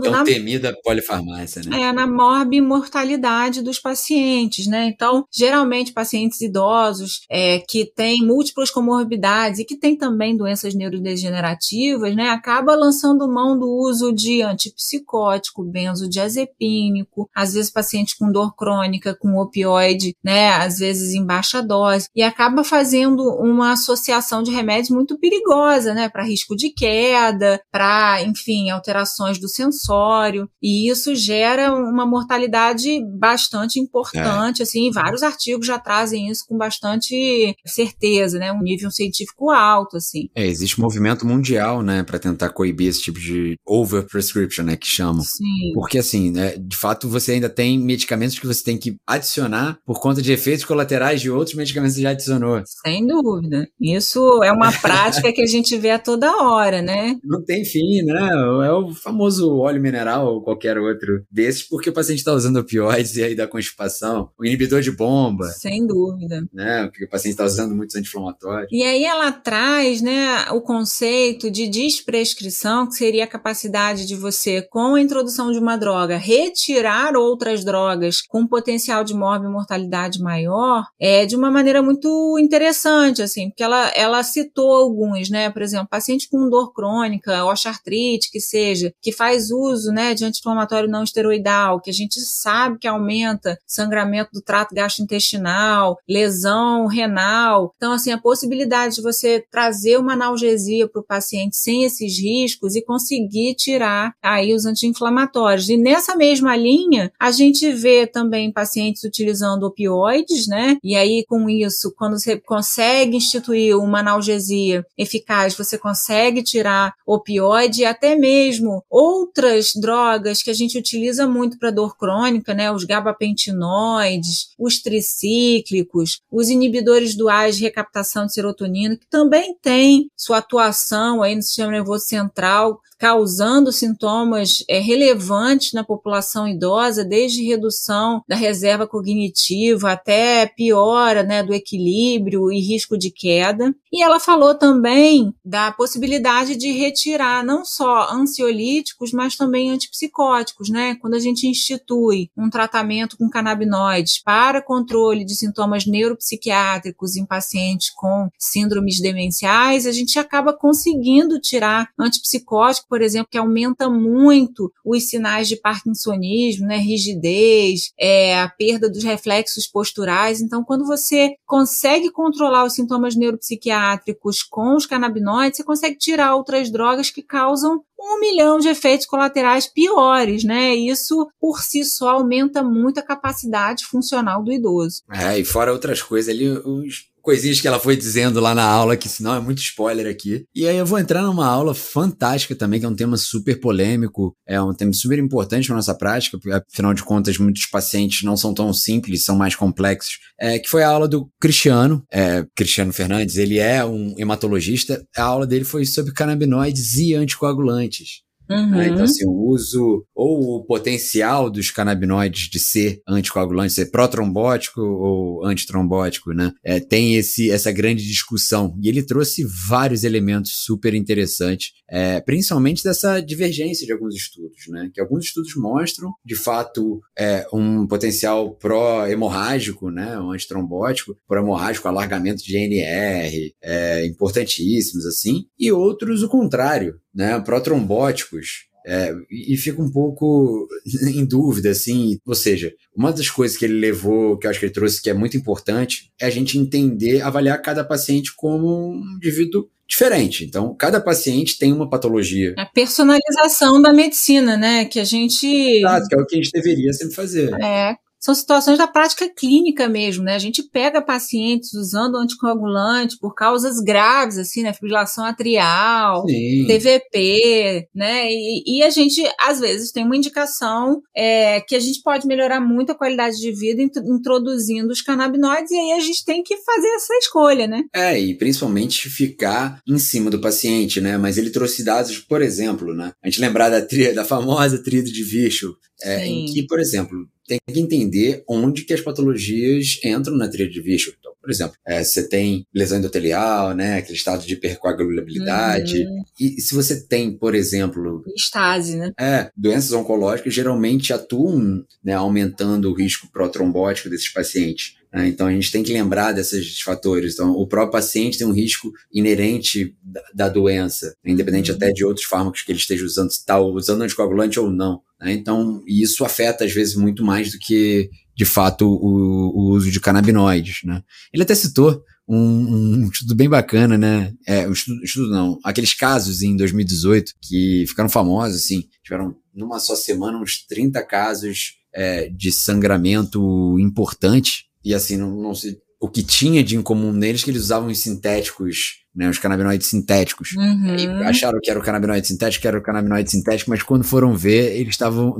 Tão 0.00 0.12
na 0.12 0.24
temida 0.24 0.76
polifarmácia, 0.82 1.62
né? 1.66 1.82
É, 1.82 1.92
na 1.92 2.06
morbimortalidade 2.06 3.62
dos 3.62 3.78
pacientes, 3.78 4.66
né? 4.66 4.86
Então, 4.86 5.24
geralmente 5.32 5.92
pacientes 5.92 6.40
idosos 6.40 7.20
é, 7.30 7.58
que 7.60 7.84
têm 7.84 8.24
múltiplas 8.24 8.70
comorbidades 8.70 9.60
e 9.60 9.64
que 9.64 9.76
têm 9.76 9.96
também 9.96 10.36
doenças 10.36 10.74
neurodegenerativas, 10.74 12.14
né, 12.14 12.28
acaba 12.30 12.74
lançando 12.74 13.28
mão 13.28 13.58
do 13.58 13.68
uso 13.68 14.12
de 14.12 14.42
antipsicótico, 14.42 15.64
benzodiazepínico, 15.64 17.28
às 17.34 17.54
vezes 17.54 17.70
pacientes 17.70 18.14
com 18.14 18.30
dor 18.30 18.54
crônica, 18.54 19.16
com 19.18 19.36
opioide, 19.38 20.14
né, 20.22 20.50
às 20.50 20.78
vezes 20.78 21.14
em 21.14 21.24
baixa 21.24 21.62
dose, 21.62 22.08
e 22.14 22.22
acaba 22.22 22.64
fazendo 22.64 23.22
uma 23.40 23.72
associação 23.72 24.42
de 24.42 24.50
remédios 24.50 24.90
muito 24.90 25.18
perigosa, 25.18 25.94
né, 25.94 26.08
para 26.08 26.24
risco 26.24 26.56
de 26.56 26.70
queda, 26.70 27.60
para, 27.70 28.22
enfim, 28.22 28.70
alterações 28.70 29.35
do 29.38 29.48
sensório, 29.48 30.48
e 30.62 30.90
isso 30.90 31.14
gera 31.14 31.74
uma 31.74 32.06
mortalidade 32.06 33.00
bastante 33.18 33.78
importante, 33.78 34.60
é. 34.60 34.62
assim, 34.62 34.90
vários 34.90 35.22
artigos 35.22 35.66
já 35.66 35.78
trazem 35.78 36.28
isso 36.28 36.44
com 36.48 36.56
bastante 36.56 37.54
certeza, 37.66 38.38
né, 38.38 38.52
um 38.52 38.62
nível 38.62 38.90
científico 38.90 39.50
alto, 39.50 39.96
assim. 39.96 40.28
É, 40.34 40.46
existe 40.46 40.80
um 40.80 40.84
movimento 40.84 41.26
mundial, 41.26 41.82
né, 41.82 42.02
para 42.02 42.18
tentar 42.18 42.50
coibir 42.50 42.88
esse 42.88 43.02
tipo 43.02 43.18
de 43.18 43.56
overprescription, 43.66 44.64
né, 44.64 44.76
que 44.76 44.86
chamam. 44.86 45.22
Sim. 45.22 45.72
Porque, 45.74 45.98
assim, 45.98 46.30
né, 46.30 46.56
de 46.58 46.76
fato, 46.76 47.08
você 47.08 47.32
ainda 47.32 47.48
tem 47.48 47.78
medicamentos 47.78 48.38
que 48.38 48.46
você 48.46 48.62
tem 48.62 48.78
que 48.78 48.96
adicionar 49.06 49.78
por 49.84 50.00
conta 50.00 50.22
de 50.22 50.32
efeitos 50.32 50.64
colaterais 50.64 51.20
de 51.20 51.30
outros 51.30 51.56
medicamentos 51.56 51.96
que 51.96 52.02
já 52.02 52.10
adicionou. 52.10 52.62
Sem 52.84 53.06
dúvida. 53.06 53.66
Isso 53.80 54.42
é 54.42 54.52
uma 54.52 54.72
prática 54.72 55.32
que 55.32 55.42
a 55.42 55.46
gente 55.46 55.76
vê 55.76 55.90
a 55.90 55.98
toda 55.98 56.36
hora, 56.42 56.82
né? 56.82 57.16
Não 57.24 57.44
tem 57.44 57.64
fim, 57.64 58.02
né? 58.04 58.28
É 58.66 58.72
o 58.72 58.94
famoso 58.94 59.25
óleo 59.60 59.80
mineral 59.80 60.26
ou 60.26 60.42
qualquer 60.42 60.78
outro 60.78 61.24
desses, 61.30 61.62
porque 61.62 61.90
o 61.90 61.92
paciente 61.92 62.18
está 62.18 62.32
usando 62.32 62.58
opioides 62.58 63.16
e 63.16 63.22
aí 63.22 63.34
dá 63.34 63.46
constipação, 63.46 64.30
o 64.38 64.44
inibidor 64.44 64.80
de 64.80 64.90
bomba. 64.90 65.46
Sem 65.48 65.86
dúvida. 65.86 66.44
Né? 66.52 66.86
Porque 66.86 67.04
o 67.04 67.08
paciente 67.08 67.32
está 67.32 67.44
usando 67.44 67.74
muitos 67.74 67.96
anti-inflamatórios. 67.96 68.68
E 68.70 68.82
aí 68.82 69.04
ela 69.04 69.32
traz, 69.32 70.00
né, 70.00 70.50
o 70.50 70.60
conceito 70.60 71.50
de 71.50 71.68
desprescrição, 71.68 72.86
que 72.86 72.94
seria 72.94 73.24
a 73.24 73.28
capacidade 73.28 74.06
de 74.06 74.14
você, 74.14 74.62
com 74.62 74.94
a 74.94 75.00
introdução 75.00 75.52
de 75.52 75.58
uma 75.58 75.76
droga, 75.76 76.16
retirar 76.16 77.16
outras 77.16 77.64
drogas 77.64 78.22
com 78.22 78.46
potencial 78.46 79.04
de 79.04 79.14
morte 79.14 79.44
e 79.44 79.48
mortalidade 79.48 80.20
maior, 80.20 80.84
é 81.00 81.26
de 81.26 81.36
uma 81.36 81.50
maneira 81.50 81.82
muito 81.82 82.38
interessante, 82.38 83.22
assim, 83.22 83.48
porque 83.48 83.62
ela, 83.62 83.88
ela 83.90 84.22
citou 84.22 84.72
alguns, 84.72 85.30
né? 85.30 85.50
Por 85.50 85.62
exemplo, 85.62 85.88
paciente 85.88 86.28
com 86.28 86.48
dor 86.48 86.72
crônica, 86.72 87.44
osteoartrite, 87.44 88.30
que 88.30 88.40
seja, 88.40 88.92
que 89.00 89.12
faz 89.16 89.50
uso, 89.50 89.90
né, 89.90 90.14
de 90.14 90.24
anti-inflamatório 90.24 90.88
não 90.88 91.02
esteroidal, 91.02 91.80
que 91.80 91.90
a 91.90 91.92
gente 91.92 92.20
sabe 92.20 92.78
que 92.78 92.86
aumenta 92.86 93.58
sangramento 93.66 94.30
do 94.32 94.42
trato 94.42 94.74
gastrointestinal, 94.74 95.98
lesão 96.08 96.86
renal. 96.86 97.72
Então, 97.76 97.92
assim, 97.92 98.12
a 98.12 98.20
possibilidade 98.20 98.96
de 98.96 99.02
você 99.02 99.44
trazer 99.50 99.98
uma 99.98 100.12
analgesia 100.12 100.88
para 100.88 101.00
o 101.00 101.04
paciente 101.04 101.56
sem 101.56 101.84
esses 101.84 102.18
riscos 102.18 102.76
e 102.76 102.82
conseguir 102.82 103.54
tirar 103.54 104.12
aí 104.22 104.52
os 104.54 104.66
anti-inflamatórios. 104.66 105.68
E 105.68 105.76
nessa 105.76 106.16
mesma 106.16 106.56
linha, 106.56 107.12
a 107.18 107.30
gente 107.30 107.72
vê 107.72 108.06
também 108.06 108.52
pacientes 108.52 109.04
utilizando 109.04 109.64
opioides, 109.64 110.46
né? 110.46 110.76
E 110.82 110.94
aí, 110.96 111.24
com 111.28 111.48
isso, 111.48 111.92
quando 111.96 112.18
você 112.18 112.38
consegue 112.38 113.16
instituir 113.16 113.76
uma 113.76 114.00
analgesia 114.00 114.84
eficaz, 114.96 115.54
você 115.54 115.78
consegue 115.78 116.42
tirar 116.42 116.94
opioide 117.06 117.84
até 117.84 118.14
mesmo 118.14 118.82
outras 119.06 119.72
drogas 119.74 120.42
que 120.42 120.50
a 120.50 120.54
gente 120.54 120.78
utiliza 120.78 121.26
muito 121.26 121.58
para 121.58 121.70
dor 121.70 121.96
crônica, 121.96 122.52
né? 122.54 122.70
Os 122.70 122.84
gabapentinoides, 122.84 124.50
os 124.58 124.80
tricíclicos, 124.80 126.20
os 126.30 126.48
inibidores 126.48 127.14
duais 127.14 127.56
de 127.56 127.62
recaptação 127.62 128.26
de 128.26 128.32
serotonina, 128.32 128.96
que 128.96 129.06
também 129.06 129.56
têm 129.62 130.10
sua 130.16 130.38
atuação 130.38 131.22
aí 131.22 131.34
no 131.34 131.42
sistema 131.42 131.70
nervoso 131.70 132.06
central, 132.06 132.80
causando 132.98 133.72
sintomas 133.72 134.64
é, 134.68 134.78
relevantes 134.78 135.72
na 135.72 135.84
população 135.84 136.48
idosa, 136.48 137.04
desde 137.04 137.44
redução 137.44 138.22
da 138.28 138.36
reserva 138.36 138.86
cognitiva 138.86 139.92
até 139.92 140.46
piora 140.46 141.22
né, 141.22 141.42
do 141.42 141.54
equilíbrio 141.54 142.50
e 142.50 142.60
risco 142.60 142.96
de 142.96 143.10
queda. 143.10 143.74
E 143.92 144.02
ela 144.02 144.20
falou 144.20 144.54
também 144.54 145.34
da 145.44 145.72
possibilidade 145.72 146.56
de 146.56 146.72
retirar 146.72 147.44
não 147.44 147.64
só 147.64 148.12
ansiolíticos, 148.12 149.12
mas 149.12 149.36
também 149.36 149.70
antipsicóticos, 149.70 150.68
né? 150.68 150.96
Quando 150.96 151.14
a 151.14 151.18
gente 151.18 151.46
institui 151.46 152.30
um 152.36 152.50
tratamento 152.50 153.16
com 153.16 153.30
canabinoides 153.30 154.22
para 154.22 154.62
controle 154.62 155.24
de 155.24 155.34
sintomas 155.34 155.86
neuropsiquiátricos 155.86 157.16
em 157.16 157.24
pacientes 157.24 157.90
com 157.90 158.28
síndromes 158.38 159.00
demenciais, 159.00 159.86
a 159.86 159.92
gente 159.92 160.18
acaba 160.18 160.52
conseguindo 160.52 161.40
tirar 161.40 161.88
antipsicótico, 161.98 162.85
por 162.88 163.02
exemplo, 163.02 163.28
que 163.30 163.38
aumenta 163.38 163.88
muito 163.88 164.72
os 164.84 165.08
sinais 165.08 165.48
de 165.48 165.56
parkinsonismo, 165.56 166.66
né? 166.66 166.76
Rigidez, 166.76 167.92
é, 167.98 168.38
a 168.40 168.48
perda 168.48 168.88
dos 168.88 169.04
reflexos 169.04 169.66
posturais. 169.66 170.40
Então, 170.40 170.64
quando 170.64 170.86
você 170.86 171.34
consegue 171.44 172.10
controlar 172.10 172.64
os 172.64 172.74
sintomas 172.74 173.16
neuropsiquiátricos 173.16 174.42
com 174.42 174.76
os 174.76 174.86
canabinoides, 174.86 175.58
você 175.58 175.64
consegue 175.64 175.96
tirar 175.96 176.34
outras 176.34 176.70
drogas 176.70 177.10
que 177.10 177.22
causam 177.22 177.82
um 177.98 178.20
milhão 178.20 178.58
de 178.58 178.68
efeitos 178.68 179.06
colaterais 179.06 179.66
piores, 179.66 180.44
né? 180.44 180.74
Isso 180.74 181.28
por 181.40 181.60
si 181.60 181.84
só 181.84 182.10
aumenta 182.10 182.62
muito 182.62 183.00
a 183.00 183.02
capacidade 183.02 183.84
funcional 183.84 184.42
do 184.42 184.52
idoso. 184.52 185.02
É, 185.10 185.38
e 185.38 185.44
fora 185.44 185.72
outras 185.72 186.02
coisas 186.02 186.32
ali, 186.32 186.48
os 186.48 187.06
coisinhas 187.26 187.60
que 187.60 187.66
ela 187.66 187.80
foi 187.80 187.96
dizendo 187.96 188.38
lá 188.38 188.54
na 188.54 188.62
aula, 188.62 188.96
que 188.96 189.08
senão 189.08 189.34
é 189.34 189.40
muito 189.40 189.58
spoiler 189.58 190.06
aqui. 190.06 190.44
E 190.54 190.68
aí 190.68 190.76
eu 190.76 190.86
vou 190.86 190.96
entrar 190.96 191.22
numa 191.22 191.44
aula 191.44 191.74
fantástica 191.74 192.54
também, 192.54 192.78
que 192.78 192.86
é 192.86 192.88
um 192.88 192.94
tema 192.94 193.16
super 193.16 193.58
polêmico, 193.58 194.32
é 194.46 194.62
um 194.62 194.72
tema 194.72 194.92
super 194.92 195.18
importante 195.18 195.66
para 195.66 195.74
nossa 195.74 195.98
prática, 195.98 196.38
porque 196.38 196.56
afinal 196.72 196.94
de 196.94 197.02
contas 197.02 197.36
muitos 197.36 197.66
pacientes 197.66 198.22
não 198.22 198.36
são 198.36 198.54
tão 198.54 198.72
simples, 198.72 199.24
são 199.24 199.34
mais 199.34 199.56
complexos, 199.56 200.18
é, 200.40 200.60
que 200.60 200.68
foi 200.68 200.84
a 200.84 200.88
aula 200.88 201.08
do 201.08 201.28
Cristiano, 201.40 202.04
é, 202.12 202.46
Cristiano 202.54 202.92
Fernandes, 202.92 203.36
ele 203.36 203.58
é 203.58 203.84
um 203.84 204.14
hematologista, 204.16 205.04
a 205.16 205.24
aula 205.24 205.48
dele 205.48 205.64
foi 205.64 205.84
sobre 205.84 206.12
canabinoides 206.12 206.94
e 206.94 207.12
anticoagulantes. 207.12 208.25
Uhum. 208.50 208.70
Né? 208.70 208.88
Então, 208.88 209.04
assim, 209.04 209.26
o 209.26 209.48
uso 209.48 210.04
ou 210.14 210.56
o 210.56 210.64
potencial 210.64 211.50
dos 211.50 211.70
canabinoides 211.70 212.48
de 212.48 212.58
ser 212.58 213.00
anticoagulante, 213.06 213.72
ser 213.72 213.90
protrombótico 213.90 214.80
ou 214.80 215.44
antitrombótico, 215.44 216.32
né? 216.32 216.52
É, 216.64 216.80
tem 216.80 217.16
esse, 217.16 217.50
essa 217.50 217.72
grande 217.72 218.06
discussão. 218.06 218.76
E 218.82 218.88
ele 218.88 219.02
trouxe 219.02 219.44
vários 219.68 220.04
elementos 220.04 220.52
super 220.64 220.94
interessantes, 220.94 221.72
é, 221.88 222.20
principalmente 222.20 222.82
dessa 222.82 223.20
divergência 223.20 223.86
de 223.86 223.92
alguns 223.92 224.14
estudos, 224.14 224.66
né? 224.68 224.90
Que 224.92 225.00
alguns 225.00 225.26
estudos 225.26 225.54
mostram, 225.56 226.12
de 226.24 226.34
fato, 226.34 227.00
é, 227.18 227.46
um 227.52 227.86
potencial 227.86 228.54
pró-hemorrágico, 228.54 229.90
né? 229.90 230.18
Um 230.18 230.32
antitrombótico, 230.32 231.16
pró-hemorrágico, 231.26 231.88
alargamento 231.88 232.42
de 232.42 232.56
NR, 232.56 233.54
é, 233.62 234.06
importantíssimos, 234.06 235.06
assim, 235.06 235.44
e 235.58 235.70
outros 235.72 236.22
o 236.22 236.28
contrário, 236.28 236.96
né, 237.16 237.40
protrombóticos, 237.40 238.66
é, 238.86 239.12
e 239.28 239.56
fica 239.56 239.82
um 239.82 239.90
pouco 239.90 240.68
em 241.12 241.24
dúvida, 241.24 241.70
assim. 241.70 242.20
Ou 242.24 242.34
seja, 242.36 242.72
uma 242.94 243.12
das 243.12 243.28
coisas 243.28 243.56
que 243.56 243.64
ele 243.64 243.80
levou, 243.80 244.38
que 244.38 244.46
eu 244.46 244.50
acho 244.50 244.60
que 244.60 244.66
ele 244.66 244.72
trouxe, 244.72 245.02
que 245.02 245.10
é 245.10 245.14
muito 245.14 245.36
importante, 245.36 246.12
é 246.20 246.26
a 246.26 246.30
gente 246.30 246.56
entender, 246.56 247.20
avaliar 247.20 247.60
cada 247.60 247.82
paciente 247.82 248.32
como 248.36 248.92
um 248.92 249.16
indivíduo 249.16 249.68
diferente. 249.88 250.44
Então, 250.44 250.74
cada 250.74 251.00
paciente 251.00 251.58
tem 251.58 251.72
uma 251.72 251.90
patologia. 251.90 252.54
A 252.56 252.66
personalização 252.66 253.82
da 253.82 253.92
medicina, 253.92 254.56
né? 254.56 254.84
Que 254.84 255.00
a 255.00 255.04
gente. 255.04 255.46
Exato, 255.46 256.06
que 256.06 256.14
é 256.14 256.18
o 256.18 256.26
que 256.26 256.36
a 256.36 256.38
gente 256.42 256.52
deveria 256.52 256.92
sempre 256.92 257.14
fazer. 257.14 257.52
É, 257.60 257.96
são 258.26 258.34
situações 258.34 258.76
da 258.76 258.88
prática 258.88 259.28
clínica 259.28 259.88
mesmo, 259.88 260.24
né? 260.24 260.34
A 260.34 260.38
gente 260.40 260.60
pega 260.60 261.00
pacientes 261.00 261.72
usando 261.74 262.16
anticoagulante 262.16 263.16
por 263.20 263.36
causas 263.36 263.78
graves, 263.78 264.36
assim, 264.36 264.64
né? 264.64 264.72
Fibrilação 264.72 265.24
atrial, 265.24 266.26
Sim. 266.26 266.64
TVP, 266.66 267.86
né? 267.94 268.26
E, 268.28 268.78
e, 268.78 268.82
a 268.82 268.90
gente, 268.90 269.22
às 269.40 269.60
vezes, 269.60 269.92
tem 269.92 270.04
uma 270.04 270.16
indicação 270.16 271.00
é, 271.16 271.60
que 271.60 271.76
a 271.76 271.78
gente 271.78 272.02
pode 272.02 272.26
melhorar 272.26 272.60
muito 272.60 272.90
a 272.90 272.96
qualidade 272.96 273.36
de 273.36 273.52
vida 273.52 273.80
introduzindo 273.80 274.90
os 274.90 275.02
canabinoides, 275.02 275.70
e 275.70 275.76
aí 275.76 275.92
a 275.92 276.00
gente 276.00 276.24
tem 276.24 276.42
que 276.42 276.56
fazer 276.56 276.88
essa 276.96 277.14
escolha, 277.18 277.68
né? 277.68 277.84
É, 277.94 278.18
e 278.18 278.34
principalmente 278.34 279.08
ficar 279.08 279.80
em 279.86 279.98
cima 279.98 280.32
do 280.32 280.40
paciente, 280.40 281.00
né? 281.00 281.16
Mas 281.16 281.38
ele 281.38 281.50
trouxe 281.50 281.84
dados, 281.84 282.18
por 282.18 282.42
exemplo, 282.42 282.92
né? 282.92 283.12
A 283.22 283.28
gente 283.30 283.40
lembrar 283.40 283.70
da, 283.70 283.80
tria, 283.80 284.12
da 284.12 284.24
famosa 284.24 284.82
tríade 284.82 285.12
de 285.12 285.22
Virchow, 285.22 285.76
é, 286.02 286.26
em 286.26 286.46
que, 286.46 286.66
por 286.66 286.80
exemplo, 286.80 287.28
tem 287.46 287.58
que 287.66 287.80
entender 287.80 288.42
onde 288.48 288.84
que 288.84 288.92
as 288.92 289.00
patologias 289.00 290.00
entram 290.04 290.36
na 290.36 290.48
tríade 290.48 290.72
de 290.72 290.80
Virchow. 290.80 291.14
Então, 291.18 291.32
por 291.40 291.50
exemplo, 291.50 291.76
é, 291.86 292.02
você 292.02 292.28
tem 292.28 292.66
lesão 292.74 292.98
endotelial, 292.98 293.72
né, 293.72 293.98
aquele 293.98 294.18
estado 294.18 294.44
de 294.44 294.54
hipercoagulabilidade. 294.54 296.04
Uhum. 296.04 296.24
E, 296.40 296.60
se 296.60 296.74
você 296.74 297.06
tem, 297.06 297.36
por 297.36 297.54
exemplo... 297.54 298.24
Estase, 298.36 298.96
né? 298.96 299.12
É, 299.18 299.50
doenças 299.56 299.92
oncológicas 299.92 300.52
geralmente 300.52 301.12
atuam 301.12 301.84
né, 302.02 302.14
aumentando 302.14 302.90
o 302.90 302.94
risco 302.94 303.30
protrombótico 303.32 304.10
desses 304.10 304.32
pacientes. 304.32 304.96
Né? 305.16 305.28
Então 305.28 305.46
a 305.46 305.52
gente 305.52 305.72
tem 305.72 305.82
que 305.82 305.94
lembrar 305.94 306.32
desses 306.32 306.82
fatores. 306.82 307.32
Então, 307.32 307.52
o 307.52 307.66
próprio 307.66 307.92
paciente 307.92 308.36
tem 308.36 308.46
um 308.46 308.52
risco 308.52 308.92
inerente 309.10 309.96
da, 310.02 310.22
da 310.34 310.48
doença, 310.50 311.16
independente 311.24 311.70
uhum. 311.70 311.76
até 311.76 311.90
de 311.90 312.04
outros 312.04 312.26
fármacos 312.26 312.60
que 312.60 312.70
ele 312.70 312.78
esteja 312.78 313.06
usando, 313.06 313.30
se 313.30 313.38
está 313.38 313.58
usando 313.58 314.02
anticoagulante 314.02 314.60
ou 314.60 314.70
não. 314.70 315.00
Né? 315.18 315.32
Então, 315.32 315.82
isso 315.86 316.22
afeta 316.22 316.66
às 316.66 316.72
vezes 316.72 316.94
muito 316.96 317.24
mais 317.24 317.50
do 317.50 317.58
que, 317.58 318.10
de 318.36 318.44
fato, 318.44 318.86
o, 318.86 319.56
o 319.56 319.70
uso 319.70 319.90
de 319.90 320.00
canabinoides. 320.00 320.80
Né? 320.84 321.02
Ele 321.32 321.44
até 321.44 321.54
citou 321.54 322.04
um, 322.28 322.36
um, 322.36 323.08
estudo 323.10 323.34
bem 323.34 323.48
bacana, 323.48 323.96
né? 323.96 324.34
É, 324.46 324.68
um 324.68 324.72
estudo, 324.72 325.02
estudo 325.02 325.30
não, 325.30 325.58
aqueles 325.64 325.94
casos 325.94 326.42
em 326.42 326.56
2018 326.56 327.32
que 327.40 327.84
ficaram 327.86 328.10
famosos, 328.10 328.56
assim, 328.56 328.84
tiveram 329.02 329.34
numa 329.54 329.78
só 329.78 329.94
semana 329.94 330.36
uns 330.36 330.66
30 330.66 331.02
casos 331.04 331.76
é, 331.94 332.28
de 332.28 332.50
sangramento 332.50 333.78
importante, 333.78 334.65
e 334.86 334.94
assim, 334.94 335.16
não, 335.16 335.30
não 335.36 335.54
se, 335.54 335.78
o 336.00 336.08
que 336.08 336.22
tinha 336.22 336.62
de 336.62 336.76
incomum 336.76 337.12
neles 337.12 337.42
é 337.42 337.44
que 337.44 337.50
eles 337.50 337.62
usavam 337.62 337.88
os 337.88 337.98
sintéticos 337.98 339.06
né, 339.16 339.30
os 339.30 339.38
canabinoides 339.38 339.86
sintéticos. 339.86 340.52
Uhum. 340.52 341.22
acharam 341.26 341.58
que 341.62 341.70
era 341.70 341.80
o 341.80 341.82
canabinoide 341.82 342.28
sintético, 342.28 342.60
que 342.60 342.68
era 342.68 342.78
o 342.78 342.82
canabinoide 342.82 343.30
sintético, 343.30 343.70
mas 343.70 343.82
quando 343.82 344.04
foram 344.04 344.36
ver, 344.36 344.78
eles 344.78 344.90
estavam, 344.90 345.34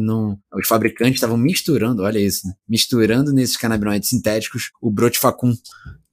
os 0.54 0.66
fabricantes 0.66 1.16
estavam 1.16 1.36
misturando, 1.36 2.02
olha 2.02 2.18
isso, 2.18 2.46
né, 2.46 2.54
misturando 2.66 3.34
nesses 3.34 3.58
canabinoides 3.58 4.08
sintéticos 4.08 4.70
o 4.80 4.90
brotifacum, 4.90 5.54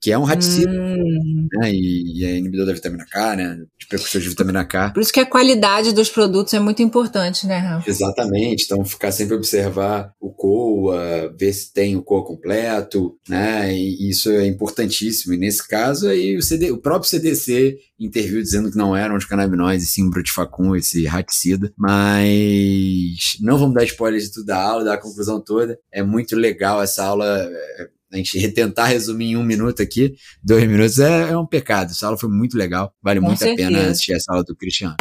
que 0.03 0.11
é 0.11 0.17
um 0.17 0.23
raticida, 0.23 0.69
hum. 0.69 1.47
né, 1.53 1.71
e, 1.71 2.19
e, 2.19 2.25
é 2.25 2.35
inibidor 2.35 2.65
da 2.65 2.73
vitamina 2.73 3.05
K, 3.09 3.37
né, 3.37 3.57
de 3.79 3.87
precursor 3.87 4.19
de 4.19 4.27
vitamina 4.27 4.65
K. 4.65 4.89
Por 4.89 4.99
isso 4.99 5.13
que 5.13 5.19
a 5.21 5.25
qualidade 5.25 5.93
dos 5.93 6.09
produtos 6.09 6.53
é 6.53 6.59
muito 6.59 6.83
importante, 6.83 7.47
né, 7.47 7.57
Rafa? 7.59 7.89
Exatamente, 7.89 8.65
então 8.65 8.83
ficar 8.83 9.13
sempre 9.13 9.33
observar 9.33 10.11
o 10.19 10.29
COA, 10.29 11.33
ver 11.39 11.53
se 11.53 11.71
tem 11.71 11.95
o 11.95 12.03
COA 12.03 12.25
completo, 12.25 13.17
né, 13.29 13.73
e 13.73 14.09
isso 14.09 14.29
é 14.29 14.45
importantíssimo, 14.45 15.33
e 15.33 15.37
nesse 15.37 15.65
caso 15.65 16.09
aí 16.09 16.35
o, 16.35 16.41
CD, 16.41 16.69
o 16.69 16.81
próprio 16.81 17.09
CDC 17.09 17.77
interviu 17.97 18.41
dizendo 18.41 18.69
que 18.69 18.77
não 18.77 18.93
eram 18.93 19.15
os 19.15 19.23
canabinoides, 19.23 19.85
e 19.85 19.89
sim 19.89 20.07
o 20.07 20.09
brutifacum, 20.09 20.75
esse 20.75 21.05
raticida, 21.05 21.71
mas 21.77 23.37
não 23.39 23.57
vamos 23.57 23.73
dar 23.73 23.85
spoilers 23.85 24.25
de 24.25 24.33
tudo 24.33 24.47
da 24.47 24.61
aula, 24.61 24.83
da 24.83 24.97
conclusão 24.97 25.39
toda, 25.39 25.79
é 25.89 26.03
muito 26.03 26.35
legal 26.35 26.83
essa 26.83 27.05
aula, 27.05 27.25
é, 27.25 27.87
a 28.13 28.17
gente 28.17 28.47
tentar 28.53 28.85
resumir 28.85 29.31
em 29.31 29.37
um 29.37 29.43
minuto 29.43 29.81
aqui, 29.81 30.15
dois 30.43 30.67
minutos, 30.67 30.99
é, 30.99 31.31
é 31.31 31.37
um 31.37 31.45
pecado. 31.45 31.91
Essa 31.91 32.05
aula 32.05 32.17
foi 32.17 32.29
muito 32.29 32.57
legal, 32.57 32.93
vale 33.01 33.19
Com 33.19 33.27
muito 33.27 33.39
certeza. 33.39 33.67
a 33.67 33.71
pena 33.71 33.89
assistir 33.89 34.13
essa 34.13 34.31
aula 34.31 34.43
do 34.43 34.55
Cristiano. 34.55 34.95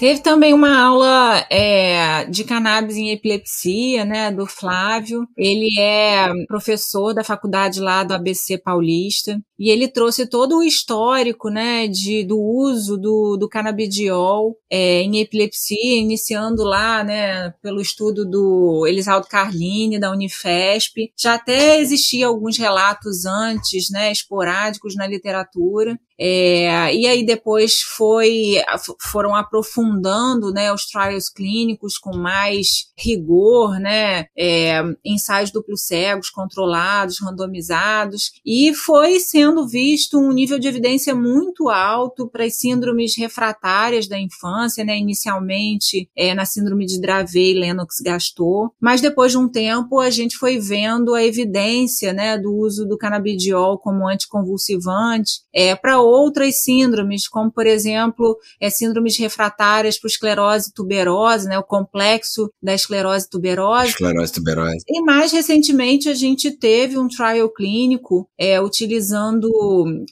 Teve 0.00 0.20
também 0.20 0.54
uma 0.54 0.82
aula 0.82 1.46
é, 1.50 2.24
de 2.24 2.42
cannabis 2.42 2.96
em 2.96 3.10
epilepsia, 3.10 4.02
né, 4.02 4.32
do 4.32 4.46
Flávio. 4.46 5.26
Ele 5.36 5.78
é 5.78 6.26
professor 6.48 7.12
da 7.12 7.22
faculdade 7.22 7.80
lá 7.80 8.02
do 8.02 8.14
ABC 8.14 8.56
Paulista 8.56 9.38
e 9.58 9.68
ele 9.68 9.86
trouxe 9.86 10.26
todo 10.26 10.56
o 10.56 10.62
histórico, 10.62 11.50
né, 11.50 11.86
de, 11.86 12.24
do 12.24 12.40
uso 12.40 12.96
do, 12.96 13.36
do 13.36 13.46
canabidiol 13.46 14.56
é, 14.70 15.02
em 15.02 15.20
epilepsia, 15.20 15.98
iniciando 15.98 16.64
lá, 16.64 17.04
né, 17.04 17.50
pelo 17.62 17.78
estudo 17.78 18.24
do 18.24 18.86
Elisaldo 18.86 19.26
Carline, 19.28 20.00
da 20.00 20.10
Unifesp. 20.10 21.12
Já 21.14 21.34
até 21.34 21.78
existia 21.78 22.26
alguns 22.26 22.56
relatos 22.56 23.26
antes, 23.26 23.90
né, 23.90 24.10
esporádicos 24.10 24.96
na 24.96 25.06
literatura. 25.06 26.00
É, 26.22 26.94
e 26.94 27.06
aí 27.06 27.24
depois 27.24 27.80
foi, 27.80 28.56
foram 29.00 29.34
aprofundando 29.34 30.52
né, 30.52 30.70
os 30.70 30.84
trials 30.84 31.30
clínicos 31.30 31.96
com 31.96 32.14
mais 32.14 32.90
rigor, 32.98 33.80
né, 33.80 34.26
é, 34.36 34.82
ensaios 35.02 35.50
duplos 35.50 35.86
cegos, 35.86 36.28
controlados, 36.28 37.22
randomizados, 37.22 38.32
e 38.44 38.74
foi 38.74 39.18
sendo 39.18 39.66
visto 39.66 40.18
um 40.18 40.30
nível 40.32 40.58
de 40.58 40.68
evidência 40.68 41.14
muito 41.14 41.70
alto 41.70 42.28
para 42.28 42.44
as 42.44 42.56
síndromes 42.56 43.16
refratárias 43.16 44.06
da 44.06 44.18
infância, 44.18 44.84
né, 44.84 44.98
inicialmente 44.98 46.10
é, 46.14 46.34
na 46.34 46.44
síndrome 46.44 46.84
de 46.84 47.00
Dravet 47.00 47.52
e 47.52 47.54
Lennox-Gastaut, 47.54 48.74
mas 48.78 49.00
depois 49.00 49.32
de 49.32 49.38
um 49.38 49.48
tempo 49.48 49.98
a 49.98 50.10
gente 50.10 50.36
foi 50.36 50.58
vendo 50.58 51.14
a 51.14 51.24
evidência 51.24 52.12
né, 52.12 52.36
do 52.36 52.54
uso 52.54 52.86
do 52.86 52.98
canabidiol 52.98 53.78
como 53.78 54.06
anticonvulsivante 54.06 55.40
é, 55.54 55.74
para 55.74 56.02
outras 56.10 56.62
síndromes, 56.62 57.28
como 57.28 57.50
por 57.50 57.66
exemplo, 57.66 58.36
é, 58.60 58.68
síndromes 58.68 59.16
refratárias 59.18 59.98
para 59.98 60.08
esclerose 60.08 60.72
tuberosa, 60.72 61.48
né, 61.48 61.58
o 61.58 61.62
complexo 61.62 62.50
da 62.62 62.74
esclerose 62.74 63.28
tuberosa. 63.28 63.88
Esclerose 63.88 64.32
tuberosa. 64.32 64.78
E 64.88 65.02
mais 65.02 65.32
recentemente 65.32 66.08
a 66.08 66.14
gente 66.14 66.50
teve 66.50 66.98
um 66.98 67.08
trial 67.08 67.48
clínico 67.50 68.28
é, 68.38 68.60
utilizando 68.60 69.50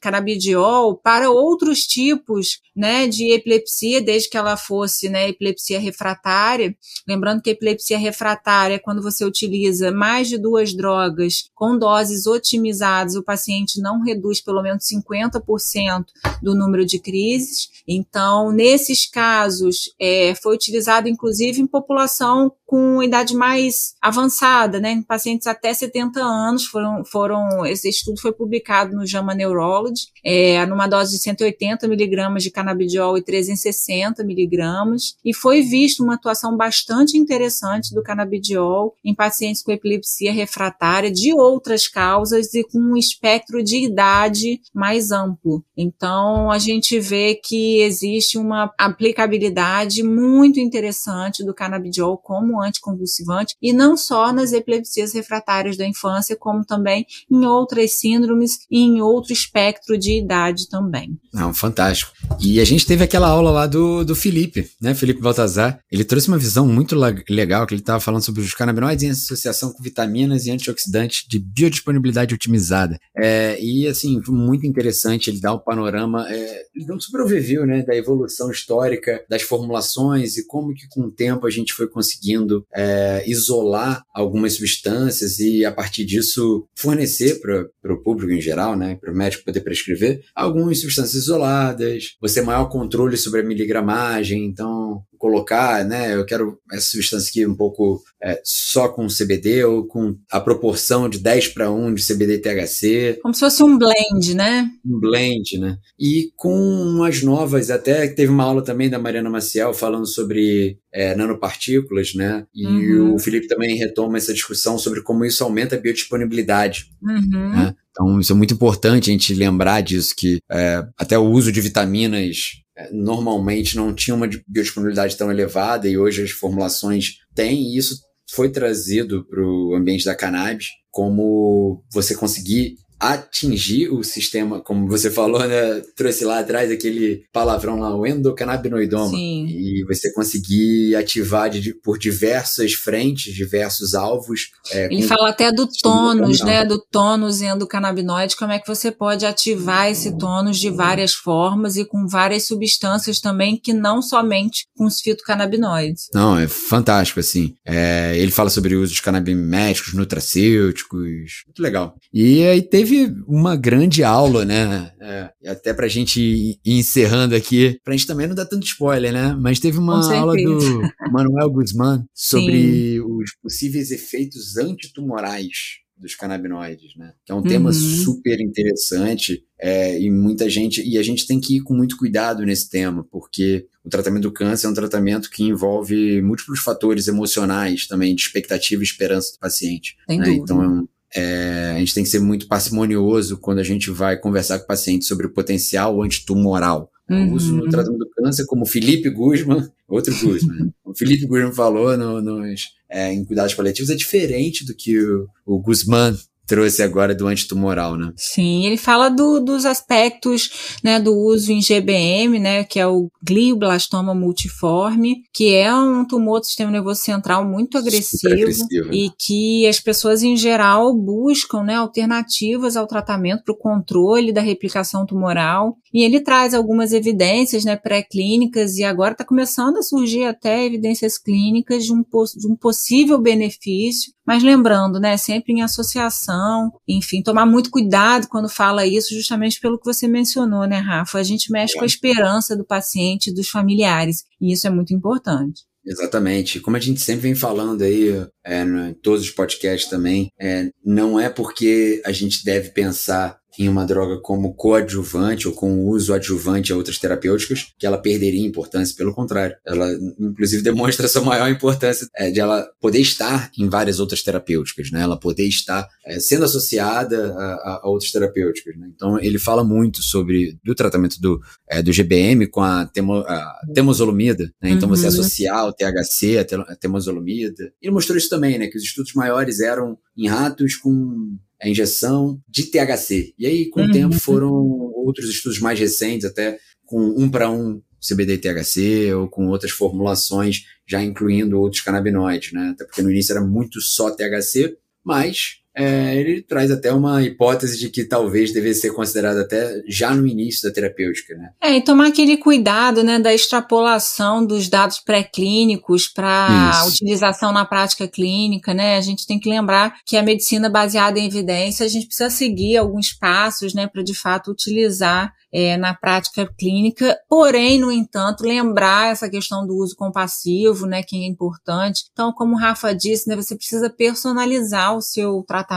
canabidiol 0.01 0.97
para 0.97 1.31
outros 1.31 1.81
tipos 1.87 2.61
né, 2.75 3.09
de 3.09 3.33
epilepsia, 3.33 4.01
desde 4.01 4.31
que 4.31 4.37
ela 4.37 4.57
fosse 4.57 5.09
né, 5.09 5.29
epilepsia 5.29 5.81
refratária. 5.81 6.77
Lembrando 7.07 7.43
que 7.43 7.51
epilepsia 7.51 7.99
refratária 7.99 8.75
é 8.75 8.79
quando 8.79 9.03
você 9.03 9.25
utiliza 9.25 9.91
mais 9.91 10.29
de 10.29 10.39
duas 10.39 10.75
drogas 10.75 11.49
com 11.55 11.77
doses 11.77 12.27
otimizadas, 12.27 13.17
o 13.17 13.25
paciente 13.25 13.81
não 13.81 14.03
reduz 14.03 14.41
pelo 14.41 14.63
menos 14.63 14.85
50% 14.85 15.43
aumento 15.89 16.13
do 16.43 16.55
número 16.55 16.85
de 16.85 16.99
crises. 16.99 17.69
Então, 17.87 18.53
nesses 18.53 19.07
casos, 19.07 19.91
é, 20.01 20.35
foi 20.35 20.55
utilizado 20.55 21.09
inclusive 21.09 21.61
em 21.61 21.67
população 21.67 22.53
com 22.69 23.03
idade 23.03 23.35
mais 23.35 23.95
avançada, 23.99 24.79
né, 24.79 24.93
em 24.93 25.03
pacientes 25.03 25.47
até 25.47 25.73
70 25.73 26.21
anos, 26.21 26.67
foram, 26.67 27.03
foram 27.03 27.65
esse 27.65 27.89
estudo 27.89 28.21
foi 28.21 28.31
publicado 28.31 28.95
no 28.95 29.07
JAMA 29.07 29.35
Neurology, 29.35 30.09
é, 30.23 30.67
numa 30.67 30.87
dose 30.87 31.13
de 31.13 31.23
180 31.23 31.89
miligramas 31.89 32.43
de 32.43 32.51
canabidiol 32.51 33.17
e 33.17 33.23
360 33.23 34.23
miligramas, 34.23 35.15
e 35.25 35.35
foi 35.35 35.63
visto 35.63 36.05
uma 36.05 36.17
atuação 36.17 36.59
bastante 36.59 37.17
interessante 37.17 37.95
do 37.95 38.03
canabidiol 38.03 38.95
em 39.03 39.15
pacientes 39.15 39.63
com 39.63 39.73
epilepsia 39.73 40.31
refratária 40.31 41.11
de 41.11 41.33
outras 41.33 41.89
causas 41.89 42.53
e 42.53 42.63
com 42.65 42.79
um 42.79 42.99
espectro 42.99 43.65
de 43.65 43.83
idade 43.83 44.61
mais 44.75 45.11
amplo. 45.11 45.65
Então, 45.79 46.51
a 46.51 46.59
gente 46.59 46.99
vê 46.99 47.37
que 47.37 47.81
existe 47.83 48.37
uma 48.37 48.73
aplicabilidade 48.77 50.03
muito 50.03 50.59
interessante 50.59 51.45
do 51.45 51.55
canabidiol 51.55 52.19
como 52.19 52.61
anticonvulsivante, 52.61 53.55
e 53.63 53.73
não 53.73 53.97
só 53.97 54.33
nas 54.33 54.53
epilepsias 54.53 55.15
refratárias 55.15 55.77
da 55.77 55.87
infância, 55.87 56.37
como 56.37 56.65
também 56.65 57.07
em 57.31 57.45
outras 57.45 57.93
síndromes 57.93 58.59
e 58.69 58.81
em 58.81 59.01
outro 59.01 59.33
espectro 59.33 59.97
de 59.97 60.19
idade 60.19 60.69
também. 60.69 61.17
Não, 61.33 61.55
fantástico. 61.55 62.13
E 62.41 62.59
a 62.61 62.65
gente 62.65 62.85
teve 62.85 63.05
aquela 63.05 63.29
aula 63.29 63.51
lá 63.53 63.67
do, 63.67 64.05
do 64.05 64.17
Felipe, 64.17 64.69
né, 64.81 64.95
Felipe 64.95 65.21
Baltazar. 65.21 65.79
Ele 65.93 66.05
trouxe 66.05 66.27
uma 66.27 66.39
visão 66.39 66.67
muito 66.67 66.97
legal, 67.29 67.67
que 67.67 67.75
ele 67.75 67.83
estava 67.83 68.01
falando 68.01 68.25
sobre 68.25 68.41
os 68.41 68.55
canabinoides 68.55 69.05
em 69.05 69.11
associação 69.11 69.73
com 69.73 69.83
vitaminas 69.83 70.47
e 70.47 70.51
antioxidantes 70.51 71.25
de 71.29 71.39
biodisponibilidade 71.39 72.35
otimizada. 72.35 72.99
É, 73.17 73.57
e, 73.63 73.87
assim, 73.87 74.21
muito 74.29 74.67
interessante, 74.67 75.31
ele 75.31 75.41
dá 75.41 75.55
um 75.55 75.59
panorama, 75.69 76.27
é, 76.31 76.63
super 76.99 77.21
overview, 77.21 77.67
né, 77.67 77.83
da 77.83 77.95
evolução 77.95 78.51
histórica 78.51 79.25
das 79.29 79.43
formulações 79.43 80.37
e 80.37 80.47
como 80.47 80.75
que 80.75 80.89
com 80.89 81.03
o 81.03 81.13
tempo 81.13 81.47
a 81.47 81.51
gente 81.51 81.73
foi 81.73 81.87
conseguindo 81.87 82.09
conseguindo 82.09 82.67
é, 82.75 83.25
isolar 83.27 84.03
algumas 84.15 84.55
substâncias 84.55 85.39
e, 85.39 85.65
a 85.65 85.73
partir 85.73 86.05
disso, 86.05 86.67
fornecer 86.75 87.41
para 87.41 87.93
o 87.93 88.03
público 88.03 88.33
em 88.33 88.41
geral, 88.41 88.77
né, 88.77 88.97
para 89.01 89.13
o 89.13 89.17
médico 89.17 89.45
poder 89.45 89.61
prescrever, 89.61 90.23
algumas 90.35 90.81
substâncias 90.81 91.23
isoladas, 91.23 92.17
você 92.21 92.41
maior 92.41 92.67
controle 92.67 93.17
sobre 93.17 93.41
a 93.41 93.45
miligramagem, 93.45 94.45
então 94.45 95.03
colocar, 95.19 95.85
né? 95.85 96.15
Eu 96.15 96.25
quero 96.25 96.59
essa 96.73 96.87
substância 96.87 97.29
aqui 97.31 97.47
um 97.47 97.55
pouco 97.55 98.03
é, 98.23 98.41
só 98.45 98.89
com 98.89 99.07
CBD 99.07 99.65
ou 99.65 99.87
com 99.87 100.17
a 100.31 100.41
proporção 100.41 101.09
de 101.09 101.19
10 101.19 101.49
para 101.49 101.71
1 101.71 101.95
de 101.95 102.07
CBD 102.07 102.35
e 102.35 102.39
THC. 102.39 103.19
Como 103.23 103.35
se 103.35 103.41
fosse 103.41 103.63
um 103.63 103.77
blend, 103.77 104.35
né? 104.35 104.71
Um 104.85 104.99
blend, 104.99 105.59
né? 105.59 105.79
E 105.99 106.31
com 106.37 107.03
as 107.03 107.23
novas, 107.23 107.71
até 107.71 108.09
teve 108.09 108.31
uma 108.31 108.45
aula 108.45 108.63
também 108.63 108.89
da 108.89 108.99
Mariana 108.99 109.31
Maciel 109.31 109.75
falando 109.75 110.07
sobre 110.07 110.79
é, 110.93 111.15
nanopartículas, 111.15 112.15
né? 112.15 112.47
E 112.55 112.67
uhum. 112.67 113.15
o 113.15 113.19
Felipe 113.19 113.49
também 113.49 113.77
retoma 113.77 114.17
essa 114.17 114.33
discussão 114.33 114.79
sobre 114.79 115.03
como 115.03 115.25
isso 115.25 115.45
aumenta 115.45 115.77
a 115.77 115.79
biodisponibilidade. 115.79 116.87
Uhum. 117.03 117.51
Né? 117.51 117.75
Então, 117.99 118.21
isso 118.21 118.33
é 118.33 118.37
muito 118.37 118.55
importante 118.55 119.11
a 119.11 119.13
gente 119.13 119.35
lembrar 119.35 119.81
disso, 119.81 120.15
que 120.17 120.39
é, 120.49 120.87
até 120.97 121.19
o 121.19 121.29
uso 121.29 121.51
de 121.51 121.61
vitaminas 121.61 122.63
é, 122.77 122.93
normalmente 122.93 123.77
não 123.77 123.93
tinha 123.93 124.15
uma 124.15 124.31
biodisponibilidade 124.47 125.17
tão 125.17 125.33
elevada 125.33 125.89
e 125.89 125.99
hoje 125.99 126.23
as 126.23 126.31
formulações 126.31 127.17
têm, 127.35 127.61
e 127.61 127.77
isso 127.77 128.01
foi 128.31 128.51
trazido 128.51 129.27
para 129.29 129.43
o 129.43 129.75
ambiente 129.75 130.05
da 130.05 130.15
cannabis 130.15 130.69
como 130.93 131.83
você 131.93 132.15
conseguir 132.15 132.77
atingir 133.01 133.89
o 133.91 134.03
sistema, 134.03 134.61
como 134.61 134.89
você 134.89 135.11
falou, 135.11 135.47
né? 135.47 135.81
Trouxe 135.97 136.25
lá 136.25 136.41
atrás 136.41 136.71
aquele 136.71 137.25
palavrão 137.33 137.79
lá, 137.79 137.95
o 137.95 138.07
endocannabinoidoma. 138.07 139.11
Sim. 139.11 139.47
E 139.47 139.85
você 139.87 140.13
conseguir 140.13 140.97
ativar 140.97 141.49
de, 141.49 141.75
por 141.75 141.99
diversas 141.99 142.73
frentes, 142.73 143.33
diversos 143.35 143.95
alvos. 143.95 144.49
É, 144.73 144.87
Ele 144.87 145.03
com, 145.03 145.09
fala 145.09 145.31
até 145.31 145.53
do 145.53 145.69
tônus, 145.81 146.41
né? 146.41 146.65
Do 146.65 146.79
tônus 146.91 147.41
endocannabinoide, 147.41 148.37
como 148.37 148.53
é 148.53 148.59
que 148.59 148.67
você 148.67 148.91
pode 148.91 149.25
ativar 149.25 149.89
esse 149.89 150.17
tônus 150.19 150.59
de 150.59 150.71
várias 150.71 151.15
formas 151.15 151.77
e 151.77 151.85
com 151.85 152.07
várias 152.07 152.47
substâncias 152.47 153.21
também, 153.21 153.57
que 153.57 153.73
não 153.73 154.03
somente 154.03 154.67
com 154.77 154.87
os 154.87 155.01
fitocannabinoides. 155.01 156.09
Não, 156.13 156.39
é 156.39 156.49
fantástico, 156.49 157.21
assim. 157.21 157.55
É, 157.65 158.17
ele 158.17 158.33
fala 158.33 158.51
sobre 158.51 158.75
o 158.75 158.83
uso 158.83 158.95
de 158.95 159.03
canabiméticos, 159.03 159.95
nutracêuticos, 159.95 161.45
muito 161.47 161.61
legal. 161.63 161.95
E 162.13 162.45
aí 162.45 162.63
teve 162.63 162.88
teve 162.89 163.15
uma 163.27 163.55
grande 163.55 164.03
aula, 164.03 164.45
né? 164.45 164.93
É, 165.01 165.51
até 165.51 165.75
pra 165.75 165.89
gente 165.89 166.21
ir 166.21 166.59
encerrando 166.65 167.35
aqui, 167.35 167.79
pra 167.85 167.93
gente 167.93 168.07
também 168.07 168.27
não 168.27 168.35
dar 168.35 168.47
tanto 168.47 168.67
spoiler, 168.67 169.13
né? 169.13 169.37
Mas 169.39 169.61
teve 169.61 169.79
uma 169.79 170.03
aula 170.15 170.35
do 170.35 170.83
Manuel 171.13 171.51
Guzmán 171.51 172.05
sobre 172.15 172.95
Sim. 172.95 173.01
os 173.01 173.37
possíveis 173.43 173.91
efeitos 173.91 174.57
antitumorais 174.57 175.79
dos 175.97 176.15
canabinoides, 176.15 176.97
né? 176.97 177.13
Que 177.27 177.33
é 177.33 177.35
um 177.35 177.39
uhum. 177.39 177.45
tema 177.45 177.73
super 177.73 178.41
interessante 178.41 179.43
é, 179.61 180.01
e 180.01 180.11
muita 180.11 180.49
gente 180.49 180.81
e 180.81 180.97
a 180.97 181.03
gente 181.03 181.27
tem 181.27 181.41
que 181.41 181.57
ir 181.57 181.61
com 181.61 181.75
muito 181.75 181.97
cuidado 181.97 182.45
nesse 182.45 182.71
tema, 182.71 183.05
porque 183.11 183.67
o 183.85 183.89
tratamento 183.89 184.23
do 184.23 184.33
câncer 184.33 184.69
é 184.69 184.71
um 184.71 184.75
tratamento 184.75 185.29
que 185.29 185.43
envolve 185.43 186.23
múltiplos 186.23 186.61
fatores 186.61 187.09
emocionais 187.09 187.87
também 187.87 188.15
de 188.15 188.23
expectativa 188.23 188.81
e 188.81 188.85
esperança 188.85 189.33
do 189.33 189.41
paciente. 189.41 189.97
Né? 190.09 190.31
Então 190.31 190.63
é 190.63 190.69
um, 190.69 190.89
é, 191.15 191.73
a 191.75 191.79
gente 191.79 191.95
tem 191.95 192.03
que 192.03 192.11
ser 192.11 192.21
muito 192.21 192.47
parcimonioso 192.47 193.39
quando 193.39 193.59
a 193.59 193.65
gente 193.65 193.91
vai 193.91 194.19
conversar 194.19 194.59
com 194.59 194.65
o 194.65 194.69
paciente 194.69 195.05
sobre 195.05 195.27
o 195.27 195.33
potencial 195.33 196.03
antitumoral. 196.03 196.91
Uhum. 197.09 197.33
O 197.33 197.35
uso 197.35 197.57
no 197.57 197.71
tratamento 197.71 198.01
do 198.01 198.11
câncer, 198.11 198.45
como 198.47 198.63
o 198.65 198.67
Felipe 198.67 199.09
Guzman, 199.09 199.71
outro 199.89 200.15
Guzman, 200.15 200.73
o 200.85 200.95
Felipe 200.95 201.27
Guzman 201.27 201.53
falou 201.53 201.97
no, 201.97 202.21
nos, 202.21 202.69
é, 202.89 203.13
em 203.13 203.25
cuidados 203.25 203.55
paliativos, 203.55 203.91
é 203.91 203.95
diferente 203.95 204.67
do 204.67 204.75
que 204.75 204.99
o, 205.01 205.27
o 205.47 205.59
Guzman 205.59 206.15
trouxe 206.49 206.83
agora 206.83 207.15
do 207.15 207.27
antitumoral, 207.27 207.97
né? 207.97 208.11
Sim, 208.17 208.65
ele 208.65 208.79
fala 208.79 209.11
do, 209.11 209.39
dos 209.39 209.67
aspectos 209.67 210.79
né, 210.83 210.99
do 210.99 211.15
uso 211.15 211.53
em 211.53 211.61
GBM, 211.61 212.39
né, 212.39 212.65
que 212.65 212.81
é 212.81 212.87
o 212.87 213.11
glioblastoma 213.23 214.15
multiforme, 214.15 215.23
que 215.33 215.55
é 215.55 215.73
um 215.73 216.07
tumor 216.07 216.41
do 216.41 216.47
sistema 216.47 216.71
nervoso 216.71 217.03
central 217.03 217.45
muito 217.45 217.77
agressivo, 217.77 218.33
agressivo 218.33 218.93
e 218.93 219.11
que 219.19 219.67
as 219.67 219.79
pessoas 219.79 220.23
em 220.23 220.37
geral 220.37 220.97
buscam 220.97 221.63
né, 221.63 221.75
alternativas 221.75 222.77
ao 222.77 222.87
tratamento 222.87 223.45
para 223.45 223.55
o 223.55 223.59
controle 223.59 224.33
da 224.33 224.41
replicação 224.41 225.05
tumoral. 225.05 225.77
E 225.93 226.05
ele 226.05 226.21
traz 226.21 226.55
algumas 226.55 226.93
evidências 226.93 227.65
né, 227.65 227.77
pré-clínicas 227.77 228.77
e 228.77 228.85
agora 228.85 229.13
está 229.13 229.25
começando 229.25 229.79
a 229.79 229.83
surgir 229.83 230.25
até 230.25 230.65
evidências 230.65 231.19
clínicas 231.19 231.85
de 231.85 231.93
um, 231.93 232.03
de 232.03 232.47
um 232.47 232.57
possível 232.57 233.19
benefício 233.19 234.13
mas 234.29 234.43
lembrando, 234.43 235.01
né, 235.01 235.17
sempre 235.17 235.55
em 235.55 235.63
associação, 235.63 236.71
enfim, 236.87 237.23
tomar 237.23 237.47
muito 237.47 237.71
cuidado 237.71 238.29
quando 238.29 238.47
fala 238.47 238.87
isso, 238.87 239.15
justamente 239.15 239.59
pelo 239.59 239.79
que 239.79 239.87
você 239.87 240.07
mencionou, 240.07 240.67
né, 240.67 240.77
Rafa? 240.77 241.19
A 241.19 241.23
gente 241.23 241.51
mexe 241.51 241.75
é. 241.75 241.79
com 241.79 241.85
a 241.85 241.87
esperança 241.87 242.55
do 242.55 242.63
paciente 242.63 243.31
e 243.31 243.35
dos 243.35 243.49
familiares, 243.49 244.25
e 244.39 244.53
isso 244.53 244.67
é 244.67 244.71
muito 244.71 244.93
importante. 244.93 245.63
Exatamente. 245.83 246.61
Como 246.61 246.77
a 246.77 246.81
gente 246.81 247.01
sempre 247.01 247.23
vem 247.23 247.35
falando 247.35 247.81
aí, 247.81 248.11
é, 248.45 248.63
em 248.65 248.93
todos 249.03 249.23
os 249.23 249.31
podcasts 249.31 249.89
também, 249.89 250.29
é, 250.39 250.69
não 250.85 251.19
é 251.19 251.31
porque 251.31 252.03
a 252.05 252.13
gente 252.13 252.45
deve 252.45 252.69
pensar 252.73 253.39
em 253.59 253.69
uma 253.69 253.85
droga 253.85 254.19
como 254.21 254.55
coadjuvante 254.55 255.49
ou 255.49 255.55
com 255.55 255.87
uso 255.87 256.15
adjuvante 256.15 256.73
a 256.73 256.77
outras 256.77 256.99
terapêuticas, 256.99 257.73
que 257.77 257.87
ela 257.87 257.99
perderia 257.99 258.47
importância. 258.47 258.95
Pelo 258.97 259.13
contrário, 259.13 259.57
ela 259.67 259.91
inclusive 260.19 260.63
demonstra 260.63 261.09
sua 261.09 261.23
maior 261.23 261.51
importância 261.51 262.07
é, 262.17 262.31
de 262.31 262.39
ela 262.39 262.69
poder 262.81 263.01
estar 263.01 263.51
em 263.59 263.69
várias 263.69 263.99
outras 263.99 264.23
terapêuticas, 264.23 264.91
né? 264.93 265.03
Ela 265.03 265.19
poder 265.19 265.45
estar 265.45 265.89
é, 266.07 266.21
sendo 266.21 266.45
associada 266.45 267.35
a, 267.35 267.81
a, 267.83 267.89
outras 267.89 268.13
terapêuticas. 268.13 268.77
Né? 268.77 268.89
Então 268.95 269.19
ele 269.19 269.39
fala 269.39 269.65
muito 269.65 270.03
sobre 270.03 270.59
do 270.65 270.75
tratamento 270.75 271.21
do, 271.21 271.41
é, 271.69 271.83
do 271.83 271.93
GBM 271.93 272.47
com 272.47 272.63
a, 272.63 272.87
temo, 272.87 273.17
a 273.19 273.61
temozolomida, 273.75 274.45
né? 274.63 274.71
Então 274.71 274.89
uhum. 274.89 274.95
você 274.95 275.09
associar 275.09 275.67
o 275.67 275.73
THC 275.73 276.47
a 276.69 276.77
temozolomida. 276.77 277.73
Ele 277.83 277.93
mostrou 277.93 278.17
isso 278.17 278.29
também, 278.29 278.59
né? 278.59 278.69
Que 278.69 278.77
os 278.77 278.85
estudos 278.85 279.15
maiores 279.15 279.61
eram 279.61 279.99
em 280.17 280.29
ratos 280.29 280.77
com 280.77 281.39
a 281.61 281.69
injeção 281.69 282.41
de 282.49 282.65
THC. 282.65 283.35
E 283.39 283.47
aí, 283.47 283.71
com 283.71 283.81
uhum. 283.81 283.89
o 283.89 283.93
tempo, 283.93 284.15
foram 284.15 284.53
outros 284.95 285.29
estudos 285.29 285.59
mais 285.59 285.79
recentes, 285.79 286.25
até 286.25 286.59
com 286.85 287.01
um 287.17 287.29
para 287.29 287.51
um 287.51 287.81
CBD 288.01 288.35
e 288.35 288.39
THC, 288.39 289.13
ou 289.15 289.29
com 289.29 289.49
outras 289.49 289.73
formulações, 289.73 290.65
já 290.87 291.03
incluindo 291.03 291.59
outros 291.59 291.83
canabinoides, 291.83 292.53
né? 292.53 292.71
Até 292.75 292.85
porque 292.85 293.03
no 293.03 293.11
início 293.11 293.33
era 293.33 293.45
muito 293.45 293.81
só 293.81 294.11
THC, 294.11 294.77
mas 295.05 295.61
é, 295.79 296.17
ele 296.17 296.43
traz 296.43 296.71
até 296.71 296.93
uma 296.93 297.23
hipótese 297.23 297.79
de 297.79 297.89
que 297.89 298.05
talvez 298.05 298.53
devesse 298.53 298.81
ser 298.81 298.93
considerado 298.93 299.39
até 299.39 299.81
já 299.87 300.13
no 300.13 300.27
início 300.27 300.69
da 300.69 300.75
terapêutica, 300.75 301.37
né? 301.37 301.51
É, 301.63 301.77
e 301.77 301.81
tomar 301.81 302.09
aquele 302.09 302.37
cuidado, 302.37 303.05
né, 303.05 303.19
da 303.19 303.33
extrapolação 303.33 304.45
dos 304.45 304.69
dados 304.69 304.99
pré-clínicos 304.99 306.09
para 306.09 306.85
utilização 306.87 307.53
na 307.53 307.65
prática 307.65 308.09
clínica, 308.09 308.75
né? 308.75 308.97
A 308.97 309.01
gente 309.01 309.27
tem 309.27 309.39
que 309.39 309.49
lembrar 309.49 309.95
que 310.05 310.17
a 310.17 310.23
medicina 310.23 310.69
baseada 310.69 311.19
em 311.19 311.27
evidência, 311.27 311.87
a 311.87 311.89
gente 311.89 312.07
precisa 312.07 312.31
seguir 312.31 312.77
alguns 312.77 313.13
passos, 313.13 313.73
né, 313.73 313.87
para 313.87 314.03
de 314.03 314.15
fato 314.15 314.51
utilizar 314.51 315.33
é, 315.53 315.77
na 315.77 315.95
prática 315.95 316.47
clínica, 316.59 317.19
porém, 317.29 317.79
no 317.79 317.91
entanto, 317.91 318.45
lembrar 318.45 319.13
essa 319.13 319.29
questão 319.29 319.67
do 319.67 319.77
uso 319.77 319.95
compassivo, 319.97 320.87
né, 320.87 321.03
que 321.03 321.17
é 321.17 321.27
importante. 321.27 322.05
Então, 322.13 322.33
como 322.33 322.55
o 322.55 322.59
Rafa 322.59 322.95
disse, 322.95 323.29
né, 323.29 323.37
você 323.37 323.57
precisa 323.57 323.89
personalizar 323.89 324.95
o 324.97 325.01
seu 325.01 325.43
tratamento, 325.47 325.68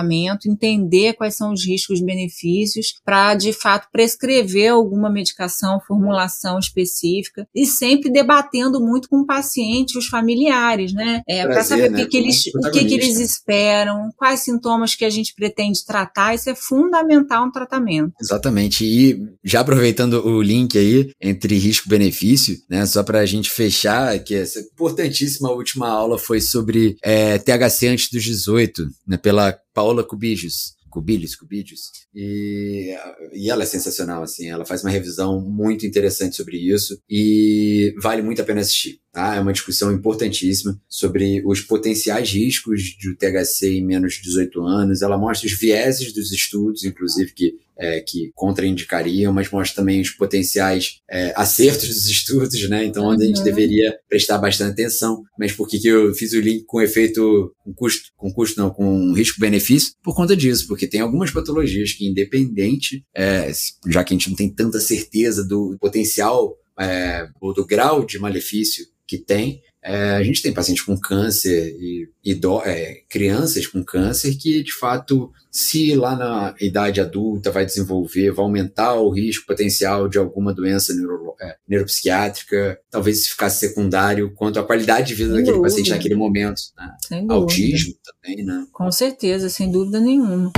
entender 0.46 1.14
quais 1.14 1.36
são 1.36 1.52
os 1.54 1.66
riscos 1.66 2.00
e 2.00 2.06
benefícios 2.06 2.96
para, 3.04 3.36
de 3.36 3.54
fato, 3.54 3.88
prescrever 3.92 4.72
alguma 4.72 5.10
medicação, 5.10 5.82
formulação 5.88 6.60
específica 6.60 7.48
e 7.56 7.66
sempre 7.66 8.12
debatendo 8.12 8.80
muito 8.80 9.10
com 9.10 9.22
o 9.22 9.26
paciente, 9.26 9.98
os 9.98 10.08
familiares, 10.08 10.94
né, 10.94 11.22
é, 11.28 11.46
para 11.46 11.64
saber 11.64 11.90
né? 11.90 11.98
o 11.98 12.02
que, 12.02 12.12
que 12.12 12.18
eles, 12.18 12.48
o 12.48 12.72
que, 12.72 12.86
que 12.86 12.94
eles 12.94 13.20
esperam, 13.20 14.10
quais 14.16 14.42
sintomas 14.42 14.96
que 14.96 15.06
a 15.06 15.10
gente 15.10 15.34
pretende 15.34 15.86
tratar, 15.86 16.36
isso 16.36 16.50
é 16.50 16.56
fundamental 16.56 17.46
no 17.46 17.52
tratamento. 17.52 18.14
Exatamente. 18.22 18.86
E 18.86 19.20
já 19.44 19.62
aproveitando 19.62 20.26
o 20.26 20.42
link 20.42 20.78
aí 20.78 21.12
entre 21.22 21.58
risco 21.58 21.88
e 21.88 21.90
benefício, 21.90 22.58
né, 22.70 22.86
só 22.86 23.04
para 23.04 23.20
a 23.20 23.26
gente 23.26 23.50
fechar, 23.50 24.18
que 24.20 24.36
essa 24.36 24.60
importantíssima 24.60 25.52
última 25.52 25.88
aula 25.88 26.18
foi 26.18 26.42
sobre 26.42 26.96
é, 27.04 27.38
THC 27.38 27.88
antes 27.88 28.10
dos 28.10 28.24
18, 28.24 28.88
né, 29.08 29.18
pela 29.18 29.58
Paola 29.82 30.04
Cubijos. 30.04 30.76
Cubilhos, 30.92 31.36
Cubilhos. 31.36 31.90
E, 32.14 32.96
e 33.34 33.50
ela 33.50 33.64
é 33.64 33.66
sensacional, 33.66 34.22
assim. 34.22 34.48
Ela 34.48 34.64
faz 34.64 34.84
uma 34.84 34.92
revisão 34.92 35.42
muito 35.42 35.88
interessante 35.88 36.36
sobre 36.36 36.58
isso 36.58 37.02
e 37.10 37.96
vale 38.00 38.22
muito 38.22 38.42
a 38.42 38.46
pena 38.46 38.62
assistir. 38.62 39.01
Tá? 39.12 39.36
É 39.36 39.42
uma 39.42 39.52
discussão 39.52 39.92
importantíssima 39.92 40.80
sobre 40.88 41.44
os 41.46 41.60
potenciais 41.60 42.32
riscos 42.32 42.96
do 43.04 43.14
THC 43.14 43.80
em 43.80 43.86
menos 43.86 44.14
de 44.14 44.22
18 44.22 44.62
anos. 44.62 45.02
Ela 45.02 45.18
mostra 45.18 45.48
os 45.48 45.54
vieses 45.54 46.14
dos 46.14 46.32
estudos, 46.32 46.86
inclusive, 46.86 47.34
que, 47.34 47.56
é, 47.78 48.00
que 48.00 48.32
contraindicariam, 48.34 49.34
mas 49.34 49.52
mostra 49.52 49.76
também 49.76 50.00
os 50.00 50.12
potenciais 50.12 51.02
é, 51.10 51.34
acertos 51.36 51.90
dos 51.90 52.10
estudos, 52.10 52.70
né? 52.70 52.86
Então, 52.86 53.04
onde 53.04 53.26
a 53.26 53.28
gente 53.28 53.40
uhum. 53.40 53.44
deveria 53.44 53.94
prestar 54.08 54.38
bastante 54.38 54.72
atenção. 54.72 55.24
Mas 55.38 55.52
por 55.52 55.68
que, 55.68 55.78
que 55.78 55.90
eu 55.90 56.14
fiz 56.14 56.32
o 56.32 56.40
link 56.40 56.64
com 56.64 56.80
efeito, 56.80 57.54
com 57.66 57.74
custo, 57.74 58.12
com 58.16 58.32
custo 58.32 58.62
não, 58.62 58.70
com 58.70 59.12
risco-benefício? 59.12 59.92
Por 60.02 60.16
conta 60.16 60.38
disso, 60.38 60.66
porque 60.68 60.88
tem 60.88 61.02
algumas 61.02 61.32
patologias 61.32 61.92
que, 61.92 62.08
independente, 62.08 63.04
é, 63.14 63.52
já 63.88 64.06
que 64.06 64.14
a 64.14 64.18
gente 64.18 64.30
não 64.30 64.38
tem 64.38 64.50
tanta 64.50 64.80
certeza 64.80 65.44
do 65.44 65.76
potencial 65.82 66.56
é, 66.80 67.28
ou 67.42 67.54
do 67.54 67.66
grau 67.66 68.06
de 68.06 68.18
malefício 68.18 68.86
que 69.12 69.18
tem. 69.18 69.62
É, 69.84 70.12
a 70.12 70.24
gente 70.24 70.42
tem 70.42 70.54
pacientes 70.54 70.84
com 70.84 70.98
câncer 70.98 71.76
e, 71.78 72.08
e 72.24 72.34
do, 72.34 72.62
é, 72.62 73.02
crianças 73.10 73.68
com 73.68 73.84
câncer 73.84 74.36
que, 74.36 74.64
de 74.64 74.72
fato, 74.72 75.32
se 75.50 75.96
lá 75.96 76.16
na 76.16 76.56
idade 76.62 77.02
adulta 77.02 77.52
vai 77.52 77.66
desenvolver, 77.66 78.32
vai 78.32 78.46
aumentar 78.46 78.94
o 78.94 79.10
risco 79.10 79.46
potencial 79.46 80.08
de 80.08 80.18
alguma 80.18 80.54
doença 80.54 80.94
neuro, 80.94 81.36
é, 81.42 81.58
neuropsiquiátrica, 81.68 82.80
talvez 82.90 83.20
isso 83.20 83.32
ficasse 83.32 83.68
secundário 83.68 84.34
quanto 84.34 84.60
à 84.60 84.64
qualidade 84.64 85.10
de 85.10 85.16
vida 85.16 85.32
sem 85.32 85.40
daquele 85.40 85.58
dúvida. 85.58 85.70
paciente 85.70 85.90
naquele 85.90 86.16
momento. 86.16 86.62
Né? 87.10 87.26
Autismo 87.28 87.94
também, 88.04 88.46
né? 88.46 88.66
Com 88.72 88.90
certeza, 88.92 89.50
sem 89.50 89.70
dúvida 89.70 90.00
nenhuma. 90.00 90.54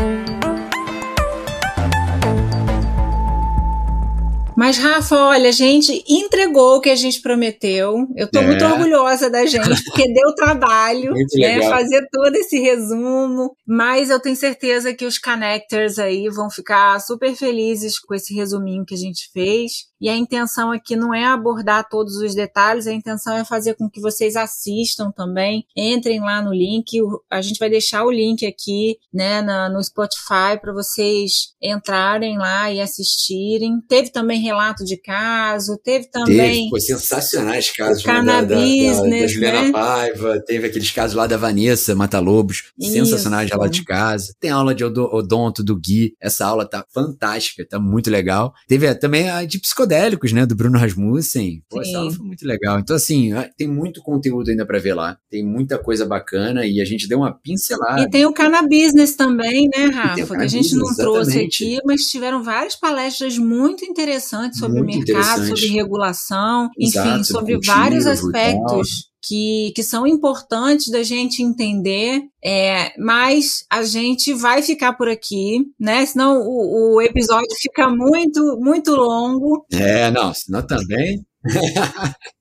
Mas, 4.63 4.77
Rafa, 4.77 5.17
olha, 5.17 5.49
a 5.49 5.51
gente 5.51 6.05
entregou 6.07 6.77
o 6.77 6.79
que 6.79 6.89
a 6.89 6.95
gente 6.95 7.21
prometeu. 7.21 8.07
Eu 8.15 8.27
estou 8.27 8.41
é. 8.41 8.45
muito 8.45 8.63
orgulhosa 8.63 9.29
da 9.29 9.45
gente, 9.45 9.59
porque 9.83 10.13
deu 10.13 10.33
trabalho 10.35 11.13
né, 11.35 11.61
fazer 11.63 12.07
todo 12.09 12.33
esse 12.33 12.57
resumo. 12.61 13.53
Mas 13.67 14.09
eu 14.09 14.21
tenho 14.21 14.37
certeza 14.37 14.93
que 14.93 15.03
os 15.03 15.17
connectors 15.17 15.99
aí 15.99 16.29
vão 16.29 16.49
ficar 16.49 16.97
super 17.01 17.35
felizes 17.35 17.99
com 17.99 18.15
esse 18.15 18.33
resuminho 18.33 18.85
que 18.85 18.95
a 18.95 18.97
gente 18.97 19.29
fez. 19.33 19.91
E 20.03 20.09
a 20.09 20.17
intenção 20.17 20.69
aqui 20.69 20.97
não 20.97 21.13
é 21.13 21.23
abordar 21.23 21.87
todos 21.87 22.17
os 22.17 22.35
detalhes, 22.35 22.87
a 22.87 22.91
intenção 22.91 23.37
é 23.37 23.45
fazer 23.45 23.75
com 23.75 23.89
que 23.89 24.01
vocês 24.01 24.35
assistam 24.35 25.13
também. 25.15 25.65
Entrem 25.73 26.19
lá 26.19 26.41
no 26.41 26.53
link, 26.53 26.99
a 27.31 27.41
gente 27.41 27.57
vai 27.57 27.69
deixar 27.69 28.03
o 28.03 28.11
link 28.11 28.45
aqui, 28.45 28.97
né, 29.13 29.41
na, 29.41 29.69
no 29.69 29.81
Spotify 29.81 30.59
para 30.61 30.73
vocês 30.73 31.53
entrarem 31.61 32.37
lá 32.37 32.69
e 32.69 32.81
assistirem. 32.81 33.79
Teve 33.87 34.11
também 34.11 34.41
relato 34.41 34.83
de 34.83 34.97
caso, 34.97 35.79
teve 35.81 36.09
também. 36.09 36.63
Teve, 36.63 36.69
foi 36.69 36.81
sensacionais 36.81 37.71
casos. 37.71 38.03
Né, 38.03 38.13
da, 38.13 38.21
da, 38.21 38.41
da, 38.41 38.55
da, 38.55 39.27
Juliana 39.27 39.61
né? 39.61 39.71
Paiva, 39.71 40.43
teve 40.45 40.67
aqueles 40.67 40.91
casos 40.91 41.15
lá 41.15 41.27
da 41.27 41.37
Vanessa 41.37 41.95
Matalobos, 41.95 42.73
sensacionais 42.77 43.47
de 43.47 43.53
aula 43.53 43.69
de 43.69 43.85
casa. 43.85 44.35
Tem 44.37 44.49
aula 44.49 44.75
de 44.75 44.83
odonto 44.83 45.63
do 45.63 45.79
Gui, 45.79 46.13
essa 46.19 46.45
aula 46.45 46.69
tá 46.69 46.85
fantástica, 46.93 47.65
tá 47.65 47.79
muito 47.79 48.11
legal. 48.11 48.53
Teve 48.67 48.93
também 48.95 49.29
a 49.29 49.45
de 49.45 49.59
psicodelia 49.59 49.92
psicodélicos, 49.93 50.33
né, 50.33 50.45
do 50.45 50.55
Bruno 50.55 50.77
Rasmussen. 50.77 51.63
Pô, 51.69 51.81
essa 51.81 51.97
aula 51.97 52.11
foi 52.11 52.25
muito 52.25 52.45
legal. 52.47 52.79
Então, 52.79 52.95
assim, 52.95 53.31
tem 53.57 53.67
muito 53.67 54.01
conteúdo 54.01 54.49
ainda 54.49 54.65
para 54.65 54.79
ver 54.79 54.93
lá. 54.93 55.17
Tem 55.29 55.45
muita 55.45 55.77
coisa 55.77 56.05
bacana 56.05 56.65
e 56.65 56.81
a 56.81 56.85
gente 56.85 57.07
deu 57.07 57.19
uma 57.19 57.31
pincelada. 57.31 58.01
E 58.01 58.09
tem 58.09 58.25
o 58.25 58.33
Cannabis 58.33 59.15
também, 59.15 59.69
né, 59.75 59.85
Rafa? 59.85 60.35
Que 60.35 60.41
a 60.43 60.47
gente 60.47 60.75
não 60.75 60.89
exatamente. 60.89 60.97
trouxe 60.97 61.39
aqui, 61.39 61.79
mas 61.85 62.07
tiveram 62.07 62.43
várias 62.43 62.75
palestras 62.75 63.37
muito 63.37 63.85
interessantes 63.85 64.59
sobre 64.59 64.81
muito 64.81 65.11
o 65.11 65.13
mercado, 65.13 65.45
sobre 65.47 65.67
regulação, 65.67 66.69
Exato, 66.77 67.09
enfim, 67.09 67.23
sobre 67.23 67.59
vários 67.63 68.07
aspectos 68.07 69.12
que, 69.23 69.71
que 69.75 69.81
são 69.81 70.05
importantes 70.05 70.89
da 70.89 71.01
gente 71.01 71.41
entender, 71.41 72.21
é, 72.43 72.91
mas 72.99 73.63
a 73.71 73.83
gente 73.83 74.33
vai 74.33 74.61
ficar 74.61 74.93
por 74.93 75.07
aqui, 75.07 75.65
né? 75.79 76.05
Senão 76.05 76.41
o, 76.41 76.95
o 76.95 77.01
episódio 77.01 77.55
fica 77.61 77.87
muito, 77.87 78.59
muito 78.59 78.91
longo. 78.95 79.65
É, 79.71 80.11
não, 80.11 80.33
senão 80.33 80.61
também. 80.61 81.25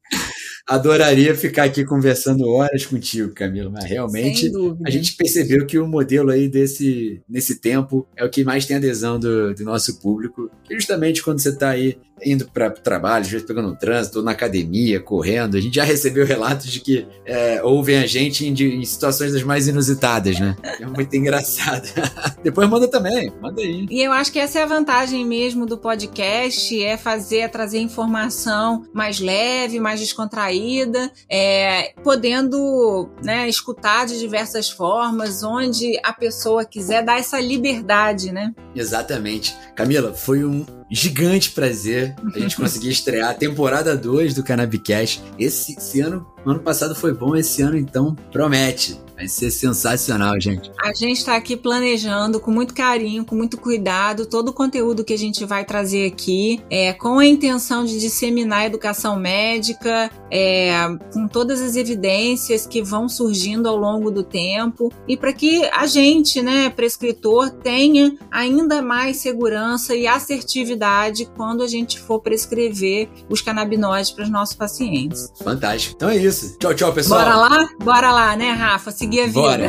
adoraria 0.66 1.34
ficar 1.34 1.64
aqui 1.64 1.84
conversando 1.84 2.48
horas 2.48 2.86
contigo, 2.86 3.34
Camila, 3.34 3.70
mas 3.70 3.84
realmente 3.84 4.50
a 4.84 4.90
gente 4.90 5.16
percebeu 5.16 5.66
que 5.66 5.78
o 5.78 5.86
modelo 5.86 6.30
aí 6.30 6.48
desse 6.48 7.20
nesse 7.28 7.60
tempo 7.60 8.06
é 8.16 8.24
o 8.24 8.30
que 8.30 8.44
mais 8.44 8.64
tem 8.64 8.76
adesão 8.76 9.18
do, 9.18 9.54
do 9.54 9.64
nosso 9.64 9.98
público, 9.98 10.50
justamente 10.70 11.22
quando 11.22 11.40
você 11.40 11.50
está 11.50 11.70
aí 11.70 11.98
indo 12.24 12.48
para 12.48 12.68
o 12.68 12.72
trabalho, 12.72 13.24
às 13.24 13.30
vezes 13.30 13.46
pegando 13.46 13.68
um 13.68 13.74
trânsito, 13.74 14.22
na 14.22 14.32
academia, 14.32 15.00
correndo. 15.00 15.56
A 15.56 15.60
gente 15.60 15.74
já 15.74 15.84
recebeu 15.84 16.24
relatos 16.24 16.70
de 16.70 16.80
que 16.80 17.06
é, 17.24 17.62
ouvem 17.62 17.98
a 17.98 18.06
gente 18.06 18.46
em, 18.46 18.52
em, 18.52 18.84
situações 18.84 19.32
das 19.32 19.42
mais 19.42 19.68
inusitadas, 19.68 20.38
né? 20.38 20.56
É 20.80 20.86
muito 20.86 21.14
engraçado. 21.16 21.88
Depois 22.42 22.68
manda 22.68 22.88
também, 22.88 23.32
manda 23.40 23.60
aí. 23.60 23.86
E 23.90 24.02
eu 24.02 24.12
acho 24.12 24.32
que 24.32 24.38
essa 24.38 24.58
é 24.58 24.62
a 24.62 24.66
vantagem 24.66 25.24
mesmo 25.24 25.66
do 25.66 25.78
podcast, 25.78 26.82
é 26.82 26.96
fazer, 26.96 27.38
é 27.38 27.48
trazer 27.48 27.78
informação 27.78 28.84
mais 28.92 29.20
leve, 29.20 29.80
mais 29.80 30.00
descontraída, 30.00 31.10
é, 31.28 31.92
podendo 32.02 33.08
né, 33.22 33.48
escutar 33.48 34.06
de 34.06 34.18
diversas 34.18 34.70
formas, 34.70 35.42
onde 35.42 35.98
a 36.02 36.12
pessoa 36.12 36.64
quiser 36.64 37.04
dar 37.04 37.18
essa 37.18 37.40
liberdade, 37.40 38.32
né? 38.32 38.52
Exatamente. 38.74 39.54
Camila, 39.74 40.14
foi 40.14 40.44
um 40.44 40.64
gigante 40.90 41.50
prazer 41.50 42.14
a 42.34 42.38
gente 42.38 42.56
conseguir 42.56 42.90
estrear 42.90 43.30
a 43.30 43.34
temporada 43.34 43.96
2 43.96 44.34
do 44.34 44.42
Cannabicast. 44.42 45.22
Esse, 45.38 45.76
esse 45.76 46.00
ano, 46.00 46.26
ano 46.50 46.60
passado 46.60 46.94
foi 46.94 47.12
bom, 47.12 47.36
esse 47.36 47.62
ano 47.62 47.76
então 47.76 48.16
promete. 48.30 49.00
Vai 49.14 49.28
ser 49.28 49.52
sensacional, 49.52 50.40
gente. 50.40 50.72
A 50.82 50.92
gente 50.92 51.18
está 51.18 51.36
aqui 51.36 51.56
planejando 51.56 52.40
com 52.40 52.50
muito 52.50 52.74
carinho, 52.74 53.24
com 53.24 53.36
muito 53.36 53.56
cuidado, 53.56 54.26
todo 54.26 54.48
o 54.48 54.52
conteúdo 54.52 55.04
que 55.04 55.12
a 55.12 55.18
gente 55.18 55.44
vai 55.44 55.64
trazer 55.64 56.06
aqui, 56.06 56.60
é, 56.68 56.92
com 56.92 57.18
a 57.20 57.26
intenção 57.26 57.84
de 57.84 58.00
disseminar 58.00 58.60
a 58.60 58.66
educação 58.66 59.16
médica, 59.16 60.10
é, 60.28 60.72
com 61.12 61.28
todas 61.28 61.60
as 61.60 61.76
evidências 61.76 62.66
que 62.66 62.82
vão 62.82 63.08
surgindo 63.08 63.68
ao 63.68 63.76
longo 63.76 64.10
do 64.10 64.24
tempo, 64.24 64.90
e 65.06 65.16
para 65.16 65.32
que 65.32 65.64
a 65.66 65.86
gente, 65.86 66.42
né, 66.42 66.70
prescritor, 66.70 67.50
tenha 67.50 68.16
ainda 68.28 68.82
mais 68.82 69.18
segurança 69.18 69.94
e 69.94 70.06
assertividade 70.06 71.30
quando 71.36 71.62
a 71.62 71.68
gente 71.68 72.00
for 72.00 72.18
prescrever 72.18 73.08
os 73.28 73.40
canabinoides 73.40 74.10
para 74.10 74.24
os 74.24 74.30
nossos 74.30 74.56
pacientes. 74.56 75.30
Fantástico. 75.44 75.94
Então 75.94 76.08
é 76.08 76.16
isso 76.16 76.31
isso? 76.32 76.58
Tchau, 76.58 76.74
tchau, 76.74 76.92
pessoal. 76.92 77.20
Bora 77.20 77.36
lá? 77.36 77.68
Bora 77.78 78.12
lá, 78.12 78.36
né, 78.36 78.52
Rafa? 78.52 78.90
Seguir 78.90 79.20
a 79.20 79.26
vida. 79.26 79.40
Bora. 79.40 79.68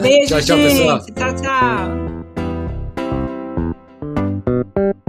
Beijo, 0.00 0.28
tchau, 0.40 0.40
gente. 0.40 0.46
Tchau, 0.46 0.56
pessoal. 0.58 1.00
Tchau, 1.14 1.34
tchau. 4.94 5.07